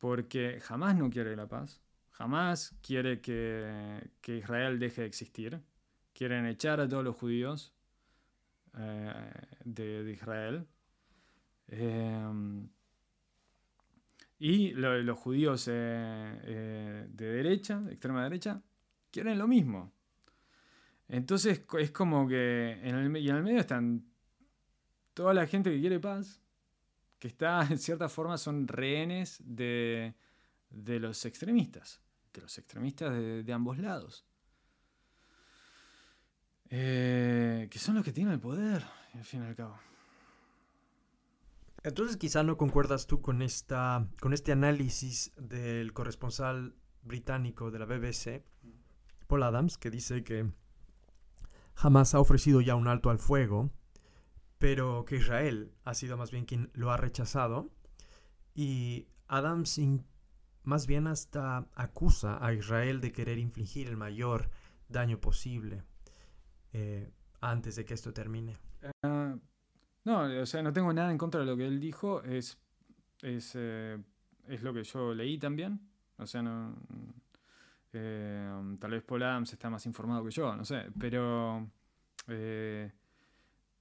Porque 0.00 0.58
jamás 0.60 0.96
no 0.96 1.08
quiere 1.08 1.36
la 1.36 1.46
paz, 1.46 1.80
jamás 2.10 2.74
quiere 2.82 3.20
que, 3.20 4.10
Israel 4.26 4.80
deje 4.80 5.02
de 5.02 5.06
existir. 5.06 5.60
Quieren 6.14 6.46
echar 6.46 6.80
a 6.80 6.88
todos 6.88 7.04
los 7.04 7.14
judíos 7.14 7.72
eh, 8.78 9.32
de, 9.64 10.12
Israel. 10.12 10.66
Eh, 11.68 12.68
y 14.40 14.70
los 14.72 15.18
judíos 15.18 15.68
eh, 15.68 16.40
eh, 16.44 17.06
de 17.10 17.26
derecha, 17.26 17.78
de 17.78 17.92
extrema 17.92 18.24
derecha, 18.24 18.62
quieren 19.10 19.38
lo 19.38 19.46
mismo. 19.46 19.92
Entonces 21.08 21.62
es 21.78 21.90
como 21.90 22.26
que 22.26 22.80
en 22.82 22.94
el, 22.94 23.16
y 23.18 23.28
en 23.28 23.36
el 23.36 23.42
medio 23.42 23.60
están 23.60 24.06
toda 25.12 25.34
la 25.34 25.46
gente 25.46 25.70
que 25.70 25.78
quiere 25.78 26.00
paz, 26.00 26.40
que 27.18 27.28
está 27.28 27.60
en 27.70 27.78
cierta 27.78 28.08
forma 28.08 28.38
son 28.38 28.66
rehenes 28.66 29.42
de, 29.44 30.14
los 30.70 31.26
extremistas, 31.26 32.00
de 32.32 32.40
los 32.40 32.56
extremistas 32.56 33.12
de, 33.12 33.52
ambos 33.52 33.76
lados. 33.76 34.24
Eh, 36.72 37.66
que 37.68 37.78
son 37.80 37.96
los 37.96 38.04
que 38.04 38.12
tienen 38.12 38.32
el 38.32 38.40
poder, 38.40 38.84
al 39.14 39.24
fin 39.24 39.42
y 39.42 39.46
al 39.46 39.56
cabo. 39.56 39.76
Entonces 41.82 42.16
quizá 42.16 42.44
no 42.44 42.56
concuerdas 42.56 43.06
tú 43.08 43.20
con, 43.20 43.42
esta, 43.42 44.06
con 44.20 44.32
este 44.32 44.52
análisis 44.52 45.32
del 45.36 45.92
corresponsal 45.92 46.76
británico 47.02 47.72
de 47.72 47.78
la 47.80 47.86
BBC, 47.86 48.44
Paul 49.26 49.42
Adams, 49.42 49.78
que 49.78 49.90
dice 49.90 50.22
que 50.22 50.48
jamás 51.74 52.14
ha 52.14 52.20
ofrecido 52.20 52.60
ya 52.60 52.76
un 52.76 52.86
alto 52.86 53.10
al 53.10 53.18
fuego, 53.18 53.70
pero 54.58 55.04
que 55.04 55.16
Israel 55.16 55.72
ha 55.84 55.94
sido 55.94 56.16
más 56.16 56.30
bien 56.30 56.44
quien 56.44 56.70
lo 56.74 56.92
ha 56.92 56.96
rechazado. 56.98 57.70
Y 58.54 59.08
Adams 59.26 59.80
más 60.62 60.86
bien 60.86 61.06
hasta 61.06 61.66
acusa 61.74 62.44
a 62.44 62.52
Israel 62.52 63.00
de 63.00 63.10
querer 63.10 63.38
infligir 63.38 63.88
el 63.88 63.96
mayor 63.96 64.50
daño 64.88 65.18
posible 65.18 65.82
eh, 66.72 67.10
antes 67.40 67.76
de 67.76 67.84
que 67.84 67.94
esto 67.94 68.12
termine. 68.12 68.58
Ah, 69.02 69.36
no, 70.04 70.22
o 70.40 70.46
sea, 70.46 70.62
no 70.62 70.72
tengo 70.72 70.92
nada 70.92 71.10
en 71.10 71.18
contra 71.18 71.40
de 71.40 71.46
lo 71.46 71.56
que 71.56 71.66
él 71.66 71.80
dijo. 71.80 72.22
Es, 72.22 72.58
es, 73.22 73.52
eh, 73.54 73.98
es 74.48 74.62
lo 74.62 74.72
que 74.72 74.84
yo 74.84 75.14
leí 75.14 75.38
también. 75.38 75.80
O 76.18 76.26
sea, 76.26 76.42
no. 76.42 76.76
Eh, 77.92 78.76
tal 78.78 78.90
vez 78.92 79.02
Paul 79.02 79.22
Adams 79.22 79.52
está 79.52 79.68
más 79.68 79.84
informado 79.86 80.24
que 80.24 80.30
yo, 80.30 80.54
no 80.56 80.64
sé. 80.64 80.86
Pero. 80.98 81.68
Eh, 82.28 82.90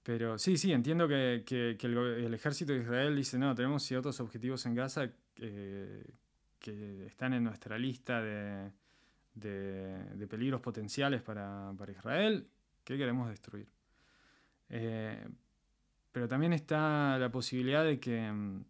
pero 0.04 0.38
sí, 0.40 0.58
sí, 0.58 0.72
entiendo 0.72 1.08
que, 1.08 1.44
el, 1.80 2.34
ejército 2.34 2.74
de 2.74 2.80
Israel 2.80 3.16
dice: 3.16 3.38
no, 3.38 3.54
tenemos 3.54 3.84
ciertos 3.84 4.20
objetivos 4.20 4.66
en 4.66 4.76
Gaza 4.76 5.12
que 5.36 7.06
están 7.06 7.34
en 7.34 7.44
nuestra 7.44 7.78
lista 7.78 8.22
de, 8.22 8.72
de, 9.36 10.28
peligros 10.28 10.62
potenciales 10.62 11.22
para, 11.22 11.74
Israel 11.90 12.48
que 12.84 12.98
queremos 12.98 13.30
destruir. 13.30 13.68
Eh, 14.70 15.28
pero 16.12 16.28
también 16.28 16.54
está 16.54 17.18
la 17.18 17.32
posibilidad 17.32 17.84
de 17.84 18.00
que 18.00 18.32
mm, 18.32 18.64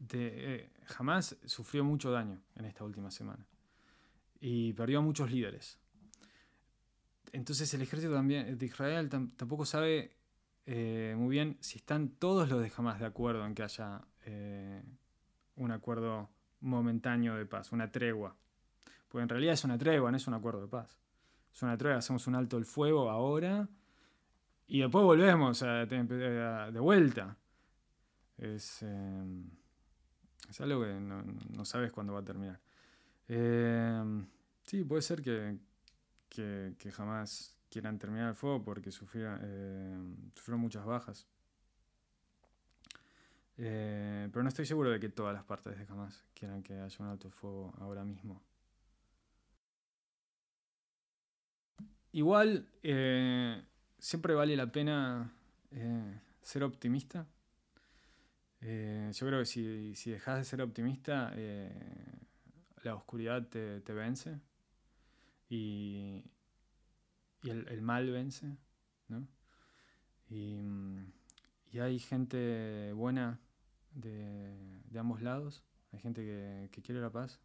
de, 0.00 0.70
jamás 0.84 1.36
sufrió 1.44 1.84
mucho 1.84 2.10
daño 2.10 2.40
en 2.56 2.64
esta 2.64 2.84
última 2.84 3.10
semana 3.10 3.46
y 4.40 4.72
perdió 4.72 4.98
a 4.98 5.02
muchos 5.02 5.30
líderes. 5.30 5.78
Entonces 7.32 7.72
el 7.74 7.82
ejército 7.82 8.14
también 8.14 8.56
de 8.56 8.66
Israel 8.66 9.08
tampoco 9.08 9.66
sabe 9.66 10.16
eh, 10.66 11.14
muy 11.16 11.30
bien 11.30 11.56
si 11.60 11.78
están 11.78 12.10
todos 12.10 12.48
los 12.48 12.60
de 12.60 12.72
Hamas 12.76 13.00
de 13.00 13.06
acuerdo 13.06 13.44
en 13.44 13.54
que 13.54 13.62
haya 13.62 14.02
eh, 14.24 14.82
un 15.56 15.70
acuerdo 15.70 16.30
momentáneo 16.60 17.36
de 17.36 17.46
paz, 17.46 17.72
una 17.72 17.90
tregua. 17.90 18.36
Porque 19.08 19.22
en 19.22 19.28
realidad 19.28 19.54
es 19.54 19.64
una 19.64 19.78
tregua, 19.78 20.10
no 20.10 20.16
es 20.16 20.26
un 20.26 20.34
acuerdo 20.34 20.62
de 20.62 20.68
paz. 20.68 20.98
Una 21.62 21.76
tregua, 21.76 21.98
hacemos 21.98 22.26
un 22.26 22.34
alto 22.34 22.56
el 22.56 22.64
fuego 22.64 23.10
ahora 23.10 23.68
y 24.66 24.80
después 24.80 25.04
volvemos 25.04 25.60
de 25.60 26.80
vuelta. 26.80 27.36
Es, 28.36 28.82
eh, 28.82 29.24
es 30.48 30.60
algo 30.60 30.82
que 30.82 30.92
no, 30.94 31.64
sabes 31.64 31.92
cuándo 31.92 32.12
va 32.12 32.20
a 32.20 32.24
terminar. 32.24 32.60
Eh, 33.28 34.24
sí, 34.64 34.84
puede 34.84 35.02
ser 35.02 35.22
que, 35.22 35.58
que, 36.28 36.90
jamás 36.92 37.56
quieran 37.68 37.98
terminar 37.98 38.28
el 38.30 38.34
fuego 38.34 38.62
porque 38.62 38.90
sufrieron, 38.90 39.40
eh, 39.42 39.98
sufrieron 40.34 40.60
muchas 40.60 40.84
bajas. 40.84 41.26
Eh, 43.60 44.28
pero 44.32 44.44
no 44.44 44.48
estoy 44.48 44.64
seguro 44.66 44.90
de 44.90 45.00
que 45.00 45.08
todas 45.08 45.34
las 45.34 45.42
partes 45.42 45.76
de 45.76 45.84
Hamas 45.92 46.24
quieran 46.32 46.62
que 46.62 46.74
haya 46.74 46.96
un 47.00 47.10
alto 47.10 47.28
fuego 47.28 47.74
ahora 47.80 48.04
mismo. 48.04 48.40
Igual, 52.12 52.68
eh, 52.82 53.62
siempre 53.98 54.34
vale 54.34 54.56
la 54.56 54.70
pena 54.72 55.32
eh, 55.70 56.20
ser 56.42 56.62
optimista. 56.64 57.26
yo 58.60 59.26
creo 59.26 59.40
que 59.40 59.46
si, 59.46 59.94
si, 59.94 60.10
dejas 60.10 60.38
de 60.38 60.44
ser 60.44 60.62
optimista, 60.62 61.32
la 62.82 62.94
oscuridad 62.94 63.46
te, 63.48 63.92
vence 63.92 64.40
y, 65.48 66.24
el, 67.44 67.82
mal 67.82 68.10
vence. 68.10 68.56
Y, 70.28 70.58
y 71.72 71.78
hay 71.78 71.98
gente 71.98 72.92
buena 72.94 73.38
de, 73.94 74.98
ambos 74.98 75.22
lados. 75.22 75.64
Hay 75.92 75.98
gente 75.98 76.22
que, 76.70 76.82
quiere 76.82 77.00
la 77.00 77.10
paz, 77.10 77.40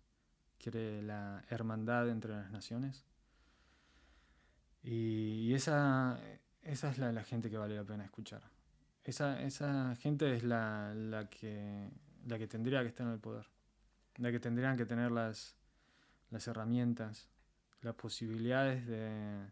quiere 0.57 1.01
la 1.01 1.43
hermandad 1.49 2.09
entre 2.09 2.33
las 2.33 2.51
naciones. 2.51 3.05
Y, 4.83 5.53
esa, 5.53 6.19
esa 6.63 6.89
es 6.89 6.97
la, 6.97 7.23
gente 7.23 7.49
que 7.49 7.57
vale 7.57 7.75
la 7.75 7.83
pena 7.83 8.03
escuchar. 8.03 8.41
Esa, 9.03 9.41
esa 9.41 9.95
gente 9.95 10.35
es 10.35 10.43
la, 10.43 10.93
la, 10.93 11.29
que, 11.29 11.89
la 12.27 12.37
que 12.37 12.47
tendría 12.47 12.81
que 12.81 12.89
estar 12.89 13.05
en 13.07 13.13
el 13.13 13.19
poder. 13.19 13.47
La 14.17 14.31
que 14.31 14.39
tendrían 14.39 14.77
que 14.77 14.85
tener 14.85 15.11
las, 15.11 15.55
las 16.29 16.47
herramientas, 16.47 17.29
las 17.81 17.95
posibilidades 17.95 18.85
de, 18.85 19.45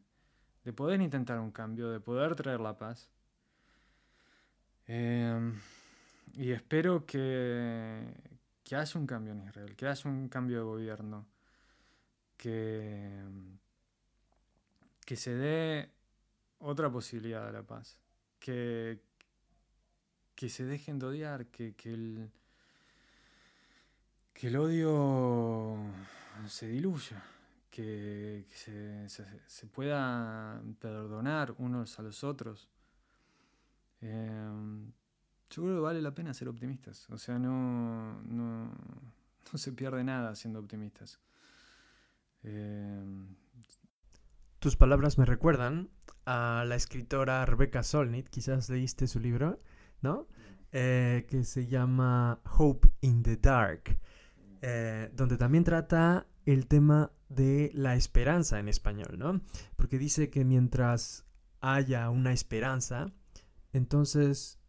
de 0.63 0.73
poder 0.73 1.01
intentar 1.01 1.39
un 1.39 1.51
cambio, 1.51 1.89
de 1.89 1.99
poder 1.99 2.35
traer 2.35 2.59
la 2.59 2.77
paz. 2.77 3.09
Eh, 4.87 5.53
y 6.33 6.51
espero 6.51 7.05
que, 7.05 8.05
que 8.63 8.75
un 8.95 9.05
cambio 9.05 9.33
en 9.33 9.43
Israel, 9.43 9.75
que 9.75 9.87
haya 9.87 10.09
un 10.09 10.29
cambio 10.29 10.57
de 10.57 10.63
gobierno, 10.63 11.27
que, 12.37 13.21
que 15.05 15.15
se 15.15 15.33
dé 15.35 15.91
otra 16.59 16.91
posibilidad 16.91 17.45
de 17.45 17.51
la 17.53 17.63
paz, 17.63 17.97
que, 18.39 19.01
que 20.35 20.49
se 20.49 20.65
dejen 20.65 20.99
de 20.99 21.05
odiar, 21.07 21.47
que, 21.47 21.75
que, 21.75 21.93
el, 21.93 22.31
que 24.33 24.47
el 24.47 24.57
odio 24.57 25.77
se 26.47 26.67
diluya, 26.67 27.23
que, 27.69 28.45
se, 28.53 29.07
se, 29.47 29.67
pueda 29.67 30.61
perdonar 30.79 31.55
unos 31.57 31.97
a 31.99 32.03
los 32.03 32.23
otros. 32.23 32.69
Eh, 34.01 34.51
yo 35.49 35.63
creo 35.63 35.75
que 35.75 35.81
vale 35.81 36.01
la 36.01 36.13
pena 36.13 36.33
ser 36.33 36.47
optimistas. 36.47 37.09
O 37.09 37.17
sea, 37.17 37.37
no, 37.37 38.21
no, 38.23 38.71
se 39.55 39.71
pierde 39.71 40.03
nada 40.03 40.35
siendo 40.35 40.59
optimistas. 40.59 41.19
Eh, 42.43 43.03
Tus 44.61 44.75
palabras 44.75 45.17
me 45.17 45.25
recuerdan 45.25 45.89
a 46.23 46.63
la 46.67 46.75
escritora 46.75 47.43
Rebecca 47.47 47.81
Solnit, 47.81 48.29
quizás 48.29 48.69
leíste 48.69 49.07
su 49.07 49.19
libro, 49.19 49.59
¿no? 50.03 50.27
Eh, 50.71 51.25
que 51.27 51.43
se 51.45 51.65
llama 51.65 52.39
Hope 52.59 52.87
in 53.01 53.23
the 53.23 53.37
Dark, 53.37 53.99
eh, 54.61 55.09
donde 55.15 55.37
también 55.37 55.63
trata 55.63 56.27
el 56.45 56.67
tema 56.67 57.11
de 57.27 57.71
la 57.73 57.95
esperanza 57.95 58.59
en 58.59 58.67
español, 58.67 59.17
¿no? 59.17 59.41
Porque 59.77 59.97
dice 59.97 60.29
que 60.29 60.45
mientras 60.45 61.25
haya 61.59 62.11
una 62.11 62.31
esperanza, 62.31 63.11
entonces 63.73 64.59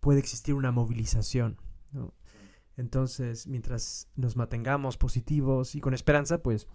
puede 0.00 0.18
existir 0.18 0.54
una 0.54 0.70
movilización. 0.70 1.56
Entonces, 2.76 3.46
mientras 3.46 4.10
nos 4.16 4.36
mantengamos 4.36 4.98
positivos 4.98 5.74
y 5.74 5.80
con 5.80 5.94
esperanza, 5.94 6.42
pues 6.42 6.68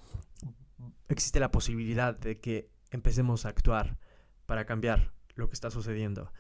existe 1.07 1.39
la 1.39 1.51
posibilidad 1.51 2.17
de 2.17 2.39
que 2.39 2.69
empecemos 2.91 3.45
a 3.45 3.49
actuar 3.49 3.97
para 4.45 4.65
cambiar 4.65 5.13
lo 5.36 5.47
que 5.47 5.53
está 5.53 5.69
sucediendo. 5.69 6.31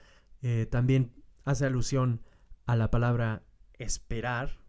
Eh, 0.41 0.67
también 0.69 1.13
hace 1.45 1.65
alusión 1.65 2.21
a 2.65 2.75
la 2.75 2.91
palabra 2.91 3.43
esperar 3.73 4.59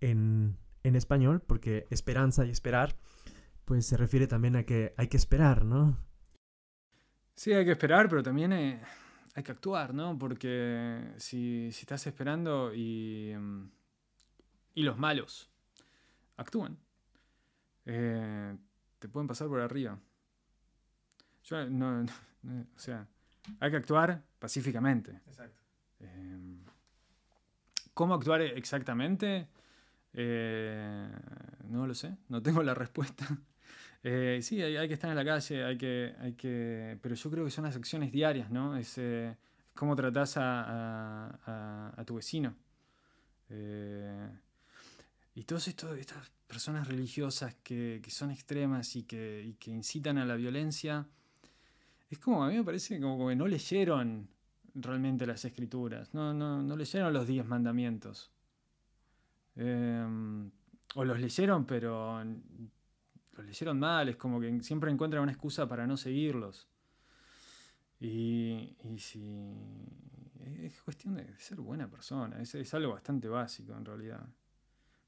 en, 0.00 0.58
español, 0.82 1.42
porque 1.42 1.86
esperanza 1.90 2.44
y 2.44 2.50
esperar, 2.50 2.96
pues 3.64 3.86
se 3.86 3.96
refiere 3.96 4.28
también 4.28 4.54
a 4.54 4.62
que 4.62 4.94
hay 4.96 5.08
que 5.08 5.16
esperar, 5.16 5.64
¿no? 5.64 5.98
Sí, 7.34 7.52
hay 7.52 7.64
que 7.64 7.72
esperar, 7.72 8.08
pero 8.08 8.22
también 8.22 8.52
eh, 8.52 8.80
hay 9.34 9.42
que 9.42 9.50
actuar, 9.50 9.92
¿no? 9.92 10.16
Porque 10.16 11.12
si, 11.16 11.66
estás 11.68 12.06
esperando 12.06 12.72
y, 12.72 13.34
mm, 13.36 13.70
y 14.74 14.82
los 14.84 14.96
malos 14.96 15.50
actúan, 16.36 16.78
eh, 17.84 18.56
te 19.06 19.12
pueden 19.12 19.28
pasar 19.28 19.46
por 19.46 19.60
arriba. 19.60 19.96
Yo 21.44 21.70
no, 21.70 22.02
o 22.02 22.78
sea, 22.78 23.06
hay 23.60 23.70
que 23.70 23.76
actuar 23.76 24.20
pacíficamente. 24.40 25.12
Exacto. 25.26 25.62
Eh, 26.00 26.56
¿Cómo 27.94 28.14
actuar 28.14 28.42
exactamente? 28.42 29.46
Eh, 30.12 31.08
no 31.68 31.86
lo 31.86 31.94
sé, 31.94 32.16
no 32.28 32.42
tengo 32.42 32.64
la 32.64 32.74
respuesta. 32.74 33.26
sí, 34.42 34.60
hay, 34.60 34.88
que 34.88 34.94
estar 34.94 35.10
en 35.10 35.16
la 35.16 35.24
calle, 35.24 35.64
hay 35.64 35.78
que, 35.78 36.16
hay 36.18 36.32
que, 36.32 36.98
pero 37.00 37.14
yo 37.14 37.30
creo 37.30 37.44
que 37.44 37.50
son 37.52 37.64
las 37.64 37.76
acciones 37.76 38.10
diarias, 38.10 38.50
¿no? 38.50 38.76
Es, 38.76 38.98
eh, 38.98 39.36
cómo 39.74 39.94
tratás 39.94 40.36
a, 40.36 41.92
a, 41.96 42.04
tu 42.04 42.16
vecino. 42.16 42.56
Eh, 43.50 44.30
y 45.36 45.44
todas 45.44 45.68
estas 45.68 46.32
personas 46.46 46.86
religiosas 46.88 47.54
que, 47.62 48.00
que 48.02 48.10
son 48.10 48.30
extremas 48.30 48.94
y 48.96 49.02
que, 49.04 49.56
que, 49.58 49.70
incitan 49.70 50.18
a 50.18 50.24
la 50.24 50.36
violencia, 50.36 51.06
es 52.08 52.18
como, 52.18 52.44
a 52.44 52.48
mí 52.48 52.56
me 52.56 52.64
parece 52.64 53.00
como 53.00 53.28
que 53.28 53.36
no 53.36 53.48
leyeron 53.48 54.28
realmente 54.74 55.26
las 55.26 55.44
escrituras, 55.44 56.14
no, 56.14 56.32
no, 56.32 56.62
no 56.62 56.76
leyeron 56.76 57.12
los 57.12 57.26
diez 57.26 57.46
mandamientos. 57.46 58.30
Eh, 59.56 60.50
o 60.94 61.04
los 61.04 61.20
leyeron, 61.20 61.66
pero 61.66 62.22
los 62.24 63.46
leyeron 63.46 63.78
mal, 63.78 64.08
es 64.08 64.16
como 64.16 64.40
que 64.40 64.62
siempre 64.62 64.90
encuentran 64.90 65.22
una 65.22 65.32
excusa 65.32 65.68
para 65.68 65.86
no 65.86 65.96
seguirlos. 65.96 66.68
Y, 68.00 68.76
y 68.84 68.98
si. 68.98 69.54
Es 70.62 70.80
cuestión 70.82 71.16
de 71.16 71.36
ser 71.38 71.60
buena 71.60 71.88
persona, 71.90 72.40
es, 72.40 72.74
algo 72.74 72.92
bastante 72.92 73.28
básico 73.28 73.76
en 73.76 73.84
realidad. 73.84 74.26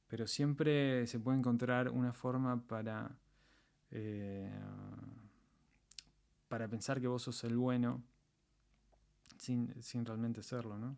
Pero 0.08 0.26
siempre 0.26 1.06
se 1.06 1.20
puede 1.20 1.38
encontrar 1.38 1.90
una 1.90 2.12
forma 2.12 2.66
para. 2.66 3.16
Eh, 3.90 4.50
para 6.48 6.66
pensar 6.68 7.00
que 7.00 7.06
vos 7.06 7.22
sos 7.22 7.44
el 7.44 7.56
bueno 7.56 8.02
sin, 9.38 10.04
realmente 10.04 10.42
serlo, 10.42 10.78
¿no? 10.78 10.96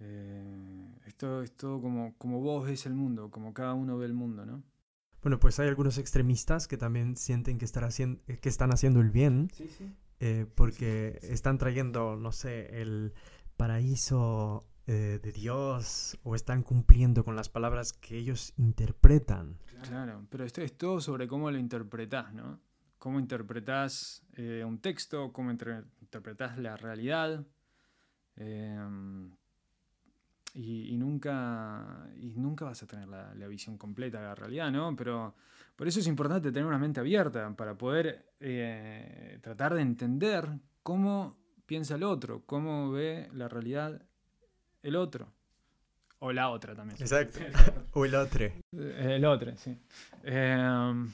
Eh, 0.00 0.98
esto 1.06 1.42
es 1.42 1.54
todo 1.56 1.80
como, 1.80 2.14
como 2.16 2.40
vos 2.40 2.66
ves 2.66 2.86
el 2.86 2.94
mundo, 2.94 3.30
como 3.30 3.52
cada 3.52 3.74
uno 3.74 3.98
ve 3.98 4.06
el 4.06 4.14
mundo, 4.14 4.46
¿no? 4.46 4.62
Bueno, 5.22 5.38
pues 5.38 5.60
hay 5.60 5.68
algunos 5.68 5.98
extremistas 5.98 6.66
que 6.66 6.78
también 6.78 7.16
sienten 7.16 7.58
que, 7.58 7.66
haciendo, 7.66 8.22
que 8.24 8.48
están 8.48 8.72
haciendo 8.72 9.00
el 9.00 9.10
bien. 9.10 9.50
Eh, 10.22 10.46
porque 10.54 11.18
están 11.22 11.56
trayendo, 11.56 12.16
no 12.16 12.32
sé, 12.32 12.80
el 12.80 13.14
paraíso 13.56 14.66
eh, 14.92 15.20
de 15.22 15.30
Dios 15.32 16.18
o 16.24 16.34
están 16.34 16.62
cumpliendo 16.64 17.22
con 17.24 17.36
las 17.36 17.48
palabras 17.48 17.92
que 17.92 18.18
ellos 18.18 18.52
interpretan. 18.56 19.56
Claro, 19.88 20.26
pero 20.30 20.42
esto 20.44 20.62
es 20.62 20.76
todo 20.76 21.00
sobre 21.00 21.28
cómo 21.28 21.48
lo 21.50 21.58
interpretás, 21.58 22.34
¿no? 22.34 22.58
Cómo 22.98 23.20
interpretás 23.20 24.22
eh, 24.34 24.64
un 24.66 24.80
texto, 24.80 25.32
cómo 25.32 25.50
inter- 25.52 25.86
interpretás 26.00 26.58
la 26.58 26.76
realidad. 26.76 27.46
em, 28.36 29.30
y, 30.54 30.96
nunca, 30.96 32.08
y 32.16 32.34
nunca 32.36 32.64
vas 32.64 32.82
a 32.82 32.86
tener 32.88 33.06
la, 33.06 33.32
la 33.36 33.46
visión 33.46 33.78
completa 33.78 34.18
de 34.18 34.24
la 34.26 34.34
realidad, 34.34 34.72
¿no? 34.72 34.96
Pero 34.96 35.36
por 35.76 35.86
eso 35.86 36.00
es 36.00 36.06
importante 36.08 36.50
tener 36.50 36.66
una 36.66 36.78
mente 36.78 36.98
abierta 36.98 37.54
para 37.56 37.78
poder 37.78 38.32
eh, 38.40 39.38
tratar 39.40 39.74
de 39.74 39.82
entender 39.82 40.48
cómo 40.82 41.38
piensa 41.66 41.94
el 41.94 42.02
otro, 42.02 42.42
cómo 42.46 42.90
ve 42.90 43.28
la 43.32 43.46
realidad 43.46 44.02
el 44.82 44.96
otro. 44.96 45.28
O 46.18 46.32
la 46.32 46.50
otra 46.50 46.74
también. 46.74 47.00
Exacto. 47.00 47.40
o 47.92 48.04
el 48.04 48.14
otro. 48.14 48.46
El 48.72 49.24
otro, 49.24 49.56
sí. 49.56 49.76
Eh, 50.22 51.06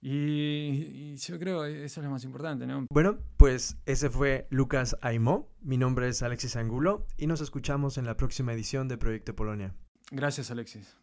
y, 0.00 1.12
y 1.12 1.16
yo 1.16 1.38
creo 1.38 1.62
que 1.62 1.84
eso 1.84 2.00
es 2.00 2.04
lo 2.04 2.10
más 2.10 2.24
importante, 2.24 2.66
¿no? 2.66 2.86
Bueno, 2.90 3.18
pues 3.36 3.78
ese 3.86 4.10
fue 4.10 4.46
Lucas 4.50 4.96
Aimó. 5.00 5.48
Mi 5.62 5.78
nombre 5.78 6.08
es 6.08 6.22
Alexis 6.22 6.56
Angulo 6.56 7.06
y 7.16 7.26
nos 7.26 7.40
escuchamos 7.40 7.96
en 7.96 8.04
la 8.04 8.16
próxima 8.16 8.52
edición 8.52 8.88
de 8.88 8.98
Proyecto 8.98 9.34
Polonia. 9.34 9.74
Gracias, 10.10 10.50
Alexis. 10.50 10.96